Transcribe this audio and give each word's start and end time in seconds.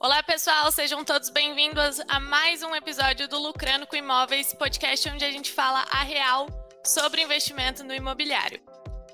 Olá, 0.00 0.22
pessoal, 0.22 0.70
sejam 0.70 1.04
todos 1.04 1.28
bem-vindos 1.28 1.98
a 2.06 2.20
mais 2.20 2.62
um 2.62 2.72
episódio 2.72 3.26
do 3.26 3.36
Lucrando 3.36 3.84
com 3.84 3.96
Imóveis, 3.96 4.54
podcast 4.54 5.08
onde 5.08 5.24
a 5.24 5.30
gente 5.32 5.50
fala 5.50 5.84
a 5.90 6.04
real 6.04 6.46
sobre 6.86 7.20
investimento 7.20 7.82
no 7.82 7.92
imobiliário. 7.92 8.60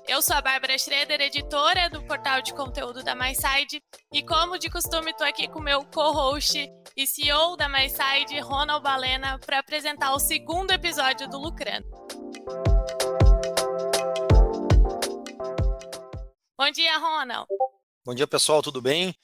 Eu 0.07 0.21
sou 0.21 0.35
a 0.35 0.41
Bárbara 0.41 0.77
Schroeder, 0.77 1.19
editora 1.21 1.89
do 1.89 2.03
portal 2.03 2.39
de 2.43 2.53
conteúdo 2.53 3.03
da 3.03 3.15
MySide, 3.15 3.81
e 4.13 4.21
como 4.21 4.59
de 4.59 4.69
costume, 4.69 5.09
estou 5.09 5.25
aqui 5.25 5.47
com 5.47 5.59
meu 5.59 5.83
co-host 5.85 6.69
e 6.95 7.07
CEO 7.07 7.57
da 7.57 7.67
MySide, 7.67 8.39
Ronald 8.41 8.83
Balena, 8.83 9.39
para 9.39 9.57
apresentar 9.57 10.13
o 10.13 10.19
segundo 10.19 10.69
episódio 10.69 11.27
do 11.27 11.39
Lucrando. 11.39 11.87
Bom 16.55 16.69
dia, 16.71 16.95
Ronald. 16.99 17.47
Bom 18.05 18.13
dia, 18.13 18.27
pessoal, 18.27 18.61
tudo 18.61 18.83
bem? 18.83 19.15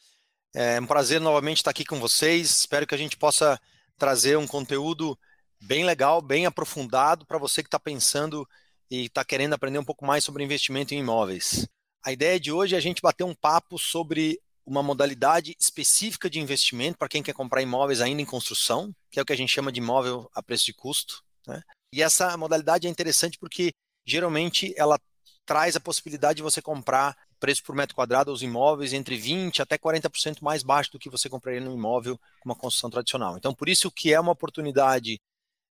É 0.53 0.79
um 0.81 0.85
prazer 0.85 1.21
novamente 1.21 1.57
estar 1.57 1.71
aqui 1.71 1.85
com 1.85 1.99
vocês. 1.99 2.59
Espero 2.59 2.85
que 2.85 2.93
a 2.93 2.97
gente 2.97 3.15
possa 3.15 3.59
trazer 3.97 4.37
um 4.37 4.47
conteúdo 4.47 5.17
bem 5.61 5.85
legal, 5.85 6.21
bem 6.21 6.45
aprofundado 6.45 7.25
para 7.25 7.37
você 7.37 7.63
que 7.63 7.67
está 7.67 7.79
pensando 7.79 8.47
e 8.89 9.05
está 9.05 9.23
querendo 9.23 9.53
aprender 9.53 9.79
um 9.79 9.85
pouco 9.85 10.05
mais 10.05 10.23
sobre 10.23 10.43
investimento 10.43 10.93
em 10.93 10.99
imóveis. 10.99 11.67
A 12.03 12.11
ideia 12.11 12.39
de 12.39 12.51
hoje 12.51 12.75
é 12.75 12.77
a 12.77 12.81
gente 12.81 13.01
bater 13.01 13.23
um 13.23 13.33
papo 13.33 13.79
sobre 13.79 14.41
uma 14.65 14.83
modalidade 14.83 15.55
específica 15.59 16.29
de 16.29 16.39
investimento 16.39 16.97
para 16.97 17.07
quem 17.07 17.23
quer 17.23 17.33
comprar 17.33 17.61
imóveis 17.61 18.01
ainda 18.01 18.21
em 18.21 18.25
construção, 18.25 18.93
que 19.09 19.19
é 19.19 19.21
o 19.21 19.25
que 19.25 19.33
a 19.33 19.37
gente 19.37 19.51
chama 19.51 19.71
de 19.71 19.79
imóvel 19.79 20.29
a 20.33 20.43
preço 20.43 20.65
de 20.65 20.73
custo. 20.73 21.23
Né? 21.47 21.61
E 21.93 22.01
essa 22.01 22.35
modalidade 22.35 22.87
é 22.87 22.89
interessante 22.89 23.37
porque 23.37 23.71
geralmente 24.05 24.73
ela 24.75 24.99
traz 25.45 25.75
a 25.75 25.79
possibilidade 25.79 26.37
de 26.37 26.43
você 26.43 26.61
comprar 26.61 27.15
preço 27.41 27.63
por 27.63 27.75
metro 27.75 27.95
quadrado 27.95 28.29
aos 28.29 28.43
imóveis 28.43 28.93
entre 28.93 29.17
20% 29.17 29.59
até 29.59 29.77
40% 29.77 30.37
mais 30.41 30.61
baixo 30.61 30.91
do 30.91 30.99
que 30.99 31.09
você 31.09 31.27
compraria 31.27 31.59
no 31.59 31.73
imóvel 31.73 32.17
com 32.39 32.49
uma 32.49 32.55
construção 32.55 32.89
tradicional. 32.89 33.35
Então, 33.35 33.53
por 33.53 33.67
isso 33.67 33.89
que 33.89 34.13
é 34.13 34.19
uma 34.19 34.31
oportunidade, 34.31 35.19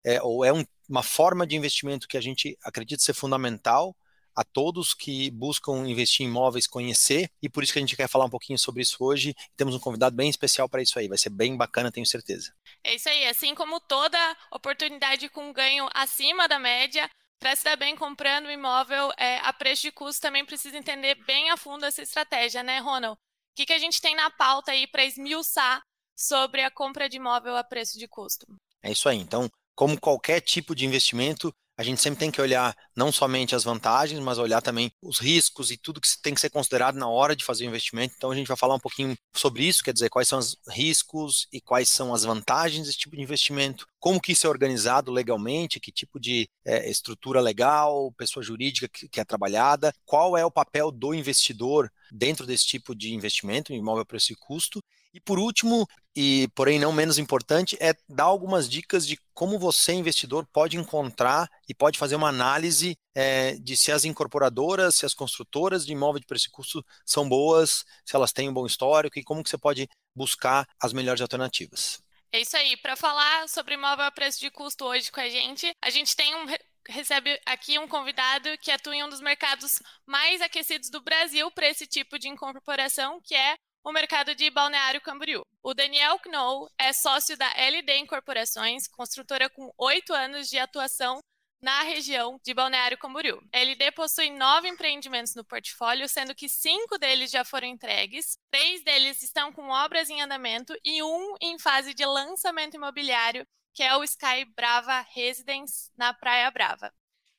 é, 0.02 0.20
ou 0.22 0.44
é 0.44 0.52
um, 0.52 0.64
uma 0.88 1.02
forma 1.02 1.46
de 1.46 1.54
investimento 1.54 2.08
que 2.08 2.16
a 2.16 2.20
gente 2.22 2.56
acredita 2.64 3.02
ser 3.02 3.12
fundamental 3.12 3.94
a 4.34 4.44
todos 4.44 4.94
que 4.94 5.32
buscam 5.32 5.84
investir 5.84 6.24
em 6.24 6.28
imóveis 6.28 6.68
conhecer, 6.68 7.28
e 7.42 7.48
por 7.48 7.64
isso 7.64 7.72
que 7.72 7.80
a 7.80 7.82
gente 7.82 7.96
quer 7.96 8.08
falar 8.08 8.24
um 8.24 8.30
pouquinho 8.30 8.56
sobre 8.56 8.82
isso 8.82 8.96
hoje. 9.00 9.34
Temos 9.56 9.74
um 9.74 9.80
convidado 9.80 10.14
bem 10.14 10.30
especial 10.30 10.68
para 10.68 10.80
isso 10.80 10.96
aí, 10.96 11.08
vai 11.08 11.18
ser 11.18 11.30
bem 11.30 11.56
bacana, 11.56 11.90
tenho 11.90 12.06
certeza. 12.06 12.54
É 12.84 12.94
isso 12.94 13.08
aí, 13.08 13.26
assim 13.26 13.52
como 13.52 13.80
toda 13.80 14.16
oportunidade 14.52 15.28
com 15.28 15.52
ganho 15.52 15.88
acima 15.92 16.46
da 16.46 16.58
média, 16.58 17.10
para 17.38 17.54
se 17.54 17.64
dar 17.64 17.76
bem 17.76 17.96
comprando 17.96 18.50
imóvel 18.50 19.12
é, 19.16 19.38
a 19.38 19.52
preço 19.52 19.82
de 19.82 19.92
custo, 19.92 20.20
também 20.20 20.44
precisa 20.44 20.76
entender 20.76 21.14
bem 21.24 21.50
a 21.50 21.56
fundo 21.56 21.84
essa 21.84 22.02
estratégia, 22.02 22.62
né, 22.62 22.78
Ronald? 22.78 23.14
O 23.16 23.18
que, 23.56 23.66
que 23.66 23.72
a 23.72 23.78
gente 23.78 24.00
tem 24.00 24.14
na 24.14 24.30
pauta 24.30 24.72
aí 24.72 24.86
para 24.86 25.04
esmiuçar 25.04 25.82
sobre 26.16 26.62
a 26.62 26.70
compra 26.70 27.08
de 27.08 27.16
imóvel 27.16 27.56
a 27.56 27.64
preço 27.64 27.98
de 27.98 28.08
custo? 28.08 28.46
É 28.82 28.90
isso 28.90 29.08
aí. 29.08 29.18
Então, 29.18 29.48
como 29.74 30.00
qualquer 30.00 30.40
tipo 30.40 30.74
de 30.74 30.84
investimento, 30.84 31.52
a 31.78 31.84
gente 31.84 32.00
sempre 32.00 32.18
tem 32.18 32.30
que 32.30 32.40
olhar 32.40 32.76
não 32.96 33.12
somente 33.12 33.54
as 33.54 33.62
vantagens, 33.62 34.18
mas 34.18 34.36
olhar 34.36 34.60
também 34.60 34.90
os 35.00 35.20
riscos 35.20 35.70
e 35.70 35.76
tudo 35.76 36.00
que 36.00 36.08
tem 36.20 36.34
que 36.34 36.40
ser 36.40 36.50
considerado 36.50 36.96
na 36.96 37.08
hora 37.08 37.36
de 37.36 37.44
fazer 37.44 37.64
o 37.64 37.68
investimento. 37.68 38.14
Então 38.16 38.32
a 38.32 38.34
gente 38.34 38.48
vai 38.48 38.56
falar 38.56 38.74
um 38.74 38.80
pouquinho 38.80 39.16
sobre 39.32 39.62
isso, 39.62 39.84
quer 39.84 39.92
dizer, 39.92 40.10
quais 40.10 40.26
são 40.26 40.40
os 40.40 40.56
riscos 40.70 41.46
e 41.52 41.60
quais 41.60 41.88
são 41.88 42.12
as 42.12 42.24
vantagens 42.24 42.88
desse 42.88 42.98
tipo 42.98 43.14
de 43.14 43.22
investimento, 43.22 43.86
como 43.98 44.20
que 44.20 44.32
isso 44.32 44.46
é 44.46 44.50
organizado 44.50 45.10
legalmente, 45.10 45.80
que 45.80 45.92
tipo 45.92 46.20
de 46.20 46.48
é, 46.64 46.88
estrutura 46.90 47.40
legal, 47.40 48.12
pessoa 48.12 48.42
jurídica 48.42 48.88
que, 48.88 49.08
que 49.08 49.20
é 49.20 49.24
trabalhada, 49.24 49.92
qual 50.04 50.36
é 50.36 50.44
o 50.44 50.50
papel 50.50 50.90
do 50.90 51.14
investidor 51.14 51.90
dentro 52.10 52.46
desse 52.46 52.66
tipo 52.66 52.94
de 52.94 53.14
investimento, 53.14 53.72
imóvel 53.72 54.06
preço 54.06 54.32
e 54.32 54.36
custo, 54.36 54.82
e 55.12 55.20
por 55.20 55.38
último, 55.38 55.86
e 56.14 56.48
porém 56.54 56.78
não 56.78 56.92
menos 56.92 57.18
importante, 57.18 57.76
é 57.80 57.94
dar 58.08 58.24
algumas 58.24 58.68
dicas 58.68 59.06
de 59.06 59.18
como 59.32 59.58
você, 59.58 59.92
investidor, 59.92 60.46
pode 60.52 60.76
encontrar 60.76 61.48
e 61.68 61.74
pode 61.74 61.98
fazer 61.98 62.16
uma 62.16 62.28
análise 62.28 62.96
é, 63.14 63.54
de 63.56 63.76
se 63.76 63.90
as 63.90 64.04
incorporadoras, 64.04 64.96
se 64.96 65.06
as 65.06 65.14
construtoras 65.14 65.86
de 65.86 65.92
imóvel 65.92 66.20
de 66.20 66.26
preço 66.26 66.48
e 66.48 66.50
custo 66.50 66.84
são 67.06 67.28
boas, 67.28 67.84
se 68.04 68.14
elas 68.14 68.32
têm 68.32 68.48
um 68.48 68.52
bom 68.52 68.66
histórico 68.66 69.18
e 69.18 69.24
como 69.24 69.42
que 69.42 69.50
você 69.50 69.58
pode 69.58 69.88
buscar 70.14 70.68
as 70.80 70.92
melhores 70.92 71.20
alternativas. 71.20 72.00
É 72.32 72.40
isso 72.40 72.56
aí. 72.56 72.76
Para 72.76 72.96
falar 72.96 73.48
sobre 73.48 73.74
imóvel 73.74 74.04
a 74.04 74.10
preço 74.10 74.40
de 74.40 74.50
custo 74.50 74.84
hoje 74.84 75.10
com 75.10 75.20
a 75.20 75.28
gente, 75.28 75.70
a 75.82 75.90
gente 75.90 76.14
tem 76.14 76.34
um 76.34 76.46
recebe 76.88 77.38
aqui 77.44 77.78
um 77.78 77.86
convidado 77.86 78.48
que 78.58 78.70
atua 78.70 78.96
em 78.96 79.04
um 79.04 79.08
dos 79.08 79.20
mercados 79.20 79.78
mais 80.06 80.40
aquecidos 80.40 80.88
do 80.88 81.02
Brasil 81.02 81.50
para 81.50 81.68
esse 81.68 81.86
tipo 81.86 82.18
de 82.18 82.28
incorporação, 82.28 83.20
que 83.22 83.34
é 83.34 83.56
o 83.84 83.92
mercado 83.92 84.34
de 84.34 84.50
Balneário 84.50 85.00
Camboriú. 85.00 85.42
O 85.62 85.74
Daniel 85.74 86.18
Knoll 86.26 86.68
é 86.78 86.92
sócio 86.92 87.36
da 87.36 87.50
LD 87.56 87.98
Incorporações, 87.98 88.88
construtora 88.88 89.50
com 89.50 89.70
oito 89.76 90.14
anos 90.14 90.48
de 90.48 90.58
atuação 90.58 91.20
na 91.60 91.82
região 91.82 92.38
de 92.44 92.54
Balneário 92.54 92.98
Camboriú. 92.98 93.40
A 93.52 93.58
LD 93.58 93.92
possui 93.92 94.30
nove 94.30 94.68
empreendimentos 94.68 95.34
no 95.34 95.44
portfólio, 95.44 96.08
sendo 96.08 96.34
que 96.34 96.48
cinco 96.48 96.98
deles 96.98 97.30
já 97.30 97.44
foram 97.44 97.66
entregues, 97.66 98.38
três 98.50 98.82
deles 98.82 99.22
estão 99.22 99.52
com 99.52 99.68
obras 99.68 100.08
em 100.08 100.20
andamento 100.20 100.74
e 100.84 101.02
um 101.02 101.34
em 101.40 101.58
fase 101.58 101.94
de 101.94 102.04
lançamento 102.04 102.74
imobiliário, 102.74 103.46
que 103.74 103.82
é 103.82 103.96
o 103.96 104.04
Sky 104.04 104.44
Brava 104.56 105.04
Residence, 105.12 105.90
na 105.96 106.14
Praia 106.14 106.50
Brava. 106.50 106.92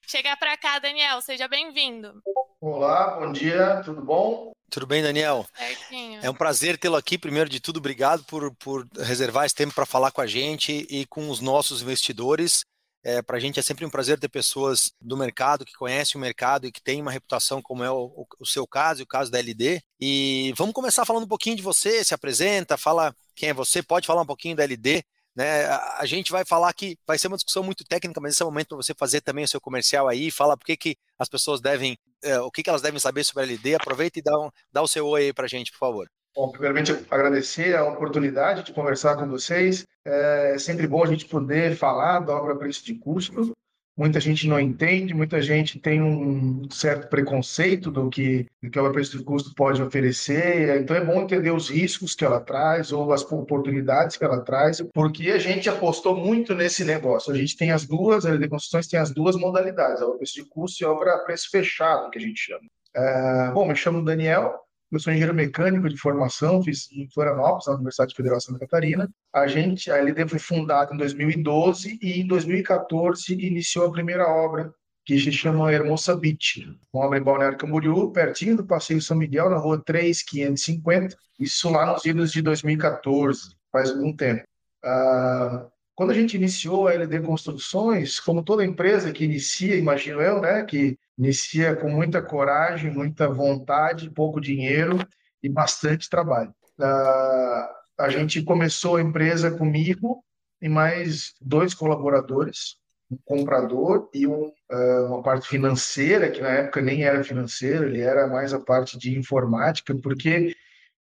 Chega 0.07 0.36
para 0.38 0.57
cá, 0.57 0.80
Daniel, 0.80 1.22
seja 1.22 1.47
bem-vindo. 1.47 2.22
Olá, 2.59 3.19
bom 3.19 3.31
dia, 3.31 3.81
tudo 3.86 4.01
bom? 4.01 4.51
Tudo 4.69 4.88
bem, 4.88 5.01
Daniel? 5.01 5.46
Certinho. 5.56 6.19
É 6.24 6.30
um 6.30 6.34
prazer 6.34 6.78
tê-lo 6.78 6.96
aqui. 6.96 7.18
Primeiro 7.18 7.50
de 7.50 7.59
tudo, 7.59 7.78
obrigado 7.78 8.24
por, 8.25 8.56
por 8.56 8.88
reservar 8.97 9.46
esse 9.46 9.56
tempo 9.56 9.74
para 9.74 9.86
falar 9.86 10.12
com 10.12 10.22
a 10.22 10.28
gente 10.28 10.86
e 10.90 11.06
com 11.06 11.30
os 11.30 11.40
nossos 11.40 11.81
investidores. 11.81 12.63
É, 13.04 13.22
para 13.22 13.38
a 13.38 13.40
gente 13.40 13.60
é 13.60 13.64
sempre 13.64 13.86
um 13.86 13.90
prazer 13.90 14.20
ter 14.20 14.28
pessoas 14.28 14.92
do 15.00 15.16
mercado 15.16 15.66
que 15.66 15.74
conhecem 15.74 16.20
o 16.20 16.22
mercado 16.22 16.68
e 16.68 16.72
que 16.72 16.82
têm 16.82 17.02
uma 17.02 17.12
reputação 17.12 17.62
como 17.62 17.84
é 17.84 17.90
o, 17.90 18.28
o, 18.38 18.46
seu 18.46 18.68
caso 18.68 19.02
e 19.02 19.04
o 19.04 19.08
caso 19.08 19.32
da 19.32 19.40
LD. 19.40 19.82
E 20.00 20.54
vamos 20.58 20.74
começar 20.74 21.06
falando 21.06 21.24
um 21.24 21.28
pouquinho 21.28 21.56
de 21.56 21.62
você, 21.62 22.04
se 22.04 22.14
apresenta, 22.14 22.78
fala 22.78 23.16
quem 23.36 23.50
é 23.50 23.54
você, 23.54 23.82
pode 23.82 24.06
falar 24.06 24.22
um 24.22 24.26
pouquinho 24.26 24.56
da 24.56 24.64
LD. 24.64 25.04
Né? 25.36 25.66
A 25.66 26.06
gente 26.06 26.32
vai 26.32 26.44
falar 26.44 26.74
que 26.74 26.98
vai 27.08 27.18
ser 27.18 27.28
uma 27.28 27.38
discussão 27.38 27.64
muito 27.64 27.86
técnica, 27.86 28.20
mas 28.20 28.34
esse 28.34 28.44
é 28.44 28.46
o 28.46 28.50
momento 28.50 28.70
para 28.70 28.78
você 28.78 28.94
fazer 28.94 29.22
também 29.22 29.46
o 29.46 29.48
seu 29.48 29.62
comercial 29.62 30.08
aí, 30.10 30.30
fala 30.30 30.58
por 30.58 30.66
que, 30.66 30.76
que 30.76 30.98
as 31.18 31.30
pessoas 31.30 31.62
devem, 31.62 31.98
é, 32.22 32.40
o 32.42 32.52
que, 32.52 32.62
que 32.62 32.70
elas 32.70 32.81
devem 32.81 33.00
saber 33.00 33.24
sobre 33.24 33.44
a 33.44 33.46
LD. 33.46 33.76
Aproveita 33.76 34.20
e 34.20 34.22
dá, 34.22 34.38
um, 34.38 34.50
dá 34.72 34.81
o 34.81 34.88
seu 34.88 35.08
oi 35.08 35.28
aí 35.28 35.34
para 35.34 35.46
a 35.46 35.50
gente, 35.50 35.72
por 35.72 35.80
favor. 35.80 36.10
Bom, 36.35 36.51
primeiramente 36.51 36.91
agradecer 37.09 37.75
a 37.75 37.85
oportunidade 37.85 38.63
de 38.63 38.73
conversar 38.73 39.16
com 39.17 39.28
vocês. 39.28 39.85
É 40.06 40.57
sempre 40.57 40.88
bom 40.88 41.03
a 41.03 41.07
gente 41.07 41.25
poder 41.25 41.75
falar 41.75 42.19
da 42.19 42.34
obra 42.35 42.56
preço 42.56 42.85
de 42.85 42.95
custo 42.95 43.53
muita 44.00 44.17
gente 44.22 44.47
não 44.47 44.57
entende, 44.57 45.13
muita 45.13 45.41
gente 45.41 45.78
tem 45.78 46.01
um 46.01 46.72
certo 46.72 47.09
preconceito 47.09 47.91
do 47.91 48.09
que, 48.09 48.47
do 48.63 48.69
que 48.69 48.79
a 48.79 48.89
preço 48.91 49.18
de 49.18 49.23
custo 49.25 49.53
pode 49.53 49.81
oferecer. 49.81 50.81
Então 50.81 50.95
é 50.95 51.03
bom 51.03 51.22
entender 51.22 51.51
os 51.51 51.69
riscos 51.69 52.16
que 52.16 52.23
ela 52.23 52.39
traz 52.39 52.94
ou 52.94 53.12
as 53.12 53.29
oportunidades 53.29 54.16
que 54.16 54.23
ela 54.23 54.39
traz, 54.39 54.81
porque 54.94 55.29
a 55.31 55.38
gente 55.38 55.68
apostou 55.68 56.16
muito 56.16 56.56
nesse 56.56 56.85
negócio. 56.85 57.34
A 57.34 57.35
gente 57.35 57.57
tem 57.57 57.72
as 57.72 57.85
duas, 57.85 58.25
a 58.25 58.38
de 58.38 58.47
construções 58.47 58.88
tem 58.88 58.97
as 58.97 59.12
duas 59.12 59.35
modalidades, 59.35 60.01
a 60.01 60.09
preço 60.12 60.35
de 60.35 60.45
custo 60.45 60.81
e 60.81 60.85
a 60.85 60.91
obra 60.91 61.18
preço 61.25 61.50
fechado, 61.51 62.09
que 62.09 62.19
a 62.19 62.22
gente 62.22 62.39
chama. 62.39 62.68
É, 62.95 63.51
bom, 63.51 63.68
me 63.68 63.75
chamo 63.75 64.01
Daniel, 64.01 64.56
eu 64.91 65.00
sou 65.00 65.11
engenheiro 65.11 65.33
mecânico 65.33 65.88
de 65.88 65.97
formação, 65.97 66.63
fiz 66.63 66.91
em 66.91 67.07
Florianópolis, 67.09 67.67
na 67.67 67.75
Universidade 67.75 68.16
Federal 68.16 68.38
de 68.39 68.44
Santa 68.45 68.59
Catarina. 68.59 69.09
A 69.33 69.47
gente, 69.47 69.91
a 69.91 69.97
LD 69.97 70.27
foi 70.27 70.39
fundada 70.39 70.94
em 70.94 70.97
2012 70.97 72.00
e 72.01 72.22
em 72.22 72.27
2014 72.27 73.33
iniciou 73.33 73.88
a 73.88 73.91
primeira 73.91 74.27
obra, 74.27 74.73
que 75.05 75.19
se 75.19 75.31
chama 75.31 75.72
Hermosa 75.72 76.16
Beach, 76.16 76.67
uma 76.94 77.05
obra 77.05 77.17
em 77.17 77.23
Balneário 77.23 77.57
Camboriú, 77.57 78.11
pertinho 78.11 78.57
do 78.57 78.66
Passeio 78.66 79.01
São 79.01 79.17
Miguel, 79.17 79.50
na 79.50 79.57
rua 79.57 79.81
3550, 79.83 81.16
isso 81.39 81.69
lá 81.69 81.94
nos 81.94 82.06
idos 82.06 82.31
de 82.31 82.41
2014, 82.41 83.56
faz 83.71 83.92
algum 83.92 84.15
tempo. 84.15 84.44
Ah, 84.83 85.68
quando 85.95 86.12
a 86.12 86.13
gente 86.13 86.38
iniciou 86.38 86.88
a 86.88 86.94
LD 86.94 87.19
Construções, 87.21 88.19
como 88.19 88.44
toda 88.44 88.63
empresa 88.63 89.12
que 89.12 89.25
inicia, 89.25 89.75
imagino 89.75 90.21
eu, 90.21 90.39
né, 90.39 90.63
que 90.63 90.97
inicia 91.19 91.75
com 91.75 91.89
muita 91.89 92.21
coragem, 92.21 92.89
muita 92.89 93.27
vontade, 93.27 94.10
pouco 94.10 94.39
dinheiro 94.39 94.98
e 95.44 95.50
bastante 95.50 96.10
trabalho. 96.10 96.54
Uh, 96.80 97.68
a 98.00 98.10
gente 98.10 98.42
começou 98.42 98.95
a 98.95 99.01
empresa 99.01 99.51
comigo 99.51 100.24
e 100.62 100.69
mais 100.69 101.33
dois 101.42 101.74
colaboradores, 101.74 102.77
um 103.12 103.18
comprador 103.25 104.10
e 104.13 104.25
um, 104.25 104.45
uh, 104.71 105.06
uma 105.07 105.21
parte 105.21 105.50
financeira, 105.50 106.31
que 106.31 106.42
na 106.42 106.50
época 106.50 106.81
nem 106.81 107.04
era 107.04 107.21
financeira, 107.21 107.86
ele 107.86 108.00
era 108.00 108.25
mais 108.27 108.54
a 108.54 108.60
parte 108.60 108.98
de 108.98 109.18
informática, 109.18 109.94
porque 110.01 110.56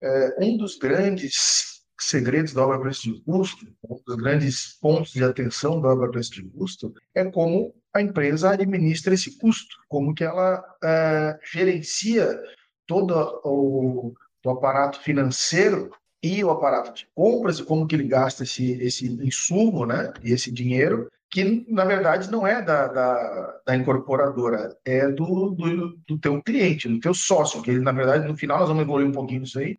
uh, 0.01 0.43
um 0.45 0.55
dos 0.55 0.77
grandes 0.77 1.74
segredos 1.97 2.53
da 2.53 2.63
obra 2.65 2.79
preço 2.79 3.03
de 3.03 3.21
custo, 3.21 3.65
um 3.89 3.99
dos 4.05 4.15
grandes 4.15 4.77
pontos 4.79 5.11
de 5.11 5.23
atenção 5.23 5.81
da 5.81 5.89
obra 5.89 6.09
preço 6.09 6.31
de 6.31 6.43
custo, 6.43 6.93
é 7.13 7.23
como 7.25 7.73
a 7.93 8.01
empresa 8.01 8.51
administra 8.51 9.13
esse 9.13 9.37
custo, 9.37 9.77
como 9.87 10.13
que 10.13 10.23
ela 10.23 10.63
é, 10.83 11.39
gerencia 11.51 12.39
todo 12.85 13.41
o, 13.43 14.13
o 14.43 14.49
aparato 14.49 14.99
financeiro 14.99 15.89
e 16.21 16.43
o 16.43 16.49
aparato 16.49 16.93
de 16.93 17.07
compras 17.13 17.59
e 17.59 17.63
como 17.63 17.87
que 17.87 17.95
ele 17.95 18.07
gasta 18.07 18.43
esse, 18.43 18.73
esse 18.81 19.07
insumo, 19.07 19.85
né, 19.85 20.11
e 20.23 20.33
esse 20.33 20.51
dinheiro, 20.51 21.09
que 21.29 21.65
na 21.69 21.85
verdade 21.85 22.31
não 22.31 22.45
é 22.45 22.61
da, 22.61 22.87
da, 22.87 23.61
da 23.65 23.75
incorporadora, 23.75 24.75
é 24.83 25.07
do, 25.09 25.51
do, 25.51 25.97
do, 26.07 26.17
teu 26.17 26.41
cliente, 26.41 26.87
do 26.87 26.99
teu 26.99 27.13
sócio, 27.13 27.61
que 27.61 27.71
ele, 27.71 27.79
na 27.79 27.91
verdade, 27.91 28.27
no 28.27 28.37
final 28.37 28.59
nós 28.59 28.67
vamos 28.67 28.83
evoluir 28.83 29.07
um 29.07 29.11
pouquinho 29.11 29.43
isso 29.43 29.59
aí, 29.59 29.77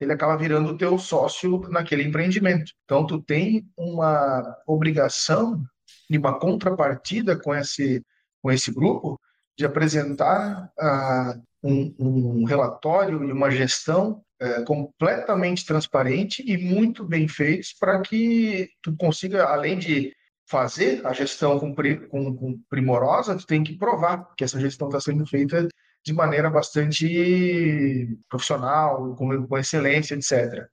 ele 0.00 0.12
acaba 0.12 0.36
virando 0.36 0.70
o 0.70 0.76
teu 0.76 0.98
sócio 0.98 1.60
naquele 1.70 2.04
empreendimento. 2.04 2.72
Então, 2.84 3.06
tu 3.06 3.20
tem 3.20 3.66
uma 3.76 4.56
obrigação 4.66 5.62
e 6.10 6.16
uma 6.16 6.38
contrapartida 6.38 7.36
com 7.38 7.54
esse, 7.54 8.02
com 8.42 8.50
esse 8.50 8.72
grupo 8.72 9.20
de 9.58 9.66
apresentar 9.66 10.70
uh, 10.78 11.42
um, 11.62 11.94
um, 11.98 12.44
relatório 12.44 13.24
e 13.24 13.32
uma 13.32 13.50
gestão 13.50 14.22
uh, 14.40 14.64
completamente 14.64 15.66
transparente 15.66 16.44
e 16.46 16.56
muito 16.56 17.04
bem 17.04 17.26
feitos 17.26 17.74
para 17.78 18.00
que 18.00 18.68
tu 18.82 18.96
consiga, 18.96 19.44
além 19.46 19.78
de 19.78 20.12
fazer 20.48 21.04
a 21.06 21.12
gestão 21.12 21.58
com, 21.58 21.74
com, 21.74 22.36
com 22.36 22.60
primorosa, 22.70 23.36
tu 23.36 23.46
tem 23.46 23.62
que 23.62 23.76
provar 23.76 24.32
que 24.36 24.44
essa 24.44 24.60
gestão 24.60 24.88
está 24.88 25.00
sendo 25.00 25.26
feita 25.26 25.68
de 26.04 26.12
maneira 26.12 26.50
bastante 26.50 28.08
profissional, 28.28 29.14
com, 29.16 29.46
com 29.46 29.58
excelência, 29.58 30.14
etc. 30.14 30.68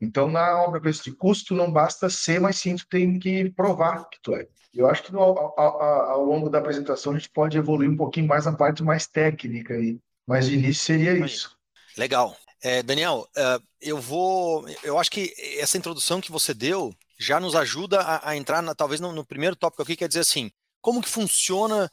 Então, 0.00 0.28
na 0.28 0.62
obra 0.62 0.80
preço 0.80 1.04
de 1.04 1.12
custo, 1.12 1.54
não 1.54 1.70
basta 1.70 2.08
ser, 2.08 2.40
mas 2.40 2.56
sim 2.56 2.74
tu 2.74 2.86
tem 2.88 3.18
que 3.18 3.50
provar 3.50 4.08
que 4.08 4.18
tu 4.22 4.34
é. 4.34 4.48
Eu 4.72 4.88
acho 4.88 5.02
que 5.02 5.12
no, 5.12 5.20
ao, 5.20 5.60
ao, 5.60 5.82
ao, 6.10 6.24
longo 6.24 6.48
da 6.48 6.58
apresentação 6.58 7.12
a 7.12 7.18
gente 7.18 7.28
pode 7.30 7.58
evoluir 7.58 7.90
um 7.90 7.96
pouquinho 7.96 8.26
mais 8.26 8.46
na 8.46 8.52
parte 8.52 8.82
mais 8.82 9.06
técnica 9.06 9.74
aí. 9.74 9.98
Mas 10.26 10.46
de 10.46 10.54
início 10.54 10.84
seria 10.84 11.12
isso. 11.18 11.56
Legal. 11.98 12.36
É, 12.62 12.82
Daniel, 12.82 13.26
uh, 13.36 13.62
eu 13.80 13.98
vou. 13.98 14.64
Eu 14.82 14.98
acho 14.98 15.10
que 15.10 15.34
essa 15.58 15.76
introdução 15.76 16.20
que 16.20 16.30
você 16.30 16.54
deu 16.54 16.94
já 17.18 17.40
nos 17.40 17.54
ajuda 17.54 18.00
a, 18.00 18.30
a 18.30 18.36
entrar, 18.36 18.62
na, 18.62 18.74
talvez, 18.74 19.00
no, 19.00 19.12
no, 19.12 19.24
primeiro 19.24 19.56
tópico 19.56 19.82
aqui, 19.82 19.96
quer 19.96 20.08
dizer 20.08 20.20
assim, 20.20 20.50
como 20.80 21.02
que 21.02 21.08
funciona 21.08 21.90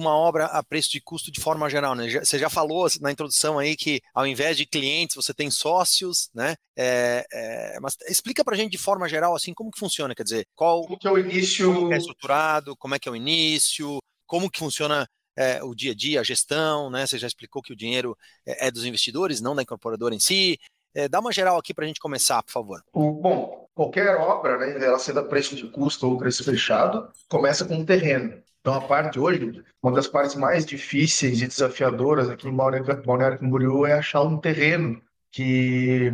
uma 0.00 0.14
obra 0.14 0.46
a 0.46 0.62
preço 0.62 0.90
de 0.90 1.00
custo 1.00 1.30
de 1.30 1.40
forma 1.40 1.68
geral, 1.68 1.94
né? 1.94 2.08
Você 2.08 2.38
já 2.38 2.50
falou 2.50 2.86
na 3.00 3.10
introdução 3.10 3.58
aí 3.58 3.76
que 3.76 4.00
ao 4.14 4.26
invés 4.26 4.56
de 4.56 4.66
clientes 4.66 5.16
você 5.16 5.32
tem 5.32 5.50
sócios, 5.50 6.30
né? 6.34 6.56
É, 6.76 7.26
é, 7.32 7.80
mas 7.80 7.96
explica 8.08 8.44
para 8.44 8.54
a 8.54 8.56
gente 8.56 8.72
de 8.72 8.78
forma 8.78 9.08
geral 9.08 9.34
assim 9.34 9.54
como 9.54 9.70
que 9.70 9.78
funciona, 9.78 10.14
quer 10.14 10.24
dizer, 10.24 10.46
qual 10.54 10.82
como 10.82 10.98
que 10.98 11.08
é 11.08 11.10
o 11.10 11.18
início, 11.18 11.72
como 11.74 11.92
é 11.92 11.96
estruturado, 11.96 12.76
como 12.76 12.94
é 12.94 12.98
que 12.98 13.08
é 13.08 13.12
o 13.12 13.16
início, 13.16 13.98
como 14.26 14.50
que 14.50 14.58
funciona 14.58 15.08
é, 15.36 15.62
o 15.62 15.74
dia 15.74 15.92
a 15.92 15.94
dia, 15.94 16.20
a 16.20 16.24
gestão, 16.24 16.90
né? 16.90 17.06
Você 17.06 17.18
já 17.18 17.26
explicou 17.26 17.62
que 17.62 17.72
o 17.72 17.76
dinheiro 17.76 18.16
é, 18.46 18.68
é 18.68 18.70
dos 18.70 18.84
investidores, 18.84 19.40
não 19.40 19.54
da 19.54 19.62
incorporadora 19.62 20.14
em 20.14 20.20
si. 20.20 20.58
É, 20.94 21.08
dá 21.08 21.20
uma 21.20 21.32
geral 21.32 21.58
aqui 21.58 21.74
para 21.74 21.84
a 21.84 21.86
gente 21.86 22.00
começar, 22.00 22.42
por 22.42 22.52
favor. 22.52 22.82
Bom, 22.94 23.68
qualquer 23.74 24.16
obra, 24.16 24.56
né, 24.56 24.82
ela 24.82 24.98
sendo 24.98 25.20
a 25.20 25.24
preço 25.24 25.54
de 25.54 25.68
custo 25.68 26.08
ou 26.08 26.16
preço 26.16 26.42
fechado, 26.42 27.10
começa 27.28 27.66
com 27.66 27.74
um 27.74 27.84
terreno. 27.84 28.42
Então, 28.66 28.74
a 28.74 28.80
parte 28.80 29.16
hoje, 29.16 29.62
uma 29.80 29.92
das 29.92 30.08
partes 30.08 30.34
mais 30.34 30.66
difíceis 30.66 31.40
e 31.40 31.46
desafiadoras 31.46 32.28
aqui 32.28 32.48
em 32.48 32.52
Balneário 32.52 33.38
Camboriú 33.38 33.86
é 33.86 33.92
achar 33.92 34.22
um 34.22 34.38
terreno 34.38 35.00
que 35.30 36.10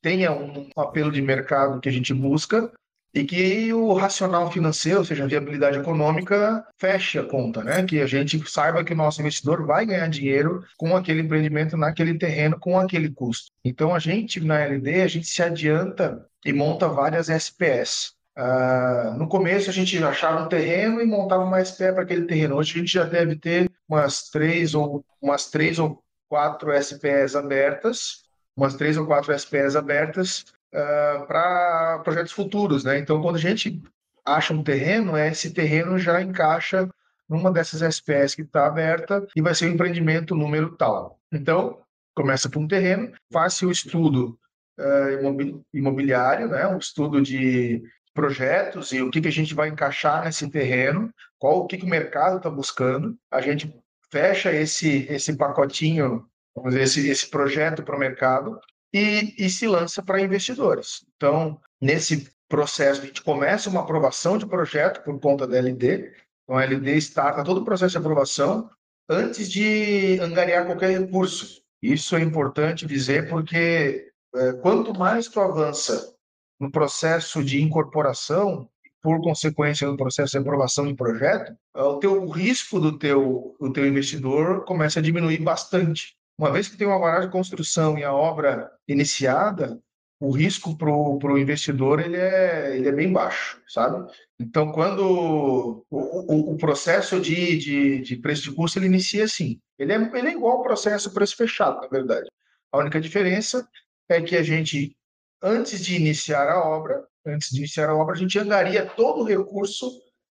tenha 0.00 0.32
um 0.32 0.70
apelo 0.78 1.12
de 1.12 1.20
mercado 1.20 1.78
que 1.78 1.90
a 1.90 1.92
gente 1.92 2.14
busca 2.14 2.72
e 3.12 3.22
que 3.22 3.70
o 3.74 3.92
racional 3.92 4.50
financeiro, 4.50 5.00
ou 5.00 5.04
seja, 5.04 5.24
a 5.24 5.26
viabilidade 5.26 5.76
econômica, 5.76 6.64
feche 6.78 7.18
a 7.18 7.24
conta, 7.24 7.62
né? 7.62 7.84
Que 7.84 8.00
a 8.00 8.06
gente 8.06 8.42
saiba 8.50 8.82
que 8.82 8.94
o 8.94 8.96
nosso 8.96 9.20
investidor 9.20 9.66
vai 9.66 9.84
ganhar 9.84 10.08
dinheiro 10.08 10.64
com 10.78 10.96
aquele 10.96 11.20
empreendimento 11.20 11.76
naquele 11.76 12.16
terreno, 12.16 12.58
com 12.58 12.78
aquele 12.78 13.10
custo. 13.10 13.50
Então, 13.62 13.94
a 13.94 13.98
gente, 13.98 14.40
na 14.40 14.58
LD, 14.58 15.02
a 15.02 15.06
gente 15.06 15.26
se 15.26 15.42
adianta 15.42 16.26
e 16.46 16.50
monta 16.50 16.88
várias 16.88 17.28
SPS. 17.28 18.18
Uh, 18.38 19.18
no 19.18 19.28
começo 19.28 19.68
a 19.68 19.72
gente 19.72 20.02
achava 20.02 20.44
um 20.44 20.48
terreno 20.48 21.02
e 21.02 21.06
montava 21.06 21.44
uma 21.44 21.62
SPE 21.64 21.92
para 21.92 22.02
aquele 22.02 22.26
terreno. 22.26 22.56
Hoje 22.56 22.74
a 22.74 22.78
gente 22.78 22.92
já 22.92 23.04
deve 23.04 23.36
ter 23.36 23.70
umas 23.88 24.30
três 24.30 24.74
ou 24.74 25.04
umas 25.20 25.50
três 25.50 25.78
ou 25.78 26.02
quatro 26.28 26.70
SPEs 26.80 27.34
abertas, 27.34 28.22
umas 28.56 28.74
três 28.74 28.96
ou 28.96 29.06
quatro 29.06 29.36
SPEs 29.36 29.74
abertas 29.74 30.44
uh, 30.72 31.26
para 31.26 32.00
projetos 32.04 32.32
futuros, 32.32 32.84
né? 32.84 32.98
Então 32.98 33.20
quando 33.20 33.36
a 33.36 33.40
gente 33.40 33.82
acha 34.24 34.54
um 34.54 34.62
terreno, 34.62 35.18
esse 35.18 35.52
terreno 35.52 35.98
já 35.98 36.22
encaixa 36.22 36.88
numa 37.28 37.50
dessas 37.50 37.94
SPEs 37.94 38.34
que 38.34 38.42
está 38.42 38.66
aberta 38.66 39.26
e 39.34 39.42
vai 39.42 39.54
ser 39.54 39.66
o 39.66 39.70
um 39.70 39.74
empreendimento 39.74 40.34
número 40.34 40.76
tal. 40.76 41.18
Então 41.32 41.78
começa 42.14 42.48
por 42.48 42.60
um 42.60 42.68
terreno, 42.68 43.12
faz 43.32 43.60
o 43.62 43.70
estudo 43.70 44.38
uh, 44.78 45.62
imobiliário, 45.74 46.48
né? 46.48 46.66
Um 46.68 46.78
estudo 46.78 47.20
de 47.20 47.82
projetos 48.14 48.92
e 48.92 49.00
o 49.00 49.10
que, 49.10 49.20
que 49.20 49.28
a 49.28 49.32
gente 49.32 49.54
vai 49.54 49.68
encaixar 49.68 50.24
nesse 50.24 50.48
terreno, 50.50 51.12
qual 51.38 51.58
o 51.58 51.66
que, 51.66 51.78
que 51.78 51.84
o 51.84 51.88
mercado 51.88 52.38
está 52.38 52.50
buscando. 52.50 53.16
A 53.30 53.40
gente 53.40 53.74
fecha 54.10 54.52
esse, 54.52 55.06
esse 55.08 55.36
pacotinho, 55.36 56.26
vamos 56.54 56.72
dizer, 56.72 56.82
esse, 56.82 57.08
esse 57.08 57.30
projeto 57.30 57.82
para 57.82 57.96
o 57.96 57.98
mercado 57.98 58.60
e, 58.92 59.34
e 59.38 59.48
se 59.48 59.66
lança 59.66 60.02
para 60.02 60.20
investidores. 60.20 61.04
Então, 61.16 61.60
nesse 61.80 62.28
processo, 62.48 63.02
a 63.02 63.06
gente 63.06 63.22
começa 63.22 63.70
uma 63.70 63.80
aprovação 63.80 64.36
de 64.36 64.46
projeto 64.46 65.02
por 65.04 65.18
conta 65.20 65.46
da 65.46 65.56
LD. 65.56 66.12
Então, 66.44 66.58
a 66.58 66.64
LD 66.64 66.96
starta 66.96 67.44
todo 67.44 67.58
o 67.60 67.64
processo 67.64 67.92
de 67.92 67.98
aprovação 67.98 68.68
antes 69.08 69.50
de 69.50 70.18
angariar 70.20 70.66
qualquer 70.66 70.98
recurso. 70.98 71.62
Isso 71.82 72.16
é 72.16 72.20
importante 72.20 72.86
dizer 72.86 73.28
porque 73.28 74.12
é, 74.34 74.52
quanto 74.54 74.96
mais 74.98 75.28
tu 75.28 75.40
avança 75.40 76.14
no 76.60 76.70
processo 76.70 77.42
de 77.42 77.62
incorporação, 77.62 78.68
por 79.02 79.20
consequência 79.22 79.88
do 79.88 79.96
processo 79.96 80.32
de 80.32 80.38
aprovação 80.38 80.86
de 80.86 80.94
projeto, 80.94 81.56
eh, 81.74 81.82
o 81.82 81.98
teu 81.98 82.22
o 82.22 82.28
risco 82.28 82.78
do 82.78 82.98
teu, 82.98 83.56
do 83.58 83.72
teu 83.72 83.86
investidor 83.86 84.64
começa 84.66 85.00
a 85.00 85.02
diminuir 85.02 85.40
bastante. 85.42 86.14
Uma 86.38 86.52
vez 86.52 86.68
que 86.68 86.76
tem 86.76 86.86
uma 86.86 86.98
varagem 86.98 87.26
de 87.26 87.32
construção 87.32 87.98
e 87.98 88.04
a 88.04 88.12
obra 88.12 88.70
iniciada, 88.86 89.80
o 90.20 90.30
risco 90.30 90.76
para 90.76 90.90
o 90.90 91.38
investidor 91.38 91.98
ele 91.98 92.16
é, 92.16 92.76
ele 92.76 92.88
é 92.88 92.92
bem 92.92 93.10
baixo, 93.10 93.60
sabe? 93.66 94.06
Então, 94.38 94.70
quando 94.70 95.00
o, 95.00 95.86
o, 95.90 96.52
o 96.52 96.56
processo 96.58 97.18
de, 97.18 97.56
de, 97.56 98.00
de, 98.00 98.16
preço 98.16 98.42
de 98.42 98.52
custo 98.52 98.78
ele 98.78 98.86
inicia 98.86 99.24
assim, 99.24 99.58
ele 99.78 99.94
é, 99.94 99.96
ele 99.96 100.28
é 100.28 100.32
igual 100.32 100.58
ao 100.58 100.62
processo 100.62 101.12
preço 101.14 101.36
fechado, 101.36 101.80
na 101.80 101.88
verdade. 101.88 102.28
A 102.70 102.78
única 102.78 103.00
diferença 103.00 103.66
é 104.10 104.20
que 104.20 104.36
a 104.36 104.42
gente 104.42 104.94
antes 105.42 105.84
de 105.84 105.96
iniciar 105.96 106.48
a 106.48 106.64
obra, 106.64 107.04
antes 107.26 107.50
de 107.50 107.58
iniciar 107.58 107.88
a 107.88 107.94
obra, 107.96 108.14
a 108.14 108.18
gente 108.18 108.38
andaria 108.38 108.86
todo 108.86 109.20
o 109.20 109.24
recurso 109.24 109.90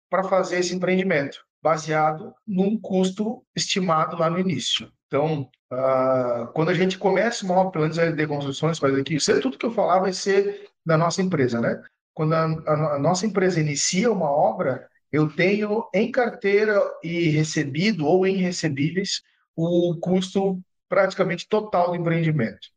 para 0.09 0.25
fazer 0.25 0.59
esse 0.59 0.75
empreendimento, 0.75 1.38
baseado 1.62 2.35
num 2.47 2.78
custo 2.78 3.45
estimado 3.54 4.16
lá 4.16 4.30
no 4.30 4.38
início. 4.38 4.90
Então, 5.07 5.49
uh, 5.73 6.47
quando 6.52 6.71
a 6.71 6.75
gente 6.75 6.99
começa 6.99 7.45
uma 7.45 7.54
obra, 7.57 7.73
pelo 7.73 7.85
menos 7.85 7.99
LD 7.99 8.26
Construções 8.26 8.78
faz 8.78 8.95
aqui, 8.95 9.16
isso 9.16 9.30
é 9.30 9.40
tudo 9.40 9.59
que 9.59 9.66
eu 9.66 9.73
falar 9.73 10.00
vai 10.00 10.12
ser 10.12 10.69
da 10.85 10.97
nossa 10.97 11.23
empresa, 11.23 11.61
né? 11.61 11.80
Quando 12.14 12.33
a, 12.33 12.45
a, 12.45 12.95
a 12.95 12.99
nossa 12.99 13.26
empresa 13.26 13.61
inicia 13.61 14.11
uma 14.11 14.30
obra, 14.30 14.88
eu 15.12 15.28
tenho 15.28 15.88
em 15.95 16.11
carteira 16.11 16.80
e 17.02 17.28
recebido 17.28 18.07
ou 18.07 18.26
em 18.26 18.37
recebíveis 18.37 19.23
o 19.54 19.97
custo 20.00 20.61
praticamente 20.88 21.49
total 21.49 21.90
do 21.90 21.97
empreendimento. 21.97 22.69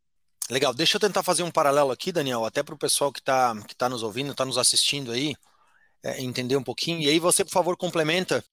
Legal, 0.50 0.74
deixa 0.74 0.96
eu 0.96 1.00
tentar 1.00 1.22
fazer 1.22 1.44
um 1.44 1.50
paralelo 1.50 1.92
aqui, 1.92 2.10
Daniel, 2.10 2.44
até 2.44 2.62
para 2.62 2.74
o 2.74 2.78
pessoal 2.78 3.12
que 3.12 3.20
está 3.20 3.54
que 3.68 3.74
tá 3.74 3.88
nos 3.88 4.02
ouvindo, 4.02 4.32
está 4.32 4.44
nos 4.44 4.58
assistindo 4.58 5.12
aí, 5.12 5.36
é, 6.02 6.20
entender 6.20 6.56
um 6.56 6.62
pouquinho. 6.62 7.00
E 7.00 7.08
aí 7.08 7.20
você, 7.20 7.44
por 7.44 7.52
favor, 7.52 7.76
complementa 7.76 8.44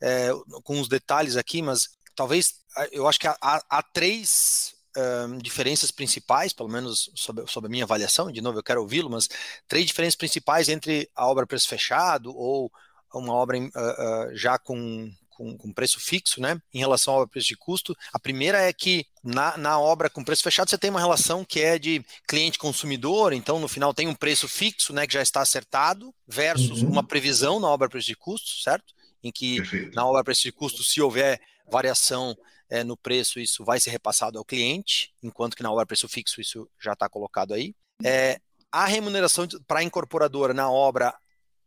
é, 0.00 0.30
com 0.62 0.78
os 0.80 0.88
detalhes 0.88 1.36
aqui, 1.36 1.62
mas 1.62 1.88
talvez 2.14 2.54
eu 2.92 3.08
acho 3.08 3.18
que 3.18 3.26
há, 3.26 3.36
há 3.40 3.82
três 3.82 4.74
um, 4.96 5.38
diferenças 5.38 5.90
principais, 5.90 6.52
pelo 6.52 6.68
menos 6.68 7.10
sobre, 7.14 7.46
sobre 7.46 7.68
a 7.68 7.70
minha 7.70 7.84
avaliação, 7.84 8.30
de 8.30 8.40
novo 8.40 8.58
eu 8.58 8.62
quero 8.62 8.82
ouvi-lo, 8.82 9.10
mas 9.10 9.28
três 9.68 9.86
diferenças 9.86 10.16
principais 10.16 10.68
entre 10.68 11.10
a 11.14 11.26
obra 11.26 11.46
preço 11.46 11.68
fechado 11.68 12.34
ou 12.36 12.70
uma 13.14 13.32
obra 13.32 13.58
uh, 13.58 13.62
uh, 13.62 14.36
já 14.36 14.58
com, 14.58 15.10
com, 15.36 15.56
com, 15.56 15.72
preço 15.72 16.00
fixo, 16.00 16.40
né, 16.40 16.60
em 16.72 16.78
relação 16.78 17.14
ao 17.14 17.28
preço 17.28 17.48
de 17.48 17.56
custo. 17.56 17.94
A 18.12 18.18
primeira 18.18 18.60
é 18.60 18.72
que 18.72 19.06
na, 19.22 19.56
na 19.58 19.78
obra 19.78 20.08
com 20.08 20.24
preço 20.24 20.42
fechado 20.42 20.70
você 20.70 20.78
tem 20.78 20.90
uma 20.90 21.00
relação 21.00 21.44
que 21.44 21.60
é 21.60 21.78
de 21.78 22.02
cliente-consumidor, 22.26 23.32
então 23.34 23.60
no 23.60 23.68
final 23.68 23.92
tem 23.92 24.08
um 24.08 24.14
preço 24.14 24.48
fixo, 24.48 24.92
né, 24.92 25.06
que 25.06 25.12
já 25.12 25.22
está 25.22 25.42
acertado, 25.42 26.14
versus 26.26 26.82
uhum. 26.82 26.88
uma 26.88 27.06
previsão 27.06 27.60
na 27.60 27.68
obra 27.68 27.88
preço 27.88 28.06
de 28.06 28.16
custo, 28.16 28.62
certo? 28.62 28.94
Em 29.22 29.30
que 29.30 29.56
Perfeito. 29.56 29.94
na 29.94 30.06
obra 30.06 30.24
preço 30.24 30.42
de 30.42 30.52
custo, 30.52 30.82
se 30.82 31.02
houver 31.02 31.40
variação 31.70 32.36
é, 32.70 32.82
no 32.82 32.96
preço, 32.96 33.38
isso 33.38 33.64
vai 33.64 33.78
ser 33.78 33.90
repassado 33.90 34.38
ao 34.38 34.44
cliente, 34.44 35.12
enquanto 35.22 35.56
que 35.56 35.62
na 35.62 35.70
obra 35.70 35.86
preço 35.86 36.08
fixo 36.08 36.40
isso 36.40 36.68
já 36.80 36.94
está 36.94 37.08
colocado 37.08 37.52
aí. 37.52 37.74
É, 38.02 38.40
a 38.72 38.86
remuneração 38.86 39.46
para 39.66 39.80
a 39.80 39.82
incorporadora 39.82 40.54
na 40.54 40.70
obra 40.70 41.14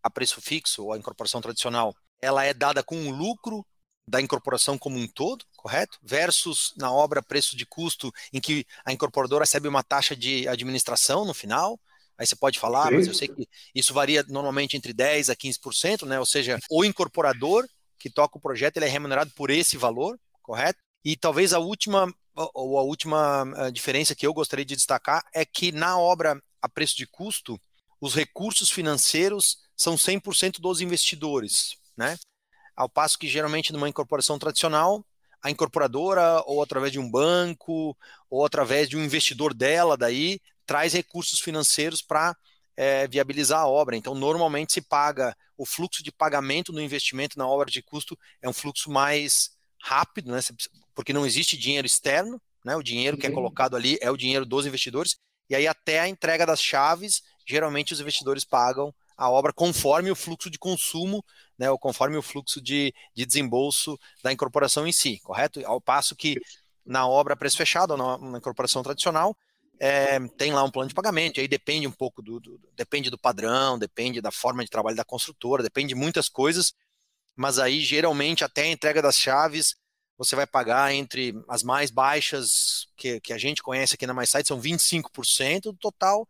a 0.02 0.10
preço 0.10 0.42
fixo, 0.42 0.86
ou 0.86 0.94
a 0.94 0.98
incorporação 0.98 1.42
tradicional, 1.42 1.96
ela 2.22 2.44
é 2.46 2.54
dada 2.54 2.84
com 2.84 3.08
o 3.08 3.12
lucro 3.12 3.66
da 4.08 4.20
incorporação 4.20 4.78
como 4.78 4.98
um 4.98 5.08
todo, 5.08 5.46
correto? 5.56 6.00
Versus 6.02 6.74
na 6.78 6.92
obra 6.92 7.22
preço 7.22 7.56
de 7.56 7.66
custo, 7.66 8.12
em 8.34 8.40
que 8.42 8.66
a 8.84 8.92
incorporadora 8.92 9.44
recebe 9.44 9.68
uma 9.68 9.84
taxa 9.84 10.16
de 10.16 10.48
administração 10.48 11.26
no 11.26 11.34
final. 11.34 11.80
aí 12.18 12.26
você 12.26 12.36
pode 12.36 12.60
falar, 12.60 12.92
mas 12.92 13.08
eu 13.08 13.14
sei 13.14 13.28
que 13.28 13.48
isso 13.74 13.94
varia 13.94 14.26
normalmente 14.28 14.76
entre 14.76 14.94
10% 14.94 15.30
a 15.30 15.36
15%, 15.36 16.06
né? 16.06 16.20
Ou 16.20 16.26
seja, 16.26 16.58
o 16.70 16.84
incorporador 16.84 17.68
que 18.00 18.10
toca 18.10 18.38
o 18.38 18.42
projeto 18.42 18.78
ele 18.78 18.86
é 18.86 18.90
remunerado 18.90 19.32
por 19.36 19.50
esse 19.50 19.78
valor, 19.78 20.20
correto? 20.42 20.80
E 21.06 21.16
talvez 21.16 21.54
a 21.54 21.60
última 21.60 22.12
ou 22.54 22.78
a 22.78 22.82
última 22.82 23.46
eh, 23.58 23.72
diferença 23.72 24.16
que 24.16 24.26
eu 24.26 24.34
gostaria 24.34 24.64
de 24.64 24.76
destacar 24.76 25.22
é 25.34 25.44
que 25.46 25.72
na 25.72 26.00
obra 26.00 26.42
a 26.62 26.70
preço 26.70 26.96
de 26.96 27.06
custo, 27.06 27.60
os 28.00 28.16
recursos 28.16 28.70
financeiros 28.70 29.58
são 29.76 29.96
100% 29.96 30.60
dos 30.60 30.82
investidores, 30.82 31.76
né? 32.00 32.18
Ao 32.76 32.88
passo 32.88 33.20
que 33.20 33.28
geralmente 33.28 33.74
numa 33.74 33.90
incorporação 33.90 34.40
tradicional, 34.40 35.06
a 35.42 35.52
incorporadora 35.52 36.42
ou 36.46 36.64
através 36.64 36.94
de 36.94 37.00
um 37.00 37.10
banco 37.10 37.96
ou 38.30 38.46
através 38.46 38.88
de 38.88 38.96
um 38.96 39.04
investidor 39.04 39.54
dela 39.54 39.98
daí 39.98 40.40
traz 40.66 40.94
recursos 40.94 41.40
financeiros 41.42 42.02
para 42.02 42.36
é, 42.78 43.06
viabilizar 43.08 43.60
a 43.60 43.68
obra. 43.68 43.98
Então, 43.98 44.16
normalmente 44.16 44.72
se 44.72 44.82
paga 44.82 45.36
o 45.58 45.66
fluxo 45.66 46.02
de 46.02 46.12
pagamento 46.12 46.72
no 46.72 46.82
investimento 46.82 47.38
na 47.38 47.46
obra 47.46 47.70
de 47.70 47.82
custo 47.82 48.18
é 48.42 48.48
um 48.48 48.54
fluxo 48.54 48.90
mais 48.90 49.52
rápido, 49.82 50.32
né? 50.32 50.40
Porque 50.96 51.12
não 51.12 51.26
existe 51.26 51.58
dinheiro 51.58 51.86
externo, 51.86 52.42
né? 52.64 52.78
O 52.78 52.84
dinheiro 52.84 53.18
que 53.18 53.28
é 53.28 53.32
colocado 53.32 53.76
ali 53.76 53.98
é 54.00 54.10
o 54.10 54.16
dinheiro 54.16 54.46
dos 54.46 54.66
investidores. 54.66 55.18
E 55.50 55.56
aí, 55.56 55.68
até 55.68 56.00
a 56.00 56.08
entrega 56.08 56.46
das 56.46 56.62
chaves, 56.62 57.22
geralmente 57.46 57.92
os 57.92 58.00
investidores 58.00 58.46
pagam 58.46 58.94
a 59.20 59.30
obra 59.30 59.52
conforme 59.52 60.10
o 60.10 60.16
fluxo 60.16 60.50
de 60.50 60.58
consumo, 60.58 61.24
né, 61.58 61.70
ou 61.70 61.78
conforme 61.78 62.16
o 62.16 62.22
fluxo 62.22 62.62
de, 62.62 62.94
de 63.14 63.26
desembolso 63.26 64.00
da 64.24 64.32
incorporação 64.32 64.88
em 64.88 64.94
si, 64.94 65.20
correto? 65.20 65.62
Ao 65.66 65.82
passo 65.82 66.16
que 66.16 66.40
na 66.86 67.06
obra 67.06 67.36
preço 67.36 67.58
fechado, 67.58 67.98
na, 67.98 68.18
na 68.18 68.38
incorporação 68.38 68.82
tradicional, 68.82 69.36
é, 69.78 70.18
tem 70.38 70.54
lá 70.54 70.64
um 70.64 70.72
plano 70.72 70.88
de 70.88 70.96
pagamento, 70.96 71.42
aí 71.42 71.50
depende 71.50 71.86
um 71.86 71.92
pouco 71.92 72.22
do, 72.22 72.40
do, 72.40 72.58
depende 72.78 73.10
do 73.10 73.18
padrão, 73.18 73.78
depende 73.78 74.22
da 74.22 74.32
forma 74.32 74.64
de 74.64 74.70
trabalho 74.70 74.96
da 74.96 75.04
construtora, 75.04 75.62
depende 75.62 75.90
de 75.90 75.96
muitas 75.96 76.30
coisas, 76.30 76.74
mas 77.36 77.60
aí 77.60 77.82
geralmente 77.82 78.46
até 78.46 78.64
a 78.64 78.72
entrega 78.72 79.02
das 79.02 79.18
chaves 79.18 79.76
você 80.18 80.36
vai 80.36 80.46
pagar 80.48 80.94
entre 80.94 81.34
as 81.48 81.64
mais 81.64 81.92
baixas 81.92 82.88
que, 82.98 83.20
que 83.22 83.34
a 83.34 83.38
gente 83.38 83.64
conhece 83.64 83.96
aqui 83.96 84.08
na 84.08 84.14
MySite, 84.14 84.48
são 84.48 84.60
25% 84.60 85.62
do 85.64 85.78
total, 85.78 86.28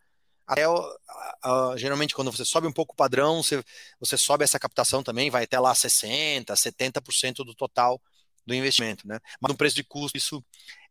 até 0.50 0.68
uh, 0.68 1.78
geralmente 1.78 2.16
quando 2.16 2.32
você 2.32 2.44
sobe 2.44 2.68
um 2.68 2.72
pouco 2.72 2.94
o 2.94 2.96
padrão, 2.96 3.44
você, 3.44 3.64
você 4.00 4.18
sobe 4.18 4.44
essa 4.44 4.60
captação 4.60 5.04
também, 5.04 5.30
vai 5.30 5.44
até 5.44 5.60
lá 5.60 5.74
60%, 5.74 6.46
70% 6.56 7.46
do 7.46 7.54
total 7.54 8.02
do 8.46 8.56
investimento, 8.56 9.08
né? 9.08 9.20
Mas 9.40 9.52
no 9.52 9.58
preço 9.58 9.76
de 9.76 9.84
custo 9.84 10.18
isso 10.18 10.44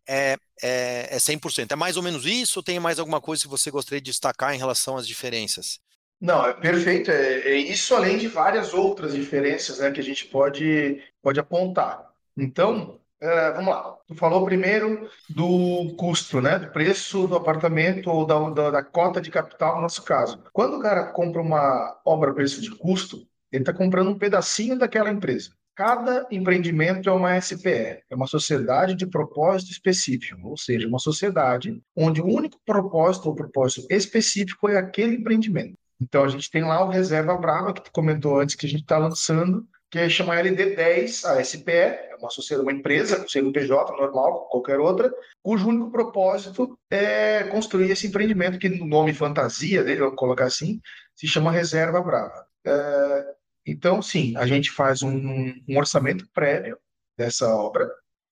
é, 0.08 0.36
é, 0.62 1.08
é 1.10 1.18
100%. 1.18 1.72
É 1.72 1.76
mais 1.76 1.96
ou 1.96 2.02
menos 2.02 2.24
isso 2.24 2.60
ou 2.60 2.62
tem 2.62 2.78
mais 2.78 2.98
alguma 2.98 3.20
coisa 3.20 3.42
que 3.42 3.48
você 3.48 3.70
gostaria 3.70 4.00
de 4.00 4.10
destacar 4.10 4.54
em 4.54 4.58
relação 4.58 4.96
às 4.96 5.06
diferenças? 5.06 5.80
Não, 6.20 6.46
é 6.46 6.54
perfeito. 6.54 7.10
É, 7.10 7.40
é 7.48 7.56
isso 7.56 7.94
além 7.94 8.16
de 8.16 8.28
várias 8.28 8.72
outras 8.72 9.14
diferenças 9.14 9.78
né, 9.78 9.90
que 9.90 10.00
a 10.00 10.04
gente 10.04 10.26
pode, 10.26 11.02
pode 11.20 11.38
apontar. 11.38 12.06
Então, 12.36 13.00
é, 13.20 13.52
vamos 13.52 13.75
lá. 13.75 13.96
Tu 14.06 14.14
falou 14.14 14.44
primeiro 14.44 15.08
do 15.28 15.94
custo, 15.96 16.40
né? 16.40 16.58
Do 16.58 16.70
preço 16.70 17.26
do 17.26 17.37
apartamento 17.37 18.10
ou 18.10 18.25
da, 18.25 18.50
da, 18.50 18.70
da, 18.70 18.82
cota 18.82 19.20
de 19.20 19.30
capital, 19.30 19.76
no 19.76 19.82
nosso 19.82 20.02
caso. 20.02 20.42
Quando 20.52 20.76
o 20.76 20.80
cara 20.80 21.06
compra 21.12 21.42
uma 21.42 22.00
obra 22.04 22.32
preço 22.32 22.60
de 22.60 22.70
custo, 22.70 23.26
ele 23.50 23.62
está 23.62 23.72
comprando 23.72 24.10
um 24.10 24.18
pedacinho 24.18 24.78
daquela 24.78 25.10
empresa. 25.10 25.50
Cada 25.75 26.26
empreendimento 26.30 27.08
é 27.08 27.12
uma 27.12 27.40
SPE, 27.40 28.02
é 28.10 28.14
uma 28.14 28.26
sociedade 28.26 28.96
de 28.96 29.06
propósito 29.06 29.70
específico, 29.70 30.48
ou 30.48 30.56
seja, 30.56 30.88
uma 30.88 30.98
sociedade 30.98 31.80
onde 31.96 32.20
o 32.20 32.26
único 32.26 32.58
propósito 32.66 33.28
ou 33.28 33.34
propósito 33.34 33.87
específico 33.88 34.68
é 34.68 34.76
aquele 34.76 35.14
empreendimento. 35.14 35.78
Então 36.00 36.25
a 36.25 36.28
gente 36.28 36.50
tem 36.50 36.62
lá 36.62 36.84
o 36.84 36.88
Reserva 36.88 37.37
Brava, 37.37 37.72
que 37.72 37.82
tu 37.82 37.92
comentou 37.92 38.40
antes 38.40 38.56
que 38.56 38.66
a 38.66 38.68
gente 38.68 38.82
está 38.82 38.98
lançando, 38.98 39.66
que 39.90 40.09
chama 40.11 40.37
LD10, 40.37 41.25
a 41.25 41.42
SPE, 41.42 41.73
é 41.73 42.16
uma 42.18 42.30
sociedade, 42.30 42.68
uma 42.68 42.76
empresa, 42.76 43.23
um 43.23 43.28
CNPJ 43.28 43.97
normal, 43.97 44.49
qualquer 44.50 44.78
outra, 44.78 45.12
cujo 45.42 45.68
único 45.68 45.90
propósito 45.90 46.78
é 46.90 47.45
construir 47.45 47.90
esse 47.90 48.07
empreendimento, 48.07 48.59
que 48.59 48.68
no 48.68 48.87
nome 48.87 49.14
fantasia 49.14 49.83
dele, 49.83 50.00
vamos 50.00 50.16
colocar 50.16 50.45
assim, 50.45 50.80
se 51.14 51.26
chama 51.26 51.50
Reserva 51.50 52.02
Brava. 52.02 52.47
É, 52.66 53.35
então, 53.66 54.02
sim, 54.02 54.37
a 54.37 54.47
gente 54.47 54.71
faz 54.71 55.02
um, 55.02 55.54
um 55.68 55.78
orçamento 55.78 56.28
prévio 56.35 56.78
dessa 57.16 57.49
obra. 57.54 57.88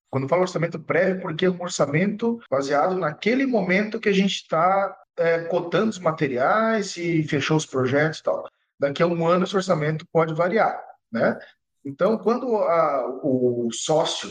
Quando 0.09 0.27
falo 0.27 0.43
orçamento 0.43 0.79
prévio, 0.79 1.21
porque 1.21 1.45
é 1.45 1.49
um 1.49 1.61
orçamento 1.61 2.39
baseado 2.49 2.95
naquele 2.95 3.45
momento 3.45 3.99
que 3.99 4.09
a 4.09 4.13
gente 4.13 4.35
está 4.35 4.95
é, 5.17 5.39
cotando 5.45 5.89
os 5.89 5.99
materiais 5.99 6.95
e 6.97 7.23
fechou 7.23 7.57
os 7.57 7.65
projetos 7.65 8.19
e 8.19 8.23
tal. 8.23 8.47
Daqui 8.79 9.01
a 9.01 9.07
um 9.07 9.27
ano 9.27 9.43
esse 9.43 9.55
orçamento 9.55 10.05
pode 10.11 10.33
variar. 10.33 10.86
Né? 11.11 11.37
Então, 11.85 12.17
quando 12.17 12.55
a, 12.55 13.21
o 13.23 13.69
sócio, 13.71 14.29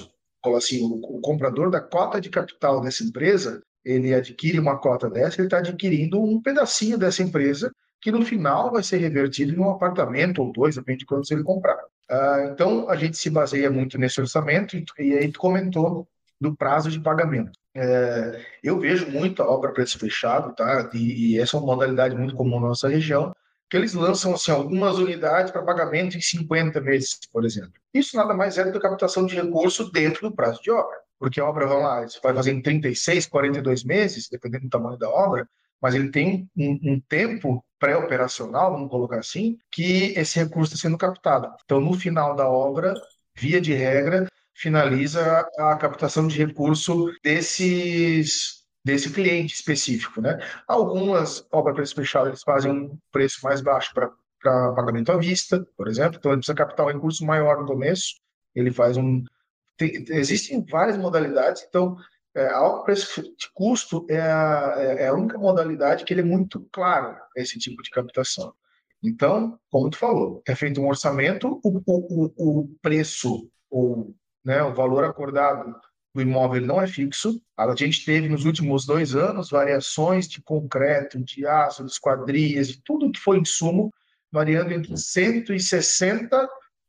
assim, 0.56 0.82
o, 0.82 1.16
o, 1.16 1.20
comprador 1.20 1.70
da 1.70 1.80
cota 1.80 2.20
de 2.20 2.30
capital 2.30 2.80
dessa 2.80 3.02
empresa, 3.02 3.62
ele 3.84 4.12
adquire 4.14 4.58
uma 4.58 4.78
cota 4.78 5.08
dessa, 5.08 5.40
ele 5.40 5.46
está 5.46 5.58
adquirindo 5.58 6.22
um 6.22 6.40
pedacinho 6.40 6.98
dessa 6.98 7.22
empresa 7.22 7.72
que 8.00 8.12
no 8.12 8.24
final 8.24 8.70
vai 8.70 8.82
ser 8.82 8.98
revertido 8.98 9.52
em 9.52 9.58
um 9.58 9.70
apartamento 9.70 10.42
ou 10.42 10.52
dois, 10.52 10.76
depende 10.76 11.00
de 11.00 11.06
quantos 11.06 11.30
ele 11.30 11.42
comprar. 11.42 11.78
Ah, 12.08 12.50
então, 12.52 12.88
a 12.88 12.96
gente 12.96 13.16
se 13.16 13.30
baseia 13.30 13.70
muito 13.70 13.98
nesse 13.98 14.20
orçamento 14.20 14.76
e, 14.76 14.84
e 14.98 15.14
aí 15.14 15.32
tu 15.32 15.40
comentou 15.40 16.06
do 16.40 16.54
prazo 16.54 16.90
de 16.90 17.00
pagamento. 17.00 17.58
É, 17.74 18.40
eu 18.62 18.78
vejo 18.78 19.10
muito 19.10 19.42
a 19.42 19.50
obra 19.50 19.72
preço 19.72 19.98
fechado, 19.98 20.54
tá? 20.54 20.90
E, 20.94 21.34
e, 21.34 21.38
essa 21.40 21.56
é 21.56 21.60
uma 21.60 21.74
modalidade 21.74 22.14
muito 22.14 22.34
comum 22.34 22.60
na 22.60 22.68
nossa 22.68 22.88
região 22.88 23.34
que 23.68 23.76
eles 23.76 23.94
lançam 23.94 24.34
assim, 24.34 24.50
algumas 24.50 24.98
unidades 24.98 25.50
para 25.50 25.62
pagamento 25.62 26.16
em 26.16 26.20
50 26.20 26.80
meses, 26.80 27.18
por 27.32 27.44
exemplo. 27.44 27.72
Isso 27.92 28.16
nada 28.16 28.34
mais 28.34 28.58
é 28.58 28.64
do 28.64 28.72
que 28.72 28.78
captação 28.78 29.26
de 29.26 29.34
recurso 29.34 29.90
dentro 29.90 30.28
do 30.28 30.34
prazo 30.34 30.62
de 30.62 30.70
obra. 30.70 30.96
Porque 31.18 31.40
a 31.40 31.46
obra, 31.46 31.66
vamos 31.66 31.84
lá, 31.84 32.02
você 32.02 32.20
vai 32.22 32.34
fazer 32.34 32.52
em 32.52 32.62
36, 32.62 33.26
42 33.26 33.84
meses, 33.84 34.28
dependendo 34.30 34.64
do 34.64 34.70
tamanho 34.70 34.98
da 34.98 35.08
obra, 35.08 35.48
mas 35.80 35.94
ele 35.94 36.10
tem 36.10 36.48
um, 36.56 36.78
um 36.82 37.00
tempo 37.08 37.64
pré-operacional, 37.78 38.72
vamos 38.72 38.90
colocar 38.90 39.18
assim, 39.18 39.58
que 39.70 40.12
esse 40.16 40.38
recurso 40.38 40.74
está 40.74 40.88
sendo 40.88 40.98
captado. 40.98 41.48
Então, 41.64 41.80
no 41.80 41.94
final 41.94 42.34
da 42.34 42.48
obra, 42.48 42.94
via 43.34 43.60
de 43.60 43.72
regra, 43.72 44.26
finaliza 44.54 45.46
a 45.58 45.76
captação 45.76 46.26
de 46.26 46.38
recurso 46.38 47.12
desses 47.22 48.55
desse 48.86 49.10
cliente 49.10 49.52
específico, 49.52 50.20
né? 50.20 50.38
Algumas 50.68 51.44
obras 51.50 51.92
fechado 51.92 52.28
eles 52.28 52.44
fazem 52.44 52.70
um 52.70 52.98
preço 53.10 53.40
mais 53.42 53.60
baixo 53.60 53.92
para 53.92 54.12
pagamento 54.76 55.10
à 55.10 55.16
vista, 55.16 55.66
por 55.76 55.88
exemplo, 55.88 56.18
então 56.18 56.30
ele 56.30 56.38
precisa 56.38 56.54
captar 56.54 56.86
um 56.86 56.92
recurso 56.92 57.26
maior 57.26 57.60
no 57.60 57.66
começo, 57.66 58.14
ele 58.54 58.70
faz 58.70 58.96
um 58.96 59.24
tem, 59.76 60.04
existem 60.10 60.64
várias 60.64 60.96
modalidades, 60.96 61.66
então 61.68 61.96
é, 62.32 62.46
a 62.46 62.70
preço 62.84 63.22
de 63.22 63.50
custo 63.52 64.06
é 64.08 64.20
a, 64.20 64.74
é, 64.78 65.02
é 65.02 65.08
a 65.08 65.14
única 65.14 65.36
modalidade 65.36 66.04
que 66.04 66.14
ele 66.14 66.20
é 66.20 66.24
muito 66.24 66.60
claro 66.70 67.16
esse 67.34 67.58
tipo 67.58 67.82
de 67.82 67.90
captação. 67.90 68.54
Então, 69.02 69.58
como 69.68 69.90
tu 69.90 69.98
falou, 69.98 70.42
é 70.46 70.54
feito 70.54 70.80
um 70.80 70.86
orçamento, 70.86 71.60
o, 71.64 71.82
o, 71.84 72.60
o 72.62 72.68
preço, 72.80 73.50
ou 73.68 74.14
né, 74.44 74.62
o 74.62 74.72
valor 74.72 75.02
acordado 75.02 75.74
do 76.16 76.22
imóvel 76.22 76.62
não 76.62 76.80
é 76.80 76.86
fixo. 76.86 77.40
A 77.56 77.74
gente 77.76 78.04
teve 78.04 78.28
nos 78.28 78.44
últimos 78.44 78.86
dois 78.86 79.14
anos 79.14 79.50
variações 79.50 80.26
de 80.26 80.42
concreto, 80.42 81.22
de 81.22 81.46
aço, 81.46 81.84
de 81.84 81.90
esquadrias, 81.90 82.68
de 82.68 82.82
tudo 82.82 83.12
que 83.12 83.20
foi 83.20 83.38
insumo, 83.38 83.92
variando 84.32 84.72
entre 84.72 84.94
160% 84.94 86.48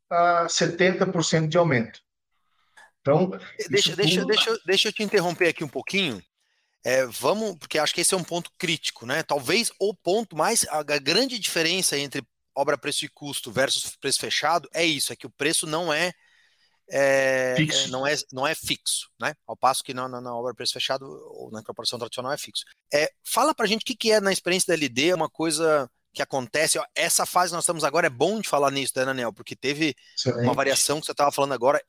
a 0.09 0.47
70% 0.47 1.47
de 1.47 1.57
aumento. 1.57 1.99
Então, 3.01 3.29
deixa, 3.69 3.95
deixa, 3.95 4.21
tudo... 4.21 4.27
deixa, 4.27 4.59
deixa 4.65 4.87
eu 4.87 4.93
te 4.93 5.03
interromper 5.03 5.49
aqui 5.49 5.63
um 5.63 5.69
pouquinho. 5.69 6.21
É, 6.83 7.05
vamos, 7.05 7.57
porque 7.57 7.77
acho 7.77 7.93
que 7.93 8.01
esse 8.01 8.13
é 8.13 8.17
um 8.17 8.23
ponto 8.23 8.49
crítico, 8.57 9.05
né? 9.05 9.23
Talvez 9.23 9.71
o 9.79 9.93
ponto 9.93 10.37
mais, 10.37 10.65
a 10.69 10.83
grande 10.83 11.37
diferença 11.37 11.97
entre 11.97 12.25
obra 12.55 12.77
preço 12.77 13.05
e 13.05 13.09
custo 13.09 13.51
versus 13.51 13.95
preço 13.97 14.19
fechado 14.19 14.67
é 14.73 14.83
isso, 14.83 15.11
é 15.11 15.15
que 15.15 15.27
o 15.27 15.29
preço 15.29 15.67
não 15.67 15.93
é 15.93 16.13
é, 16.89 17.55
é, 17.57 17.87
não, 17.87 18.07
é, 18.07 18.15
não 18.31 18.47
é 18.47 18.55
fixo, 18.55 19.09
né? 19.19 19.33
Ao 19.45 19.57
passo 19.57 19.83
que 19.83 19.93
na, 19.93 20.07
na, 20.07 20.21
na 20.21 20.35
obra 20.35 20.53
preço 20.53 20.73
fechado 20.73 21.05
ou 21.05 21.51
na 21.51 21.59
incorporação 21.59 21.99
tradicional 21.99 22.31
é 22.31 22.37
fixo. 22.37 22.63
É, 22.93 23.09
fala 23.23 23.53
pra 23.53 23.67
gente 23.67 23.81
o 23.81 23.85
que, 23.85 23.95
que 23.95 24.11
é 24.11 24.21
na 24.21 24.31
experiência 24.31 24.67
da 24.67 24.73
LD, 24.73 25.13
uma 25.13 25.29
coisa 25.29 25.89
que 26.13 26.21
acontece. 26.21 26.79
Ó, 26.79 26.85
essa 26.95 27.25
fase 27.25 27.53
nós 27.53 27.63
estamos 27.63 27.83
agora, 27.83 28.07
é 28.07 28.09
bom 28.09 28.39
de 28.39 28.47
falar 28.47 28.71
nisso, 28.71 28.93
né, 28.95 29.05
Daniel? 29.05 29.33
Porque 29.33 29.55
teve 29.55 29.95
Excelente. 30.15 30.43
uma 30.43 30.53
variação 30.53 30.99
que 30.99 31.05
você 31.05 31.11
estava 31.11 31.31
falando 31.31 31.53
agora 31.53 31.81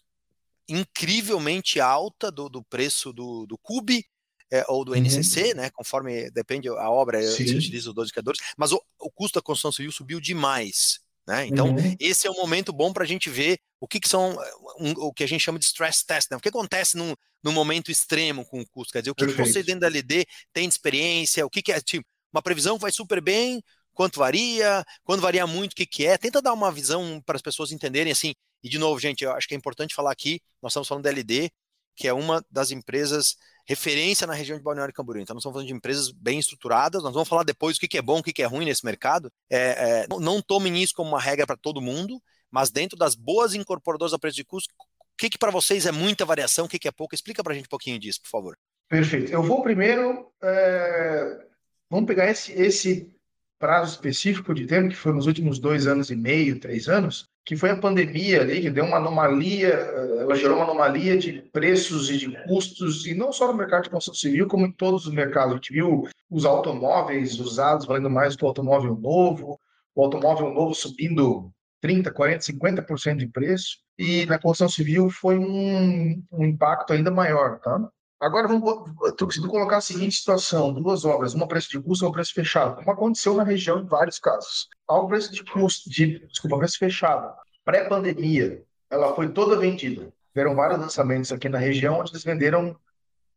incrivelmente 0.69 1.81
alta 1.81 2.31
do, 2.31 2.49
do 2.49 2.62
preço 2.62 3.12
do, 3.12 3.47
do 3.47 3.57
CUB 3.57 4.05
é, 4.50 4.64
ou 4.69 4.85
do 4.85 4.95
NCC, 4.95 5.50
uhum. 5.50 5.55
né? 5.57 5.71
Conforme 5.71 6.31
depende 6.31 6.69
a 6.69 6.90
obra, 6.90 7.23
Sim. 7.23 7.47
se 7.47 7.57
utiliza 7.57 7.88
os 7.90 7.95
dois 7.95 8.07
indicadores, 8.07 8.40
mas 8.57 8.73
o, 8.73 8.83
o 8.99 9.11
custo 9.11 9.38
da 9.38 9.43
construção 9.43 9.73
civil 9.73 9.93
subiu 9.93 10.21
demais. 10.21 11.00
Né? 11.28 11.47
Então, 11.47 11.68
uhum. 11.68 11.94
esse 12.00 12.26
é 12.26 12.30
um 12.30 12.37
momento 12.37 12.73
bom 12.73 12.90
para 12.90 13.04
a 13.04 13.06
gente 13.06 13.28
ver 13.28 13.58
o 13.78 13.87
que, 13.87 14.00
que 14.00 14.08
são 14.08 14.35
um, 14.80 14.92
o 14.92 15.12
que 15.12 15.23
a 15.23 15.28
gente 15.28 15.42
chama 15.42 15.58
de 15.58 15.66
stress 15.66 16.02
test. 16.02 16.30
Né? 16.30 16.38
O 16.38 16.40
que 16.40 16.49
acontece 16.49 16.97
num, 16.97 17.14
num 17.44 17.52
momento 17.52 17.90
extremo 17.90 18.47
com 18.47 18.62
o 18.62 18.66
custo? 18.66 18.94
Quer 18.94 19.02
dizer, 19.02 19.11
o 19.11 19.14
que, 19.14 19.26
que 19.26 19.35
você 19.35 19.62
dentro 19.62 19.80
da 19.82 19.88
LD 19.88 20.25
tem 20.54 20.66
de 20.66 20.73
experiência? 20.73 21.44
O 21.44 21.50
que, 21.50 21.61
que 21.61 21.70
é 21.70 21.82
tipo, 21.82 22.06
uma 22.32 22.40
previsão 22.40 22.76
que 22.76 22.80
vai 22.80 22.90
super 22.90 23.20
bem, 23.20 23.62
quanto 23.92 24.18
varia, 24.18 24.82
quando 25.04 25.20
varia 25.20 25.47
muito, 25.47 25.73
o 25.73 25.76
que, 25.76 25.85
que 25.85 26.06
é. 26.06 26.16
Tenta 26.16 26.40
dar 26.40 26.54
uma 26.54 26.73
visão 26.73 27.20
para 27.26 27.37
as 27.37 27.42
pessoas 27.42 27.73
entenderem 27.73 28.11
assim. 28.11 28.32
E 28.62 28.68
de 28.70 28.78
novo, 28.78 28.99
gente, 28.99 29.23
eu 29.23 29.32
acho 29.32 29.47
que 29.47 29.52
é 29.52 29.56
importante 29.58 29.94
falar 29.94 30.12
aqui, 30.12 30.40
nós 30.62 30.73
estamos 30.73 30.88
falando 30.88 31.04
da 31.04 31.11
LD, 31.11 31.50
que 31.99 32.07
é 32.07 32.12
uma 32.14 32.45
das 32.49 32.71
empresas 32.71 33.37
referência 33.67 34.26
na 34.26 34.33
região 34.33 34.57
de 34.57 34.62
Balneário 34.62 34.95
Camboriú. 34.95 35.21
Então, 35.21 35.35
nós 35.35 35.43
estamos 35.43 35.55
falando 35.55 35.67
de 35.67 35.75
empresas 35.75 36.11
bem 36.11 36.38
estruturadas. 36.38 37.02
Nós 37.02 37.12
vamos 37.12 37.28
falar 37.28 37.43
depois 37.43 37.76
o 37.76 37.81
que 37.81 37.99
é 37.99 38.00
bom, 38.00 38.21
o 38.21 38.23
que 38.23 38.40
é 38.40 38.47
ruim 38.47 38.64
nesse 38.64 38.85
mercado. 38.85 39.31
É, 39.50 39.59
é, 39.59 40.07
não 40.21 40.40
tomem 40.40 40.81
isso 40.83 40.95
como 40.95 41.11
uma 41.11 41.21
regra 41.21 41.47
para 41.47 41.57
todo 41.57 41.83
mundo, 41.83 42.23
mas 42.50 42.71
dentro 42.71 42.97
das 42.97 43.14
boas 43.14 43.52
incorporadoras 43.55 44.14
a 44.14 44.19
preço 44.19 44.37
de 44.37 44.45
custo, 44.45 44.73
o 44.78 45.17
que, 45.19 45.28
que 45.28 45.37
para 45.37 45.50
vocês 45.50 45.85
é 45.85 45.93
muita 45.93 46.25
variação, 46.25 46.64
o 46.64 46.69
que, 46.69 46.78
que 46.78 46.88
é 46.88 46.93
pouco? 46.93 47.14
Explica 47.14 47.43
para 47.43 47.52
a 47.52 47.57
gente 47.57 47.67
um 47.67 47.71
pouquinho 47.71 47.99
disso, 47.99 48.23
por 48.23 48.31
favor. 48.31 48.57
Perfeito. 48.88 49.31
Eu 49.33 49.43
vou 49.43 49.62
primeiro. 49.62 50.33
É... 50.43 51.47
Vamos 51.90 52.07
pegar 52.07 52.31
esse, 52.31 52.52
esse 52.52 53.12
prazo 53.59 53.97
específico 53.97 54.55
de 54.55 54.67
tempo, 54.67 54.90
que 54.90 54.97
foi 54.97 55.12
nos 55.12 55.26
últimos 55.26 55.59
dois 55.59 55.87
anos 55.87 56.11
e 56.11 56.17
meio, 56.17 56.61
três 56.61 56.88
anos, 56.88 57.28
que 57.49 57.57
foi 57.57 57.71
a 57.71 57.76
pandemia 57.78 58.43
ali, 58.43 58.61
que 58.61 58.69
deu 58.69 58.85
uma 58.85 58.99
anomalia, 58.99 59.69
eh, 59.69 60.19
ela 60.21 60.35
gerou 60.35 60.57
uma 60.57 60.64
anomalia 60.64 61.17
de 61.17 61.40
preços 61.50 62.11
e 62.11 62.19
de 62.19 62.45
custos, 62.45 63.07
e 63.07 63.14
não 63.14 63.33
só 63.33 63.49
no 63.49 63.57
mercado 63.57 63.85
de 63.85 63.88
construção 63.88 64.21
civil, 64.21 64.47
como 64.47 64.67
em 64.67 64.71
todos 64.71 65.07
os 65.07 65.14
mercados. 65.14 65.52
A 65.52 65.55
gente 65.55 65.73
viu 65.73 66.07
os 66.31 66.45
automóveis 66.45 67.40
usados 67.40 67.87
valendo 67.87 68.11
mais 68.11 68.37
que 68.37 68.45
o 68.45 68.47
automóvel 68.47 68.95
novo, 68.97 69.59
o 69.95 70.02
automóvel 70.02 70.52
novo 70.52 70.75
subindo 70.75 71.50
30%, 71.83 72.12
40%, 72.12 72.85
50% 72.87 73.17
de 73.17 73.28
preço, 73.28 73.78
e 73.99 74.26
na 74.26 74.38
construção 74.38 74.69
civil 74.69 75.09
foi 75.09 75.38
um, 75.38 76.23
um 76.31 76.45
impacto 76.45 76.93
ainda 76.93 77.11
maior, 77.11 77.61
tá? 77.61 77.81
Agora, 78.20 78.48
vamos, 78.48 78.64
eu 79.02 79.48
colocar 79.48 79.76
a 79.76 79.80
seguinte 79.80 80.16
situação: 80.16 80.72
duas 80.72 81.04
obras, 81.04 81.34
uma 81.34 81.46
preço 81.46 81.70
de 81.70 81.80
custo 81.80 82.04
e 82.04 82.06
uma 82.06 82.12
preço 82.12 82.34
fechado, 82.34 82.76
como 82.76 82.90
aconteceu 82.90 83.34
na 83.34 83.44
região 83.44 83.78
em 83.78 83.87
vários 83.87 84.18
casos. 84.18 84.68
Ao 84.87 85.06
preço 85.06 85.32
de 85.32 85.44
custo, 85.44 85.88
de, 85.88 86.26
desculpa, 86.26 86.58
preço 86.58 86.78
fechado, 86.78 87.32
pré-pandemia, 87.64 88.64
ela 88.90 89.14
foi 89.14 89.28
toda 89.28 89.56
vendida. 89.56 90.12
Tiveram 90.32 90.56
vários 90.56 90.80
lançamentos 90.80 91.30
aqui 91.32 91.48
na 91.48 91.58
região, 91.58 92.00
onde 92.00 92.10
eles 92.10 92.25
venderam 92.25 92.76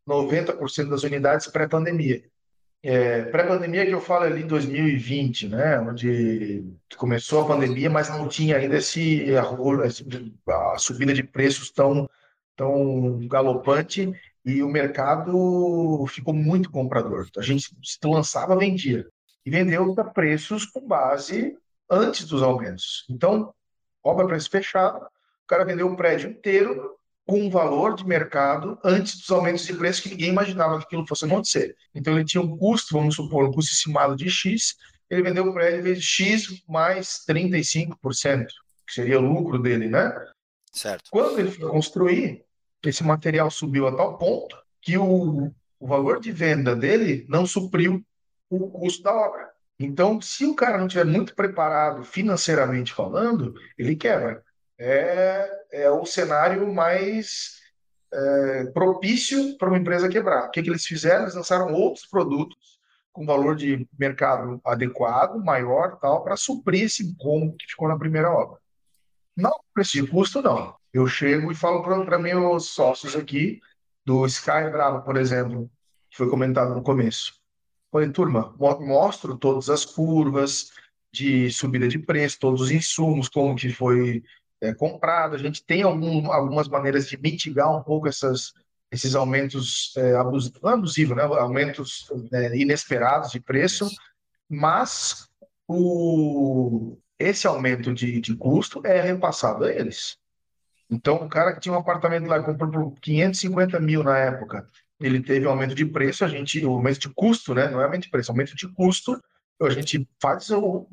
90% 0.08 0.90
das 0.90 1.04
unidades 1.04 1.48
pré-pandemia. 1.48 2.24
É, 2.84 3.26
pré-pandemia 3.26 3.86
que 3.86 3.92
eu 3.92 4.02
falo 4.02 4.26
ali 4.26 4.42
em 4.42 4.48
2020, 4.48 5.50
né, 5.50 5.80
onde 5.80 6.66
começou 6.98 7.42
a 7.42 7.48
pandemia, 7.48 7.92
mas 7.92 8.10
não 8.10 8.28
tinha 8.28 8.58
ainda 8.58 8.78
esse, 8.78 9.28
a, 9.36 10.74
a 10.74 10.78
subida 10.80 11.14
de 11.14 11.22
preços 11.22 11.70
tão, 11.70 12.10
tão 12.56 13.20
galopante 13.28 14.12
e 14.46 14.64
o 14.64 14.70
mercado 14.70 16.06
ficou 16.08 16.34
muito 16.34 16.72
comprador. 16.72 17.28
A 17.38 17.42
gente 17.42 17.70
se 17.84 18.00
lançava, 18.04 18.58
vendia. 18.58 19.08
E 19.46 19.50
vendeu 19.50 19.94
a 19.98 20.04
preços 20.04 20.66
com 20.66 20.88
base 20.88 21.58
antes 21.90 22.26
dos 22.26 22.42
aumentos. 22.42 23.06
Então, 23.10 23.54
obra 24.04 24.28
preço 24.28 24.50
fechado, 24.50 24.98
o 24.98 25.48
cara 25.48 25.66
vendeu 25.66 25.88
o 25.88 25.96
prédio 25.96 26.30
inteiro 26.30 26.96
com 27.26 27.40
um 27.40 27.50
valor 27.50 27.96
de 27.96 28.06
mercado 28.06 28.78
antes 28.84 29.18
dos 29.20 29.30
aumentos 29.30 29.66
de 29.66 29.74
preço 29.74 30.02
que 30.02 30.10
ninguém 30.10 30.30
imaginava 30.30 30.78
que 30.80 30.86
aquilo 30.86 31.08
fosse 31.08 31.26
acontecer. 31.26 31.76
Então, 31.94 32.14
ele 32.14 32.26
tinha 32.26 32.42
um 32.42 32.58
custo, 32.58 32.94
vamos 32.94 33.16
supor, 33.16 33.46
um 33.46 33.52
custo 33.52 33.72
estimado 33.72 34.16
de 34.16 34.30
X, 34.30 34.76
ele 35.10 35.24
vendeu 35.24 35.46
o 35.46 35.54
prédio 35.54 35.84
vezes 35.84 36.04
X 36.04 36.64
mais 36.68 37.26
35%, 37.30 38.48
que 38.88 38.94
seria 38.94 39.20
o 39.20 39.22
lucro 39.22 39.60
dele, 39.60 39.88
né? 39.88 40.12
Certo. 40.72 41.10
Quando 41.12 41.38
ele 41.38 41.52
foi 41.52 41.70
construir, 41.70 42.46
esse 42.90 43.04
material 43.04 43.50
subiu 43.52 43.88
a 43.88 43.96
tal 43.96 44.18
ponto 44.18 44.58
que 44.82 44.98
o, 44.98 45.52
o 45.80 45.88
valor 45.88 46.20
de 46.20 46.32
venda 46.32 46.76
dele 46.76 47.26
não 47.30 47.46
supriu 47.46 48.04
o 48.50 48.70
custo 48.70 49.04
da 49.04 49.14
obra. 49.14 49.50
Então, 49.80 50.22
se 50.22 50.46
o 50.46 50.56
cara 50.56 50.78
não 50.78 50.88
estiver 50.88 51.06
muito 51.06 51.36
preparado 51.36 52.04
financeiramente 52.04 52.94
falando, 52.94 53.54
ele 53.78 53.96
quebra. 53.96 54.44
É, 54.78 55.50
é 55.72 55.92
o 55.92 56.06
cenário 56.06 56.72
mais 56.72 57.60
é, 58.14 58.66
propício 58.66 59.58
para 59.58 59.70
uma 59.70 59.78
empresa 59.78 60.10
quebrar. 60.10 60.48
O 60.48 60.52
que, 60.52 60.62
que 60.62 60.70
eles 60.70 60.86
fizeram? 60.86 61.24
Eles 61.24 61.36
lançaram 61.36 61.74
outros 61.74 62.06
produtos 62.06 62.80
com 63.12 63.26
valor 63.26 63.56
de 63.56 63.88
mercado 63.98 64.62
adequado, 64.66 65.44
maior, 65.44 65.98
tal, 66.00 66.24
para 66.24 66.38
suprir 66.38 66.84
esse 66.86 67.04
incômodo 67.04 67.58
que 67.58 67.68
ficou 67.68 67.88
na 67.88 67.98
primeira 67.98 68.32
obra. 68.32 68.60
Não 69.36 69.52
preço 69.74 69.94
de 69.94 70.08
custo, 70.08 70.42
não. 70.42 70.76
Eu 70.94 71.08
chego 71.08 71.52
e 71.52 71.56
falo 71.56 71.82
para 71.84 72.20
meus 72.20 72.68
sócios 72.68 73.16
aqui, 73.16 73.62
do 74.06 74.26
Sky 74.26 74.70
Brava, 74.72 75.02
por 75.02 75.16
exemplo, 75.18 75.70
que 76.10 76.18
foi 76.18 76.30
comentado 76.30 76.74
no 76.74 76.84
começo. 76.84 77.34
Falei, 77.92 78.10
turma, 78.10 78.56
mostro 78.58 79.38
todas 79.38 79.70
as 79.70 79.86
curvas 79.86 80.72
de 81.12 81.52
subida 81.52 81.88
de 81.88 82.00
preço, 82.00 82.40
todos 82.40 82.62
os 82.62 82.72
insumos, 82.72 83.28
como 83.28 83.56
que 83.56 83.72
foi 83.72 84.24
é, 84.62 84.74
comprado. 84.74 85.36
A 85.36 85.38
gente 85.38 85.64
tem 85.66 85.82
algum, 85.82 86.32
algumas 86.32 86.68
maneiras 86.68 87.08
de 87.08 87.18
mitigar 87.18 87.76
um 87.76 87.84
pouco 87.84 88.08
essas, 88.08 88.54
esses 88.92 89.16
aumentos 89.16 89.94
é, 89.98 90.16
abusivos, 90.16 90.64
abusivos, 90.64 91.18
né? 91.18 91.24
aumentos 91.24 92.10
é, 92.34 92.58
inesperados 92.58 93.32
de 93.32 93.40
preço, 93.40 93.90
mas 94.50 95.30
o, 95.68 96.98
esse 97.20 97.46
aumento 97.48 97.94
de, 97.94 98.20
de 98.22 98.36
custo 98.36 98.82
é 98.86 99.02
repassado 99.02 99.66
a 99.66 99.74
eles. 99.74 100.18
Então, 100.92 101.16
o 101.16 101.30
cara 101.30 101.54
que 101.54 101.62
tinha 101.62 101.74
um 101.74 101.80
apartamento 101.80 102.28
lá, 102.28 102.44
comprou 102.44 102.70
por 102.70 103.00
550 103.00 103.80
mil 103.80 104.04
na 104.04 104.18
época, 104.18 104.68
ele 105.00 105.22
teve 105.22 105.48
um 105.48 105.50
aumento 105.50 105.74
de 105.74 105.86
preço, 105.86 106.26
a 106.26 106.28
gente, 106.28 106.64
o 106.66 106.72
aumento 106.72 107.00
de 107.00 107.10
custo, 107.10 107.56
né? 107.56 107.70
Não 107.70 107.80
é 107.80 107.86
aumento 107.86 108.04
de 108.04 108.10
preço, 108.10 108.30
é 108.30 108.34
aumento 108.34 108.56
de 108.56 108.68
custo, 108.68 109.20
a 109.62 109.70
gente 109.70 110.08
faz 110.22 110.50
o, 110.52 110.88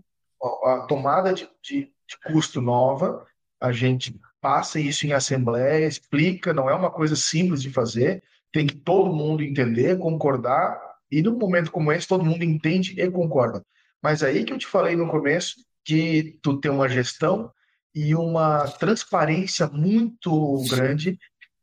a 0.64 0.86
tomada 0.88 1.34
de, 1.34 1.48
de, 1.62 1.92
de 2.06 2.32
custo 2.32 2.60
nova, 2.60 3.26
a 3.60 3.72
gente 3.72 4.18
passa 4.40 4.78
isso 4.78 5.04
em 5.06 5.12
assembleia, 5.12 5.86
explica, 5.86 6.54
não 6.54 6.70
é 6.70 6.74
uma 6.74 6.90
coisa 6.90 7.16
simples 7.16 7.60
de 7.60 7.70
fazer, 7.70 8.22
tem 8.52 8.66
que 8.66 8.76
todo 8.76 9.12
mundo 9.12 9.42
entender, 9.42 9.98
concordar, 9.98 10.80
e 11.10 11.22
num 11.22 11.36
momento 11.36 11.72
como 11.72 11.90
esse, 11.90 12.06
todo 12.06 12.24
mundo 12.24 12.44
entende 12.44 13.00
e 13.00 13.10
concorda. 13.10 13.64
Mas 14.00 14.22
aí 14.22 14.44
que 14.44 14.52
eu 14.52 14.58
te 14.58 14.66
falei 14.66 14.94
no 14.94 15.08
começo, 15.08 15.56
que 15.84 16.38
tu 16.40 16.60
tem 16.60 16.70
uma 16.70 16.88
gestão 16.88 17.50
e 17.98 18.14
uma 18.14 18.68
transparência 18.68 19.66
muito 19.66 20.62
grande 20.70 21.18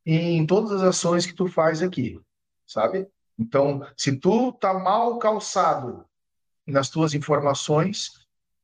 em 0.06 0.45
todas 0.45 0.74
as 0.74 0.82
ações 0.82 1.26
que 1.26 1.34
tu 1.34 1.48
faz 1.48 1.82
aqui, 1.82 2.19
sabe? 2.67 3.08
Então, 3.39 3.88
se 3.95 4.19
tu 4.19 4.52
tá 4.52 4.74
mal 4.74 5.17
calçado 5.17 6.06
nas 6.67 6.89
tuas 6.89 7.13
informações, 7.13 8.12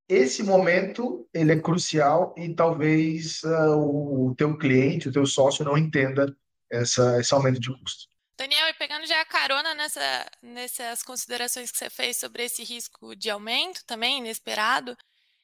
esse 0.10 0.44
momento 0.44 1.26
ele 1.34 1.54
é 1.54 1.60
crucial 1.62 2.36
e 2.38 2.54
talvez 2.54 3.42
uh, 3.44 4.28
o 4.28 4.36
teu 4.36 4.58
cliente, 4.58 5.08
o 5.08 5.14
teu 5.14 5.26
sócio 5.26 5.64
não 5.64 5.78
entenda 5.78 6.36
essa, 6.70 7.22
esse 7.22 7.34
aumento 7.34 7.62
de 7.62 7.70
custo. 7.70 8.12
Daniel, 8.38 8.68
e 8.68 8.74
pegando 8.74 9.08
já 9.08 9.22
a 9.22 9.26
carona 9.26 9.74
nessa, 9.74 10.26
nessas 10.42 11.04
considerações 11.04 11.72
que 11.72 11.78
você 11.78 11.90
fez 11.90 12.18
sobre 12.18 12.44
esse 12.44 12.66
risco 12.66 13.16
de 13.16 13.30
aumento 13.30 13.86
também 13.86 14.18
inesperado, 14.18 14.98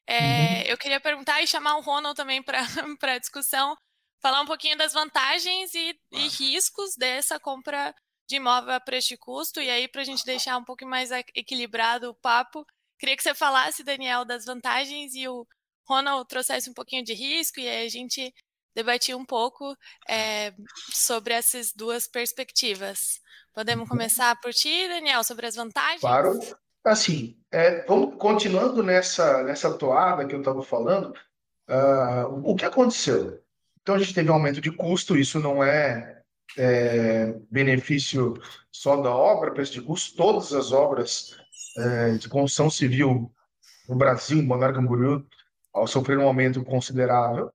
é, 0.07 0.61
uhum. 0.61 0.61
Eu 0.67 0.77
queria 0.77 1.01
perguntar 1.01 1.41
e 1.41 1.47
chamar 1.47 1.75
o 1.75 1.81
Ronald 1.81 2.15
também 2.15 2.41
para 2.41 2.61
a 3.13 3.17
discussão, 3.19 3.77
falar 4.21 4.41
um 4.41 4.45
pouquinho 4.45 4.77
das 4.77 4.93
vantagens 4.93 5.73
e, 5.75 5.99
e, 6.11 6.27
riscos 6.29 6.95
dessa 6.95 7.39
compra 7.39 7.93
de 8.27 8.37
imóvel 8.37 8.73
a 8.73 8.79
preço 8.79 9.09
de 9.09 9.17
custo, 9.17 9.61
e 9.61 9.69
aí 9.69 9.87
para 9.87 10.01
a 10.01 10.05
gente 10.05 10.25
deixar 10.25 10.57
um 10.57 10.63
pouco 10.63 10.85
mais 10.85 11.11
equilibrado 11.35 12.09
o 12.09 12.15
papo, 12.15 12.65
queria 12.97 13.15
que 13.15 13.23
você 13.23 13.33
falasse, 13.33 13.83
Daniel, 13.83 14.25
das 14.25 14.45
vantagens 14.45 15.13
e 15.13 15.27
o 15.27 15.45
Ronald 15.87 16.27
trouxesse 16.27 16.69
um 16.69 16.73
pouquinho 16.73 17.03
de 17.03 17.13
risco, 17.13 17.59
e 17.59 17.67
aí 17.67 17.85
a 17.85 17.89
gente 17.89 18.33
debatir 18.75 19.15
um 19.15 19.25
pouco 19.25 19.75
é, 20.07 20.53
sobre 20.93 21.33
essas 21.33 21.73
duas 21.73 22.07
perspectivas. 22.07 23.19
Podemos 23.53 23.83
uhum. 23.83 23.89
começar 23.89 24.39
por 24.39 24.53
ti, 24.53 24.87
Daniel, 24.87 25.23
sobre 25.23 25.47
as 25.47 25.55
vantagens? 25.55 26.01
Claro. 26.01 26.39
Assim, 26.87 27.37
é, 27.51 27.85
vamos, 27.85 28.15
continuando 28.17 28.81
nessa, 28.81 29.43
nessa 29.43 29.77
toada 29.77 30.25
que 30.25 30.33
eu 30.33 30.39
estava 30.39 30.63
falando, 30.63 31.13
uh, 31.69 32.49
o 32.49 32.55
que 32.55 32.65
aconteceu? 32.65 33.41
Então, 33.81 33.95
a 33.95 33.99
gente 33.99 34.13
teve 34.13 34.29
um 34.29 34.33
aumento 34.33 34.61
de 34.61 34.71
custo, 34.71 35.17
isso 35.17 35.39
não 35.39 35.63
é, 35.63 36.21
é 36.57 37.33
benefício 37.51 38.35
só 38.71 39.01
da 39.01 39.09
obra, 39.09 39.53
preço 39.53 39.73
de 39.73 39.81
custo, 39.81 40.15
todas 40.15 40.53
as 40.53 40.71
obras 40.71 41.37
é, 41.77 42.11
de 42.11 42.27
construção 42.27 42.69
civil 42.69 43.31
no 43.87 43.95
Brasil, 43.95 44.45
Balneário 44.45 44.75
Camboriú, 44.75 45.25
sofreram 45.87 46.23
um 46.23 46.27
aumento 46.27 46.63
considerável 46.63 47.51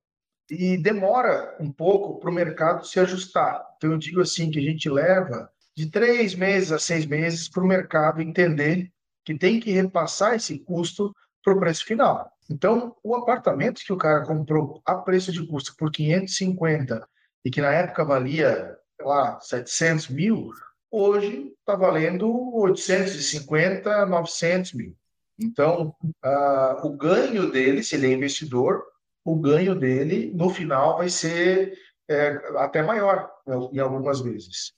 e 0.49 0.77
demora 0.77 1.55
um 1.59 1.71
pouco 1.71 2.19
para 2.19 2.29
o 2.29 2.33
mercado 2.33 2.85
se 2.85 2.99
ajustar. 2.99 3.63
Então, 3.77 3.91
eu 3.91 3.97
digo 3.97 4.21
assim 4.21 4.49
que 4.49 4.59
a 4.59 4.61
gente 4.61 4.89
leva 4.89 5.51
de 5.75 5.89
três 5.89 6.35
meses 6.35 6.71
a 6.71 6.79
seis 6.79 7.05
meses 7.05 7.49
para 7.49 7.63
o 7.63 7.67
mercado 7.67 8.21
entender 8.21 8.91
que 9.25 9.37
tem 9.37 9.59
que 9.59 9.71
repassar 9.71 10.35
esse 10.35 10.59
custo 10.59 11.15
para 11.43 11.53
o 11.53 11.59
preço 11.59 11.85
final. 11.85 12.31
Então, 12.49 12.95
o 13.03 13.15
apartamento 13.15 13.81
que 13.83 13.93
o 13.93 13.97
cara 13.97 14.25
comprou 14.25 14.81
a 14.85 14.95
preço 14.95 15.31
de 15.31 15.45
custo 15.47 15.75
por 15.77 15.91
550 15.91 17.07
e 17.45 17.49
que 17.49 17.61
na 17.61 17.71
época 17.71 18.03
valia, 18.03 18.77
sei 18.97 19.05
lá, 19.05 19.39
700 19.39 20.09
mil, 20.09 20.51
hoje 20.91 21.53
está 21.59 21.75
valendo 21.75 22.29
850, 22.55 24.05
900 24.05 24.73
mil. 24.73 24.95
Então, 25.39 25.95
uh, 26.03 26.85
o 26.85 26.95
ganho 26.95 27.51
dele, 27.51 27.83
se 27.83 27.95
ele 27.95 28.07
é 28.07 28.13
investidor, 28.13 28.83
o 29.25 29.35
ganho 29.35 29.73
dele 29.73 30.31
no 30.35 30.49
final 30.49 30.97
vai 30.97 31.09
ser 31.09 31.73
é, 32.09 32.29
até 32.57 32.83
maior 32.83 33.31
né, 33.47 33.55
em 33.71 33.79
algumas 33.79 34.19
vezes. 34.19 34.73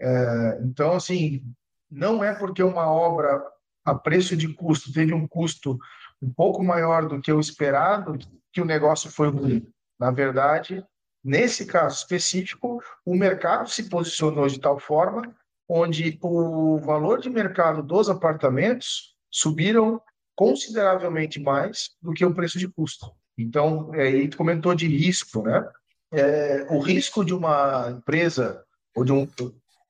É, 0.00 0.58
então, 0.62 0.94
assim, 0.94 1.44
não 1.90 2.24
é 2.24 2.34
porque 2.34 2.62
uma 2.62 2.90
obra 2.90 3.42
a 3.84 3.94
preço 3.94 4.36
de 4.36 4.52
custo 4.52 4.92
teve 4.92 5.14
um 5.14 5.26
custo 5.26 5.78
um 6.22 6.30
pouco 6.30 6.62
maior 6.62 7.08
do 7.08 7.20
que 7.20 7.32
o 7.32 7.40
esperado 7.40 8.18
que 8.52 8.60
o 8.60 8.64
negócio 8.64 9.10
foi 9.10 9.28
ruim. 9.28 9.66
Na 9.98 10.10
verdade, 10.10 10.84
nesse 11.24 11.66
caso 11.66 11.96
específico, 11.96 12.82
o 13.04 13.14
mercado 13.14 13.68
se 13.68 13.88
posicionou 13.88 14.46
de 14.48 14.60
tal 14.60 14.78
forma 14.78 15.34
onde 15.68 16.18
o 16.20 16.78
valor 16.78 17.20
de 17.20 17.30
mercado 17.30 17.82
dos 17.82 18.10
apartamentos 18.10 19.14
subiram 19.30 20.02
consideravelmente 20.34 21.38
mais 21.38 21.90
do 22.02 22.12
que 22.12 22.24
o 22.24 22.34
preço 22.34 22.58
de 22.58 22.66
custo. 22.66 23.12
Então, 23.38 23.92
aí 23.92 24.26
tu 24.26 24.36
comentou 24.36 24.74
de 24.74 24.88
risco, 24.88 25.42
né? 25.42 25.64
É, 26.12 26.66
o 26.70 26.80
risco 26.80 27.24
de 27.24 27.32
uma 27.32 27.90
empresa, 27.90 28.64
ou 28.96 29.04
de 29.04 29.12
um. 29.12 29.28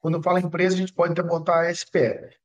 Quando 0.00 0.18
eu 0.18 0.22
falo 0.22 0.38
empresa, 0.38 0.74
a 0.74 0.79
gente 0.79 0.92
pode 0.92 1.12
até 1.12 1.22
botar 1.22 1.62
a 1.62 1.74
SPE, 1.74 2.37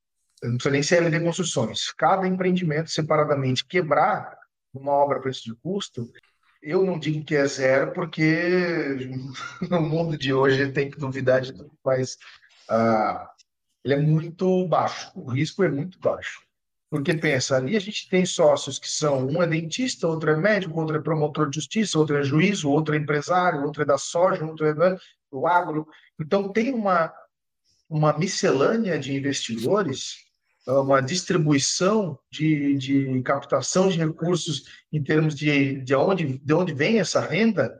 não 0.47 0.57
precisa 0.57 0.71
nem 0.71 0.83
ser 0.83 0.95
LD 0.97 1.19
Construções. 1.21 1.91
Cada 1.93 2.27
empreendimento 2.27 2.89
separadamente 2.89 3.65
quebrar 3.65 4.37
uma 4.73 4.91
obra 4.91 5.17
a 5.17 5.21
preço 5.21 5.43
de 5.43 5.55
custo, 5.55 6.11
eu 6.61 6.83
não 6.83 6.97
digo 6.97 7.23
que 7.23 7.35
é 7.35 7.45
zero, 7.45 7.93
porque 7.93 9.09
no 9.69 9.81
mundo 9.81 10.17
de 10.17 10.33
hoje 10.33 10.71
tem 10.71 10.89
que 10.89 10.97
duvidar 10.97 11.41
de 11.41 11.53
tudo, 11.53 11.71
mas 11.83 12.17
ah, 12.69 13.29
ele 13.83 13.93
é 13.93 13.97
muito 13.97 14.67
baixo, 14.67 15.11
o 15.15 15.29
risco 15.29 15.63
é 15.63 15.69
muito 15.69 15.99
baixo. 15.99 16.45
Porque 16.89 17.13
pensa, 17.13 17.57
ali 17.57 17.75
a 17.75 17.79
gente 17.79 18.09
tem 18.09 18.25
sócios 18.25 18.79
que 18.79 18.89
são, 18.89 19.27
um 19.27 19.41
é 19.41 19.47
dentista, 19.47 20.07
outro 20.07 20.31
é 20.31 20.37
médico, 20.37 20.79
outro 20.79 20.95
é 20.95 21.01
promotor 21.01 21.49
de 21.49 21.55
justiça, 21.55 21.99
outro 21.99 22.17
é 22.17 22.23
juiz, 22.23 22.63
outro 22.63 22.95
é 22.95 22.97
empresário, 22.97 23.63
outro 23.63 23.81
é 23.81 23.85
da 23.85 23.97
soja, 23.97 24.45
outro 24.45 24.65
é 24.65 24.73
do 25.31 25.45
agro. 25.45 25.87
Então 26.19 26.51
tem 26.51 26.73
uma, 26.73 27.13
uma 27.89 28.17
miscelânea 28.17 28.97
de 28.97 29.15
investidores, 29.15 30.24
uma 30.67 31.01
distribuição 31.01 32.17
de, 32.31 32.75
de 32.77 33.21
captação 33.21 33.87
de 33.87 33.97
recursos 33.97 34.63
em 34.91 35.03
termos 35.03 35.35
de, 35.35 35.81
de, 35.81 35.95
onde, 35.95 36.39
de 36.39 36.53
onde 36.53 36.73
vem 36.73 36.99
essa 36.99 37.19
renda, 37.19 37.79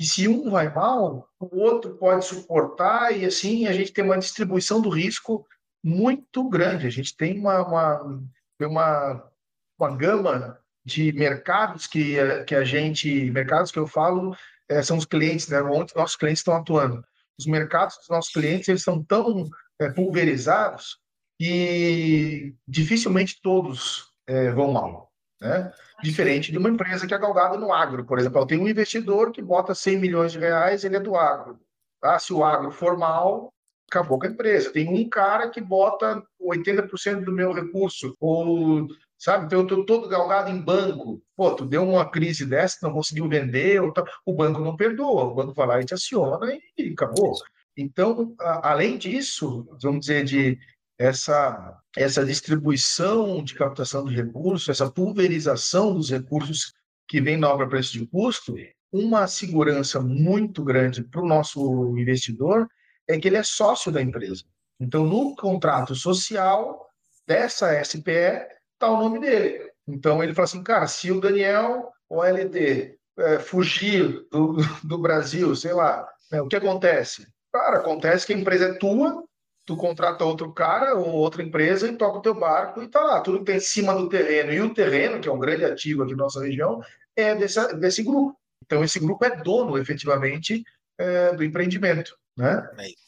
e 0.00 0.04
se 0.04 0.26
um 0.26 0.50
vai 0.50 0.72
mal, 0.72 1.28
o 1.38 1.60
outro 1.60 1.96
pode 1.96 2.24
suportar, 2.24 3.16
e 3.16 3.24
assim 3.24 3.66
a 3.66 3.72
gente 3.72 3.92
tem 3.92 4.04
uma 4.04 4.18
distribuição 4.18 4.80
do 4.80 4.88
risco 4.88 5.46
muito 5.82 6.48
grande. 6.48 6.86
A 6.86 6.90
gente 6.90 7.16
tem 7.16 7.38
uma, 7.38 7.62
uma, 7.62 8.20
uma, 8.60 9.30
uma 9.78 9.96
gama 9.96 10.58
de 10.84 11.12
mercados 11.12 11.86
que, 11.86 12.16
que 12.44 12.54
a 12.54 12.64
gente, 12.64 13.30
mercados 13.30 13.70
que 13.70 13.78
eu 13.78 13.86
falo, 13.86 14.36
é, 14.68 14.82
são 14.82 14.96
os 14.96 15.04
clientes, 15.04 15.48
né, 15.48 15.62
onde 15.62 15.94
nossos 15.94 16.16
clientes 16.16 16.40
estão 16.40 16.56
atuando. 16.56 17.04
Os 17.38 17.46
mercados 17.46 17.96
dos 17.98 18.08
nossos 18.08 18.32
clientes 18.32 18.68
eles 18.68 18.82
são 18.82 19.02
tão 19.02 19.48
é, 19.80 19.90
pulverizados 19.90 20.98
que 21.44 22.54
dificilmente 22.66 23.38
todos 23.42 24.10
é, 24.26 24.50
vão 24.50 24.72
mal. 24.72 25.12
Né? 25.38 25.70
Diferente 26.02 26.50
de 26.50 26.56
uma 26.56 26.70
empresa 26.70 27.06
que 27.06 27.12
é 27.12 27.18
galgada 27.18 27.58
no 27.58 27.70
agro, 27.70 28.02
por 28.06 28.18
exemplo. 28.18 28.46
Tenho 28.46 28.62
um 28.62 28.68
investidor 28.68 29.30
que 29.30 29.42
bota 29.42 29.74
100 29.74 29.98
milhões 29.98 30.32
de 30.32 30.38
reais, 30.38 30.84
ele 30.84 30.96
é 30.96 31.00
do 31.00 31.14
agro. 31.16 31.60
Ah, 32.02 32.18
se 32.18 32.32
o 32.32 32.42
agro 32.42 32.70
for 32.70 32.96
mal, 32.96 33.52
acabou 33.90 34.18
com 34.18 34.26
a 34.26 34.30
empresa. 34.30 34.72
Tem 34.72 34.88
um 34.88 35.06
cara 35.06 35.50
que 35.50 35.60
bota 35.60 36.22
80% 36.40 37.24
do 37.24 37.32
meu 37.32 37.52
recurso, 37.52 38.16
ou, 38.18 38.88
sabe, 39.18 39.44
então 39.44 39.58
eu 39.58 39.64
estou 39.64 39.84
todo 39.84 40.08
galgado 40.08 40.50
em 40.50 40.58
banco. 40.58 41.22
Pô, 41.36 41.54
tu 41.54 41.66
deu 41.66 41.86
uma 41.86 42.10
crise 42.10 42.46
dessa, 42.46 42.78
não 42.82 42.92
conseguiu 42.94 43.28
vender, 43.28 43.82
o 43.82 44.32
banco 44.32 44.62
não 44.62 44.76
perdoa, 44.76 45.24
o 45.24 45.34
banco 45.34 45.52
vai 45.52 45.66
lá 45.66 45.80
e 45.80 45.84
te 45.84 45.92
aciona 45.92 46.58
e 46.78 46.92
acabou. 46.92 47.34
Então, 47.76 48.34
a, 48.40 48.70
além 48.70 48.96
disso, 48.96 49.68
vamos 49.82 50.06
dizer, 50.06 50.24
de 50.24 50.58
essa, 50.98 51.78
essa 51.96 52.24
distribuição 52.24 53.42
de 53.42 53.54
captação 53.54 54.04
de 54.04 54.14
recursos, 54.14 54.68
essa 54.68 54.90
pulverização 54.90 55.94
dos 55.94 56.10
recursos 56.10 56.72
que 57.08 57.20
vem 57.20 57.36
na 57.36 57.50
obra 57.50 57.68
preço 57.68 57.92
de 57.92 58.06
custo, 58.06 58.54
uma 58.92 59.26
segurança 59.26 60.00
muito 60.00 60.62
grande 60.62 61.02
para 61.02 61.20
o 61.20 61.26
nosso 61.26 61.96
investidor 61.98 62.68
é 63.08 63.18
que 63.18 63.28
ele 63.28 63.36
é 63.36 63.42
sócio 63.42 63.90
da 63.90 64.00
empresa. 64.00 64.44
Então, 64.80 65.04
no 65.04 65.34
contrato 65.36 65.94
social 65.94 66.88
dessa 67.26 67.82
SPE, 67.82 68.46
está 68.72 68.90
o 68.90 68.98
nome 68.98 69.20
dele. 69.20 69.70
Então, 69.86 70.22
ele 70.22 70.34
fala 70.34 70.44
assim, 70.44 70.62
cara, 70.62 70.86
se 70.86 71.10
o 71.10 71.20
Daniel, 71.20 71.92
o 72.08 72.22
LD, 72.22 72.96
é, 73.18 73.38
fugir 73.38 74.26
do, 74.30 74.56
do 74.82 74.98
Brasil, 74.98 75.54
sei 75.54 75.72
lá, 75.72 76.08
né, 76.30 76.40
o 76.40 76.48
que 76.48 76.56
acontece? 76.56 77.26
Cara, 77.52 77.78
acontece 77.78 78.26
que 78.26 78.32
a 78.32 78.36
empresa 78.38 78.66
é 78.66 78.74
tua, 78.74 79.24
tu 79.64 79.76
contrata 79.76 80.24
outro 80.24 80.52
cara 80.52 80.94
ou 80.94 81.12
outra 81.12 81.42
empresa 81.42 81.88
e 81.88 81.96
toca 81.96 82.18
o 82.18 82.22
teu 82.22 82.34
barco 82.34 82.82
e 82.82 82.88
tá 82.88 83.00
lá. 83.00 83.20
Tudo 83.20 83.38
que 83.38 83.44
tem 83.44 83.56
em 83.56 83.60
cima 83.60 83.94
do 83.94 84.08
terreno. 84.08 84.52
E 84.52 84.60
o 84.60 84.74
terreno, 84.74 85.20
que 85.20 85.28
é 85.28 85.32
um 85.32 85.38
grande 85.38 85.64
ativo 85.64 86.02
aqui 86.02 86.12
na 86.12 86.24
nossa 86.24 86.42
região, 86.42 86.82
é 87.16 87.34
desse, 87.34 87.74
desse 87.76 88.02
grupo. 88.02 88.38
Então, 88.64 88.82
esse 88.82 88.98
grupo 88.98 89.24
é 89.24 89.36
dono, 89.42 89.78
efetivamente, 89.78 90.62
é, 90.98 91.32
do 91.34 91.44
empreendimento. 91.44 92.16
Né? 92.36 92.68
É 92.78 93.03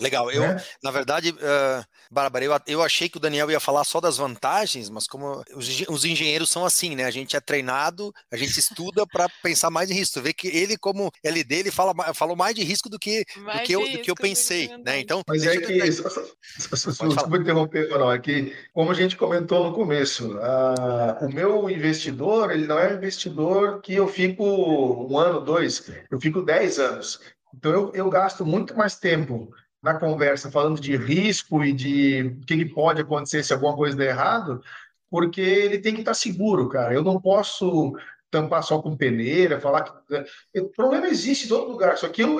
Legal. 0.00 0.30
Eu, 0.30 0.42
né? 0.42 0.62
na 0.82 0.90
verdade, 0.90 1.30
uh, 1.30 1.84
Bárbara, 2.10 2.44
eu, 2.44 2.52
eu 2.66 2.82
achei 2.82 3.08
que 3.08 3.16
o 3.16 3.20
Daniel 3.20 3.50
ia 3.50 3.60
falar 3.60 3.84
só 3.84 4.00
das 4.00 4.16
vantagens, 4.16 4.88
mas 4.88 5.06
como 5.06 5.42
os, 5.54 5.84
os 5.88 6.04
engenheiros 6.04 6.50
são 6.50 6.64
assim, 6.64 6.94
né? 6.94 7.04
A 7.04 7.10
gente 7.10 7.36
é 7.36 7.40
treinado, 7.40 8.12
a 8.32 8.36
gente 8.36 8.58
estuda 8.58 9.06
para 9.06 9.28
pensar 9.42 9.70
mais 9.70 9.90
em 9.90 9.94
risco. 9.94 10.14
Tu 10.14 10.22
vê 10.22 10.32
que 10.32 10.48
ele, 10.48 10.76
como 10.76 11.10
LD, 11.22 11.54
ele 11.54 11.70
fala, 11.70 11.94
falou 12.14 12.36
mais 12.36 12.54
de 12.54 12.62
risco 12.62 12.88
do 12.88 12.98
que, 12.98 13.24
do 13.36 13.62
que, 13.64 13.72
eu, 13.72 13.80
do 13.80 13.98
que 13.98 14.10
eu 14.10 14.14
pensei, 14.14 14.68
né? 14.84 15.00
Então, 15.00 15.22
mas 15.26 15.44
é 15.46 15.56
que, 15.58 15.78
desculpa 15.78 17.36
interromper, 17.36 17.88
não, 17.90 18.12
é 18.12 18.18
que, 18.18 18.54
como 18.72 18.90
a 18.90 18.94
gente 18.94 19.16
comentou 19.16 19.64
no 19.64 19.74
começo, 19.74 20.36
uh, 20.36 21.24
o 21.24 21.32
meu 21.32 21.70
investidor, 21.70 22.50
ele 22.50 22.66
não 22.66 22.78
é 22.78 22.92
um 22.92 22.96
investidor 22.96 23.80
que 23.80 23.94
eu 23.94 24.08
fico 24.08 24.44
um 24.44 25.18
ano, 25.18 25.40
dois, 25.40 25.90
eu 26.10 26.20
fico 26.20 26.42
dez 26.42 26.78
anos. 26.78 27.20
Então, 27.54 27.72
eu, 27.72 27.92
eu 27.94 28.10
gasto 28.10 28.46
muito 28.46 28.76
mais 28.76 28.96
tempo 28.96 29.52
na 29.82 29.94
conversa 29.94 30.50
falando 30.50 30.80
de 30.80 30.96
risco 30.96 31.64
e 31.64 31.72
de 31.72 32.36
o 32.42 32.46
que 32.46 32.64
pode 32.66 33.00
acontecer 33.00 33.42
se 33.42 33.52
alguma 33.52 33.74
coisa 33.74 33.96
der 33.96 34.10
errado, 34.10 34.62
porque 35.10 35.40
ele 35.40 35.78
tem 35.78 35.94
que 35.94 36.00
estar 36.00 36.14
seguro, 36.14 36.68
cara. 36.68 36.94
Eu 36.94 37.02
não 37.02 37.20
posso 37.20 37.94
tampar 38.30 38.62
só 38.62 38.80
com 38.80 38.96
peneira, 38.96 39.60
falar 39.60 39.82
que 39.82 39.92
né, 40.12 40.24
o 40.56 40.68
problema 40.68 41.08
existe 41.08 41.46
em 41.46 41.48
todo 41.48 41.70
lugar. 41.70 41.96
Só 41.98 42.08
que 42.08 42.22
eu, 42.22 42.38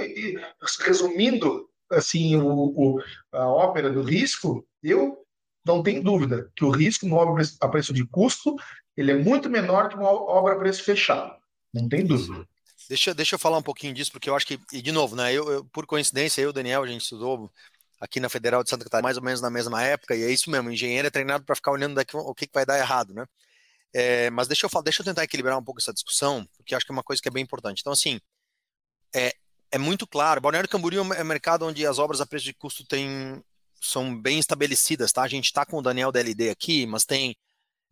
resumindo 0.80 1.68
assim 1.90 2.36
o, 2.36 2.46
o, 2.46 3.02
a 3.32 3.48
ópera 3.48 3.90
do 3.90 4.02
risco, 4.02 4.64
eu 4.82 5.18
não 5.66 5.82
tenho 5.82 6.02
dúvida 6.02 6.50
que 6.54 6.64
o 6.64 6.70
risco 6.70 7.06
no 7.06 7.16
obra 7.16 7.44
a 7.60 7.68
preço 7.68 7.92
de 7.92 8.06
custo 8.06 8.54
ele 8.96 9.12
é 9.12 9.16
muito 9.16 9.48
menor 9.48 9.88
que 9.88 9.96
uma 9.96 10.10
obra 10.10 10.54
a 10.54 10.58
preço 10.58 10.84
fechado. 10.84 11.34
Não 11.72 11.88
tem 11.88 12.04
dúvida. 12.04 12.46
Deixa, 12.90 13.14
deixa 13.14 13.36
eu 13.36 13.38
falar 13.38 13.56
um 13.56 13.62
pouquinho 13.62 13.94
disso, 13.94 14.10
porque 14.10 14.28
eu 14.28 14.34
acho 14.34 14.44
que, 14.44 14.58
e 14.72 14.82
de 14.82 14.90
novo, 14.90 15.14
né, 15.14 15.32
eu, 15.32 15.48
eu 15.48 15.64
por 15.66 15.86
coincidência, 15.86 16.42
eu 16.42 16.46
e 16.46 16.50
o 16.50 16.52
Daniel, 16.52 16.82
a 16.82 16.86
gente 16.88 17.02
estudou 17.02 17.48
aqui 18.00 18.18
na 18.18 18.28
Federal 18.28 18.64
de 18.64 18.68
Santa 18.68 18.82
Catarina, 18.82 19.04
mais 19.04 19.16
ou 19.16 19.22
menos 19.22 19.40
na 19.40 19.48
mesma 19.48 19.80
época, 19.80 20.16
e 20.16 20.24
é 20.24 20.28
isso 20.28 20.50
mesmo, 20.50 20.72
engenheiro 20.72 21.06
é 21.06 21.10
treinado 21.10 21.44
para 21.44 21.54
ficar 21.54 21.70
olhando 21.70 21.94
daqui, 21.94 22.16
o 22.16 22.34
que, 22.34 22.48
que 22.48 22.52
vai 22.52 22.66
dar 22.66 22.80
errado, 22.80 23.14
né? 23.14 23.24
É, 23.94 24.28
mas 24.30 24.48
deixa 24.48 24.66
eu, 24.66 24.70
falar, 24.70 24.82
deixa 24.82 25.02
eu 25.02 25.04
tentar 25.04 25.22
equilibrar 25.22 25.56
um 25.56 25.62
pouco 25.62 25.80
essa 25.80 25.92
discussão, 25.92 26.44
porque 26.56 26.74
acho 26.74 26.84
que 26.84 26.90
é 26.90 26.94
uma 26.94 27.04
coisa 27.04 27.22
que 27.22 27.28
é 27.28 27.30
bem 27.30 27.44
importante. 27.44 27.78
Então, 27.80 27.92
assim, 27.92 28.20
é, 29.14 29.36
é 29.70 29.78
muito 29.78 30.04
claro, 30.04 30.40
Balneário 30.40 30.68
Camboriú 30.68 31.00
é 31.14 31.22
um 31.22 31.24
mercado 31.24 31.64
onde 31.66 31.86
as 31.86 32.00
obras 32.00 32.20
a 32.20 32.26
preço 32.26 32.46
de 32.46 32.54
custo 32.54 32.84
tem, 32.84 33.40
são 33.80 34.20
bem 34.20 34.40
estabelecidas, 34.40 35.12
tá? 35.12 35.22
A 35.22 35.28
gente 35.28 35.44
está 35.44 35.64
com 35.64 35.78
o 35.78 35.82
Daniel 35.82 36.10
DLD 36.10 36.50
aqui, 36.50 36.86
mas 36.86 37.04
tem 37.04 37.36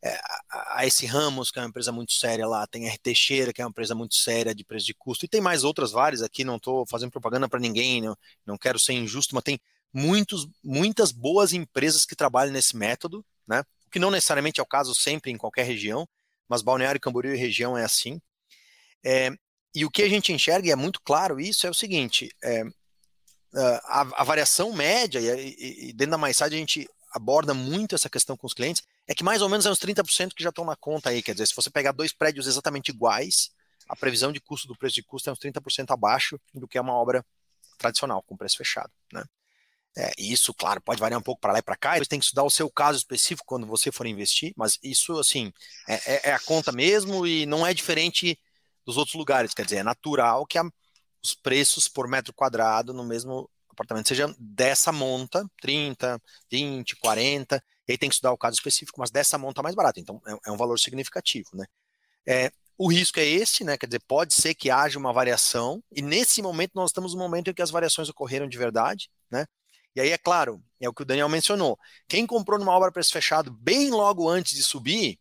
é, 0.02 0.18
a 0.50 0.86
esse 0.86 1.06
Ramos, 1.06 1.50
que 1.50 1.58
é 1.58 1.62
uma 1.62 1.68
empresa 1.68 1.90
muito 1.90 2.12
séria 2.12 2.46
lá, 2.46 2.66
tem 2.66 2.88
a 2.88 2.92
RT 2.92 3.02
Teixeira, 3.02 3.52
que 3.52 3.60
é 3.60 3.64
uma 3.64 3.70
empresa 3.70 3.94
muito 3.94 4.14
séria 4.14 4.54
de 4.54 4.64
preço 4.64 4.86
de 4.86 4.94
custo, 4.94 5.24
e 5.24 5.28
tem 5.28 5.40
mais 5.40 5.64
outras 5.64 5.90
várias 5.90 6.22
aqui, 6.22 6.44
não 6.44 6.56
estou 6.56 6.86
fazendo 6.86 7.10
propaganda 7.10 7.48
para 7.48 7.58
ninguém, 7.58 8.02
não, 8.02 8.16
não 8.46 8.58
quero 8.58 8.78
ser 8.78 8.92
injusto, 8.92 9.34
mas 9.34 9.44
tem 9.44 9.58
muitos, 9.92 10.48
muitas 10.62 11.10
boas 11.10 11.52
empresas 11.52 12.04
que 12.04 12.14
trabalham 12.14 12.52
nesse 12.52 12.76
método, 12.76 13.24
né? 13.46 13.64
O 13.86 13.90
que 13.90 13.98
não 13.98 14.10
necessariamente 14.10 14.60
é 14.60 14.62
o 14.62 14.66
caso 14.66 14.94
sempre 14.94 15.30
em 15.30 15.36
qualquer 15.36 15.64
região, 15.64 16.06
mas 16.48 16.62
Balneário 16.62 17.00
Camboriú 17.00 17.34
e 17.34 17.38
região 17.38 17.76
é 17.76 17.84
assim. 17.84 18.20
É, 19.04 19.30
e 19.74 19.84
o 19.84 19.90
que 19.90 20.02
a 20.02 20.08
gente 20.08 20.32
enxerga, 20.32 20.68
e 20.68 20.70
é 20.70 20.76
muito 20.76 21.00
claro 21.02 21.40
isso, 21.40 21.66
é 21.66 21.70
o 21.70 21.74
seguinte, 21.74 22.30
é, 22.42 22.64
a, 23.84 24.00
a, 24.00 24.24
variação 24.24 24.72
média, 24.72 25.20
e, 25.20 25.88
e 25.88 25.92
dentro 25.92 26.12
da 26.12 26.18
MySide 26.18 26.54
a 26.54 26.58
gente 26.58 26.88
aborda 27.12 27.54
muito 27.54 27.94
essa 27.94 28.10
questão 28.10 28.36
com 28.36 28.46
os 28.46 28.54
clientes, 28.54 28.82
é 29.08 29.14
que 29.14 29.24
mais 29.24 29.40
ou 29.40 29.48
menos 29.48 29.64
é 29.64 29.70
uns 29.70 29.78
30% 29.78 30.34
que 30.34 30.42
já 30.42 30.50
estão 30.50 30.64
na 30.64 30.76
conta 30.76 31.08
aí. 31.08 31.22
Quer 31.22 31.32
dizer, 31.32 31.46
se 31.46 31.56
você 31.56 31.70
pegar 31.70 31.92
dois 31.92 32.12
prédios 32.12 32.46
exatamente 32.46 32.90
iguais, 32.90 33.50
a 33.88 33.96
previsão 33.96 34.30
de 34.30 34.38
custo 34.38 34.68
do 34.68 34.76
preço 34.76 34.96
de 34.96 35.02
custo 35.02 35.30
é 35.30 35.32
uns 35.32 35.38
30% 35.38 35.90
abaixo 35.90 36.38
do 36.52 36.68
que 36.68 36.76
é 36.76 36.80
uma 36.80 36.92
obra 36.92 37.24
tradicional, 37.78 38.22
com 38.22 38.36
preço 38.36 38.58
fechado. 38.58 38.92
Né? 39.10 39.24
É, 39.96 40.12
isso, 40.18 40.52
claro, 40.52 40.80
pode 40.82 41.00
variar 41.00 41.18
um 41.18 41.22
pouco 41.22 41.40
para 41.40 41.54
lá 41.54 41.58
e 41.58 41.62
para 41.62 41.76
cá. 41.76 41.96
Você 41.96 42.04
tem 42.04 42.18
que 42.18 42.26
estudar 42.26 42.44
o 42.44 42.50
seu 42.50 42.70
caso 42.70 42.98
específico 42.98 43.46
quando 43.46 43.66
você 43.66 43.90
for 43.90 44.06
investir, 44.06 44.52
mas 44.54 44.78
isso, 44.82 45.18
assim, 45.18 45.50
é, 45.88 45.94
é, 45.94 46.28
é 46.30 46.32
a 46.34 46.40
conta 46.40 46.70
mesmo 46.70 47.26
e 47.26 47.46
não 47.46 47.66
é 47.66 47.72
diferente 47.72 48.38
dos 48.84 48.98
outros 48.98 49.16
lugares. 49.16 49.54
Quer 49.54 49.64
dizer, 49.64 49.76
é 49.78 49.82
natural 49.82 50.46
que 50.46 50.58
a, 50.58 50.64
os 51.22 51.34
preços 51.34 51.88
por 51.88 52.06
metro 52.06 52.34
quadrado 52.34 52.92
no 52.92 53.04
mesmo 53.04 53.48
apartamento 53.70 54.08
sejam 54.08 54.34
dessa 54.38 54.92
monta, 54.92 55.48
30, 55.62 56.20
20, 56.50 56.96
40. 56.96 57.64
E 57.88 57.92
aí 57.92 57.98
tem 57.98 58.08
que 58.08 58.14
estudar 58.14 58.32
o 58.32 58.38
caso 58.38 58.54
específico, 58.54 59.00
mas 59.00 59.10
dessa 59.10 59.38
monta 59.38 59.62
mais 59.62 59.74
barato. 59.74 59.98
Então, 59.98 60.20
é, 60.26 60.50
é 60.50 60.52
um 60.52 60.56
valor 60.56 60.78
significativo, 60.78 61.48
né? 61.54 61.64
É, 62.26 62.52
o 62.76 62.86
risco 62.86 63.18
é 63.18 63.24
esse, 63.24 63.64
né? 63.64 63.78
Quer 63.78 63.86
dizer, 63.86 64.02
pode 64.06 64.34
ser 64.34 64.54
que 64.54 64.70
haja 64.70 64.98
uma 64.98 65.12
variação, 65.12 65.82
e 65.90 66.02
nesse 66.02 66.42
momento 66.42 66.72
nós 66.74 66.90
estamos 66.90 67.14
no 67.14 67.18
momento 67.18 67.50
em 67.50 67.54
que 67.54 67.62
as 67.62 67.70
variações 67.70 68.08
ocorreram 68.08 68.46
de 68.46 68.58
verdade, 68.58 69.10
né? 69.30 69.46
E 69.96 70.00
aí, 70.00 70.10
é 70.10 70.18
claro, 70.18 70.62
é 70.80 70.88
o 70.88 70.92
que 70.94 71.02
o 71.02 71.04
Daniel 71.04 71.28
mencionou. 71.28 71.76
Quem 72.06 72.26
comprou 72.26 72.58
numa 72.58 72.72
obra 72.72 72.92
preço 72.92 73.12
fechado 73.12 73.50
bem 73.50 73.90
logo 73.90 74.28
antes 74.28 74.54
de 74.54 74.62
subir, 74.62 75.18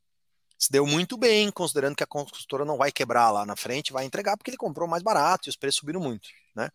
se 0.57 0.71
deu 0.71 0.85
muito 0.85 1.17
bem, 1.17 1.51
considerando 1.51 1.95
que 1.95 2.03
a 2.03 2.07
construtora 2.07 2.65
não 2.65 2.77
vai 2.77 2.91
quebrar 2.91 3.31
lá 3.31 3.45
na 3.45 3.55
frente, 3.55 3.93
vai 3.93 4.05
entregar 4.05 4.35
porque 4.37 4.51
ele 4.51 4.57
comprou 4.57 4.87
mais 4.87 5.03
barato 5.03 5.47
e 5.47 5.51
os 5.51 5.55
preços 5.55 5.79
subiram 5.79 5.99
muito, 5.99 6.29
né? 6.55 6.69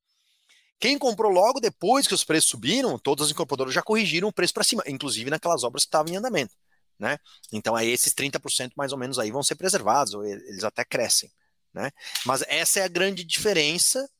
Quem 0.82 0.98
comprou 0.98 1.30
logo 1.30 1.60
depois 1.60 2.08
que 2.08 2.14
os 2.14 2.24
preços 2.24 2.50
subiram, 2.50 2.98
todas 2.98 3.26
as 3.26 3.30
incorporadoras 3.30 3.72
já 3.72 3.80
corrigiram 3.80 4.26
o 4.26 4.32
preço 4.32 4.52
para 4.52 4.64
cima, 4.64 4.82
inclusive 4.88 5.30
naquelas 5.30 5.62
obras 5.62 5.84
que 5.84 5.86
estavam 5.86 6.12
em 6.12 6.16
andamento, 6.16 6.56
né? 6.98 7.18
Então 7.52 7.76
aí 7.76 7.88
esses 7.88 8.12
30% 8.12 8.72
mais 8.74 8.90
ou 8.90 8.98
menos 8.98 9.16
aí 9.16 9.30
vão 9.30 9.44
ser 9.44 9.54
preservados, 9.54 10.12
ou 10.12 10.24
eles 10.24 10.64
até 10.64 10.84
crescem, 10.84 11.30
né? 11.72 11.92
Mas 12.26 12.42
essa 12.48 12.80
é 12.80 12.82
a 12.82 12.88
grande 12.88 13.22
diferença, 13.22 14.10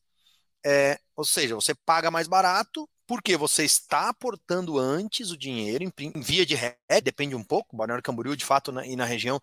é, 0.65 0.97
ou 1.17 1.25
seja, 1.25 1.53
você 1.53 1.75
paga 1.75 2.09
mais 2.09 2.29
barato, 2.29 2.89
porque 3.05 3.35
você 3.35 3.65
está 3.65 4.07
aportando 4.07 4.79
antes 4.79 5.31
o 5.31 5.37
dinheiro, 5.37 5.83
em, 5.83 6.11
via 6.21 6.45
de 6.45 6.55
ré, 6.55 6.77
depende 7.03 7.35
um 7.35 7.43
pouco, 7.43 7.75
Balneário 7.75 8.01
Camboriú, 8.01 8.37
de 8.37 8.45
fato, 8.45 8.71
na, 8.71 8.87
e 8.87 8.95
na 8.95 9.03
região, 9.03 9.37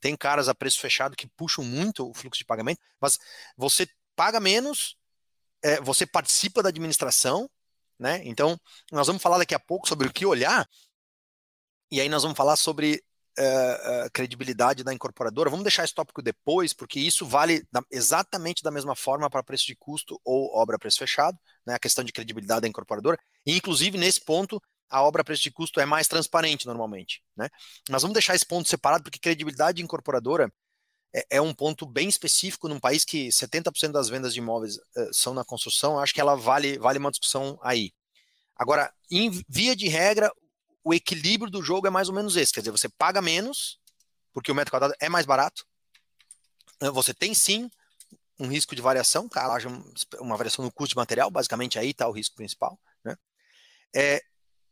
tem 0.00 0.16
caras 0.16 0.48
a 0.48 0.54
preço 0.54 0.80
fechado 0.80 1.16
que 1.16 1.26
puxam 1.36 1.62
muito 1.62 2.08
o 2.08 2.14
fluxo 2.14 2.38
de 2.38 2.46
pagamento, 2.46 2.80
mas 2.98 3.18
você 3.58 3.86
paga 4.16 4.40
menos, 4.40 4.96
é, 5.62 5.80
você 5.80 6.06
participa 6.06 6.62
da 6.62 6.68
administração, 6.68 7.48
né? 7.98 8.20
Então, 8.24 8.58
nós 8.90 9.06
vamos 9.06 9.22
falar 9.22 9.38
daqui 9.38 9.54
a 9.54 9.60
pouco 9.60 9.88
sobre 9.88 10.08
o 10.08 10.12
que 10.12 10.26
olhar, 10.26 10.68
e 11.90 12.00
aí 12.00 12.08
nós 12.08 12.22
vamos 12.22 12.36
falar 12.36 12.56
sobre 12.56 13.02
uh, 13.38 14.10
credibilidade 14.12 14.82
da 14.82 14.92
incorporadora. 14.92 15.50
Vamos 15.50 15.64
deixar 15.64 15.84
esse 15.84 15.94
tópico 15.94 16.22
depois, 16.22 16.72
porque 16.72 16.98
isso 16.98 17.26
vale 17.26 17.62
da, 17.70 17.82
exatamente 17.90 18.62
da 18.62 18.70
mesma 18.70 18.94
forma 18.94 19.28
para 19.28 19.42
preço 19.42 19.66
de 19.66 19.76
custo 19.76 20.20
ou 20.24 20.54
obra 20.56 20.78
preço 20.78 20.98
fechado, 20.98 21.38
né, 21.66 21.74
a 21.74 21.78
questão 21.78 22.04
de 22.04 22.12
credibilidade 22.12 22.62
da 22.62 22.68
incorporadora. 22.68 23.18
E, 23.46 23.56
inclusive, 23.56 23.98
nesse 23.98 24.20
ponto, 24.24 24.60
a 24.88 25.02
obra 25.02 25.24
preço 25.24 25.42
de 25.42 25.50
custo 25.50 25.80
é 25.80 25.86
mais 25.86 26.06
transparente 26.06 26.66
normalmente. 26.66 27.22
Né? 27.36 27.48
Mas 27.88 28.02
vamos 28.02 28.14
deixar 28.14 28.34
esse 28.34 28.46
ponto 28.46 28.68
separado, 28.68 29.04
porque 29.04 29.18
credibilidade 29.18 29.76
de 29.76 29.82
incorporadora 29.82 30.52
é, 31.14 31.26
é 31.30 31.40
um 31.40 31.52
ponto 31.52 31.84
bem 31.86 32.08
específico 32.08 32.68
num 32.68 32.80
país 32.80 33.04
que 33.04 33.28
70% 33.28 33.92
das 33.92 34.08
vendas 34.08 34.32
de 34.32 34.40
imóveis 34.40 34.76
uh, 34.76 35.12
são 35.12 35.34
na 35.34 35.44
construção. 35.44 35.98
Acho 35.98 36.14
que 36.14 36.20
ela 36.20 36.34
vale, 36.34 36.78
vale 36.78 36.98
uma 36.98 37.10
discussão 37.10 37.58
aí. 37.62 37.92
Agora, 38.56 38.92
em 39.10 39.30
via 39.48 39.76
de 39.76 39.88
regra, 39.88 40.32
o 40.84 40.94
equilíbrio 40.94 41.50
do 41.50 41.62
jogo 41.62 41.86
é 41.86 41.90
mais 41.90 42.08
ou 42.08 42.14
menos 42.14 42.36
esse. 42.36 42.52
Quer 42.52 42.60
dizer, 42.60 42.70
você 42.70 42.88
paga 42.88 43.20
menos, 43.20 43.78
porque 44.32 44.50
o 44.50 44.54
metro 44.54 44.72
quadrado 44.72 44.94
é 45.00 45.08
mais 45.08 45.26
barato. 45.26 45.64
Né, 46.80 46.90
você 46.90 47.12
tem 47.12 47.34
sim 47.34 47.70
um 48.38 48.48
risco 48.48 48.74
de 48.74 48.82
variação, 48.82 49.28
haja 49.34 49.68
uma 50.18 50.36
variação 50.36 50.64
no 50.64 50.72
custo 50.72 50.94
de 50.94 50.96
material, 50.96 51.30
basicamente 51.30 51.78
aí 51.78 51.90
está 51.90 52.08
o 52.08 52.12
risco 52.12 52.34
principal. 52.34 52.78
Né? 53.04 53.16
É, 53.94 54.22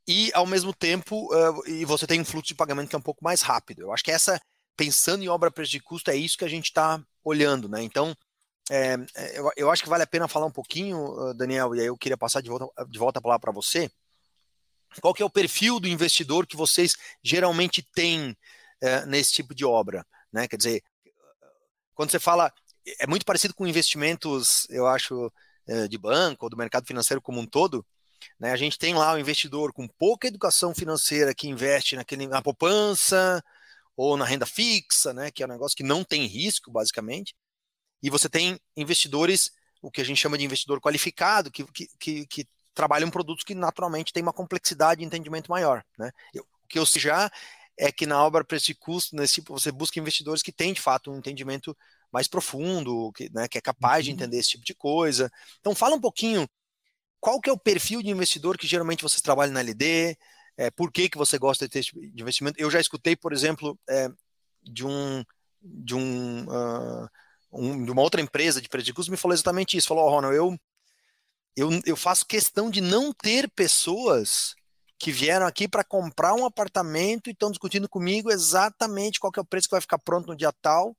e 0.09 0.31
ao 0.35 0.47
mesmo 0.47 0.75
tempo, 0.75 1.33
uh, 1.33 1.69
e 1.69 1.85
você 1.85 2.07
tem 2.07 2.21
um 2.21 2.25
fluxo 2.25 2.49
de 2.49 2.55
pagamento 2.55 2.89
que 2.89 2.97
é 2.97 2.99
um 2.99 3.03
pouco 3.03 3.23
mais 3.23 3.43
rápido. 3.43 3.83
Eu 3.83 3.93
acho 3.93 4.03
que 4.03 4.11
essa, 4.11 4.41
pensando 4.81 5.23
em 5.23 5.29
obra 5.29 5.51
preço 5.51 5.73
de 5.73 5.81
custo, 5.81 6.11
é 6.11 6.17
isso 6.17 6.39
que 6.39 6.45
a 6.45 6.49
gente 6.49 6.65
está 6.65 6.99
olhando. 7.23 7.69
Né? 7.69 7.83
Então, 7.83 8.17
é, 8.71 8.97
eu, 9.35 9.51
eu, 9.55 9.71
acho 9.71 9.83
que 9.83 9.91
vale 9.91 10.05
a 10.05 10.07
pena 10.07 10.27
falar 10.27 10.47
um 10.47 10.51
pouquinho, 10.51 11.35
Daniel, 11.35 11.75
e 11.75 11.81
aí 11.81 11.87
eu 11.87 11.99
queria 11.99 12.17
passar 12.17 12.41
de 12.41 12.49
volta, 12.49 12.87
de 12.87 12.99
volta 12.99 13.19
a 13.19 13.23
palavra 13.23 13.41
para 13.41 13.53
você 13.53 13.91
qual 15.01 15.15
que 15.15 15.23
é 15.23 15.27
o 15.27 15.31
perfil 15.31 15.79
do 15.79 15.87
investidor 15.87 16.47
que 16.47 16.57
vocês 16.57 16.97
geralmente 17.23 17.83
têm 17.95 18.37
é, 18.81 19.07
nesse 19.07 19.33
tipo 19.33 19.55
de 19.55 19.65
obra? 19.65 20.05
Né? 20.33 20.49
Quer 20.49 20.57
dizer, 20.57 20.83
quando 21.95 22.11
você 22.11 22.19
fala, 22.19 22.53
é 22.99 23.07
muito 23.07 23.25
parecido 23.25 23.55
com 23.55 23.67
investimentos, 23.67 24.67
eu 24.71 24.87
acho, 24.87 25.31
é, 25.69 25.87
de 25.87 25.99
banco 25.99 26.47
ou 26.47 26.51
do 26.51 26.57
mercado 26.57 26.87
financeiro 26.87 27.21
como 27.21 27.39
um 27.39 27.47
todo. 27.47 27.87
Né? 28.39 28.51
A 28.51 28.57
gente 28.57 28.79
tem 28.79 28.95
lá 28.95 29.13
o 29.13 29.19
investidor 29.19 29.73
com 29.73 29.87
pouca 29.87 30.27
educação 30.27 30.75
financeira 30.75 31.35
que 31.35 31.49
investe 31.49 31.95
naquele, 31.95 32.27
na 32.27 32.43
poupança 32.43 33.43
ou 34.01 34.17
na 34.17 34.25
renda 34.25 34.47
fixa, 34.47 35.13
né? 35.13 35.31
que 35.31 35.43
é 35.43 35.47
um 35.47 35.51
negócio 35.51 35.77
que 35.77 35.83
não 35.83 36.03
tem 36.03 36.25
risco, 36.25 36.71
basicamente. 36.71 37.37
E 38.03 38.09
você 38.09 38.31
tem 38.31 38.59
investidores, 38.75 39.53
o 39.83 39.91
que 39.91 40.01
a 40.01 40.05
gente 40.05 40.17
chama 40.17 40.39
de 40.39 40.45
investidor 40.45 40.81
qualificado, 40.81 41.51
que, 41.51 41.67
que, 41.99 42.27
que 42.27 42.49
trabalham 42.73 43.11
produtos 43.11 43.45
que 43.45 43.55
naturalmente 43.55 44.11
têm 44.11 44.23
uma 44.23 44.33
complexidade 44.33 45.01
de 45.01 45.07
entendimento 45.07 45.51
maior. 45.51 45.85
Né? 45.99 46.11
Eu, 46.33 46.45
o 46.65 46.67
que 46.67 46.79
eu 46.79 46.87
sei 46.87 47.03
já 47.03 47.31
é 47.77 47.93
que 47.93 48.07
na 48.07 48.25
obra 48.25 48.43
preço 48.43 48.71
e 48.71 48.75
custo, 48.75 49.15
nesse 49.15 49.35
tipo, 49.35 49.53
você 49.53 49.71
busca 49.71 50.01
investidores 50.01 50.43
que 50.43 50.51
têm 50.51 50.73
de 50.73 50.81
fato 50.81 51.13
um 51.13 51.19
entendimento 51.19 51.77
mais 52.11 52.27
profundo, 52.27 53.13
que, 53.13 53.31
né, 53.35 53.49
que 53.49 53.59
é 53.59 53.61
capaz 53.61 54.07
de 54.07 54.11
uhum. 54.11 54.17
entender 54.17 54.39
esse 54.39 54.51
tipo 54.51 54.65
de 54.65 54.75
coisa. 54.75 55.31
Então 55.61 55.75
fala 55.75 55.95
um 55.95 56.01
pouquinho 56.01 56.49
qual 57.21 57.39
que 57.39 57.51
é 57.51 57.53
o 57.53 57.59
perfil 57.59 58.03
de 58.03 58.09
investidor 58.09 58.57
que 58.57 58.67
geralmente 58.67 59.03
vocês 59.03 59.21
trabalham 59.21 59.53
na 59.53 59.61
LD, 59.61 60.17
é, 60.61 60.71
por 60.71 60.93
que, 60.93 61.09
que 61.09 61.17
você 61.17 61.39
gosta 61.39 61.65
de 61.65 61.73
ter 61.73 61.83
tipo 61.83 61.99
de 61.99 62.21
investimento. 62.21 62.61
Eu 62.61 62.71
já 62.71 62.79
escutei, 62.79 63.17
por 63.17 63.33
exemplo, 63.33 63.79
é, 63.89 64.11
de 64.63 64.87
um 64.87 65.25
de 65.63 65.95
um, 65.95 66.45
uh, 66.45 67.09
um, 67.51 67.85
de 67.85 67.91
uma 67.91 68.03
outra 68.03 68.21
empresa 68.21 68.61
de 68.61 68.69
preço 68.69 68.85
de 68.85 68.93
custo 68.93 69.11
me 69.11 69.17
falou 69.17 69.35
exatamente 69.35 69.79
isso. 69.79 69.89
Falou, 69.89 70.05
oh, 70.05 70.11
Ronald, 70.11 70.37
eu 70.37 70.55
eu, 71.57 71.71
eu 71.87 71.97
faço 71.97 72.27
questão 72.27 72.71
de 72.71 72.83
não 72.83 73.11
ter 73.11 73.51
pessoas 73.51 74.55
que 74.99 75.11
vieram 75.11 75.47
aqui 75.47 75.67
para 75.67 75.83
comprar 75.83 76.35
um 76.35 76.45
apartamento 76.45 77.29
e 77.29 77.33
estão 77.33 77.51
discutindo 77.51 77.89
comigo 77.89 78.31
exatamente 78.31 79.19
qual 79.19 79.33
é 79.35 79.41
o 79.41 79.45
preço 79.45 79.67
que 79.67 79.75
vai 79.75 79.81
ficar 79.81 79.99
pronto 79.99 80.27
no 80.27 80.37
dia 80.37 80.53
tal, 80.61 80.95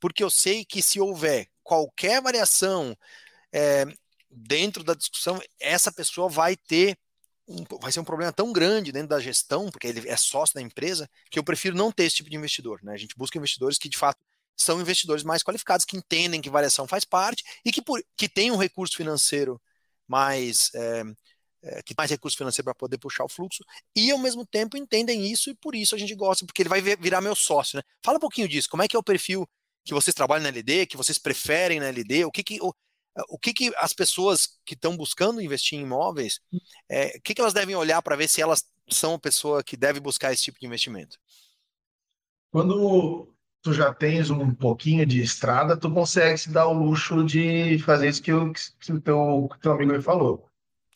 porque 0.00 0.24
eu 0.24 0.30
sei 0.30 0.64
que 0.64 0.82
se 0.82 1.00
houver 1.00 1.46
qualquer 1.62 2.20
variação 2.20 2.96
é, 3.52 3.86
dentro 4.28 4.82
da 4.82 4.92
discussão, 4.92 5.40
essa 5.60 5.92
pessoa 5.92 6.28
vai 6.28 6.56
ter 6.56 6.98
um, 7.46 7.64
vai 7.80 7.92
ser 7.92 8.00
um 8.00 8.04
problema 8.04 8.32
tão 8.32 8.52
grande 8.52 8.92
dentro 8.92 9.08
da 9.08 9.20
gestão, 9.20 9.70
porque 9.70 9.86
ele 9.86 10.08
é 10.08 10.16
sócio 10.16 10.54
da 10.54 10.62
empresa, 10.62 11.08
que 11.30 11.38
eu 11.38 11.44
prefiro 11.44 11.76
não 11.76 11.92
ter 11.92 12.04
esse 12.04 12.16
tipo 12.16 12.30
de 12.30 12.36
investidor. 12.36 12.80
Né? 12.82 12.92
A 12.92 12.96
gente 12.96 13.16
busca 13.16 13.38
investidores 13.38 13.78
que 13.78 13.88
de 13.88 13.96
fato 13.96 14.18
são 14.56 14.80
investidores 14.80 15.24
mais 15.24 15.42
qualificados, 15.42 15.84
que 15.84 15.96
entendem 15.96 16.40
que 16.40 16.48
variação 16.48 16.86
faz 16.86 17.04
parte 17.04 17.44
e 17.64 17.72
que, 17.72 17.82
por, 17.82 18.02
que 18.16 18.28
têm 18.28 18.50
um 18.50 18.56
recurso 18.56 18.96
financeiro 18.96 19.60
mais 20.06 20.70
é, 20.74 21.82
que 21.82 21.94
mais 21.96 22.10
recurso 22.10 22.36
financeiro 22.36 22.64
para 22.64 22.74
poder 22.74 22.98
puxar 22.98 23.24
o 23.24 23.28
fluxo 23.28 23.64
e 23.96 24.10
ao 24.10 24.18
mesmo 24.18 24.44
tempo 24.44 24.76
entendem 24.76 25.26
isso 25.26 25.50
e 25.50 25.54
por 25.54 25.74
isso 25.74 25.94
a 25.94 25.98
gente 25.98 26.14
gosta, 26.14 26.44
porque 26.44 26.62
ele 26.62 26.68
vai 26.68 26.80
virar 26.80 27.20
meu 27.20 27.34
sócio, 27.34 27.78
né? 27.78 27.82
Fala 28.02 28.18
um 28.18 28.20
pouquinho 28.20 28.48
disso, 28.48 28.68
como 28.68 28.82
é 28.82 28.88
que 28.88 28.94
é 28.94 28.98
o 28.98 29.02
perfil 29.02 29.48
que 29.84 29.94
vocês 29.94 30.14
trabalham 30.14 30.42
na 30.42 30.48
LD, 30.48 30.86
que 30.86 30.96
vocês 30.96 31.18
preferem 31.18 31.80
na 31.80 31.86
LD, 31.86 32.24
o 32.24 32.30
que 32.30 32.42
que 32.42 32.58
o 33.28 33.38
que, 33.38 33.52
que 33.52 33.72
as 33.76 33.92
pessoas 33.92 34.58
que 34.64 34.74
estão 34.74 34.96
buscando 34.96 35.40
investir 35.40 35.78
em 35.78 35.82
imóveis, 35.82 36.40
é, 36.88 37.16
o 37.16 37.22
que, 37.22 37.34
que 37.34 37.40
elas 37.40 37.52
devem 37.52 37.76
olhar 37.76 38.02
para 38.02 38.16
ver 38.16 38.28
se 38.28 38.40
elas 38.40 38.64
são 38.90 39.14
a 39.14 39.18
pessoa 39.18 39.62
que 39.62 39.76
deve 39.76 40.00
buscar 40.00 40.32
esse 40.32 40.42
tipo 40.42 40.58
de 40.58 40.66
investimento? 40.66 41.18
Quando 42.50 43.34
tu 43.62 43.72
já 43.72 43.92
tens 43.94 44.30
um 44.30 44.54
pouquinho 44.54 45.06
de 45.06 45.22
estrada, 45.22 45.76
tu 45.76 45.90
consegue 45.90 46.36
se 46.36 46.50
dar 46.50 46.66
o 46.66 46.72
luxo 46.72 47.24
de 47.24 47.78
fazer 47.78 48.08
isso 48.08 48.22
que, 48.22 48.32
o, 48.32 48.52
que 48.52 48.92
o 48.92 49.00
teu, 49.00 49.48
que 49.52 49.60
teu 49.60 49.72
amigo 49.72 49.92
me 49.92 50.02
falou. 50.02 50.48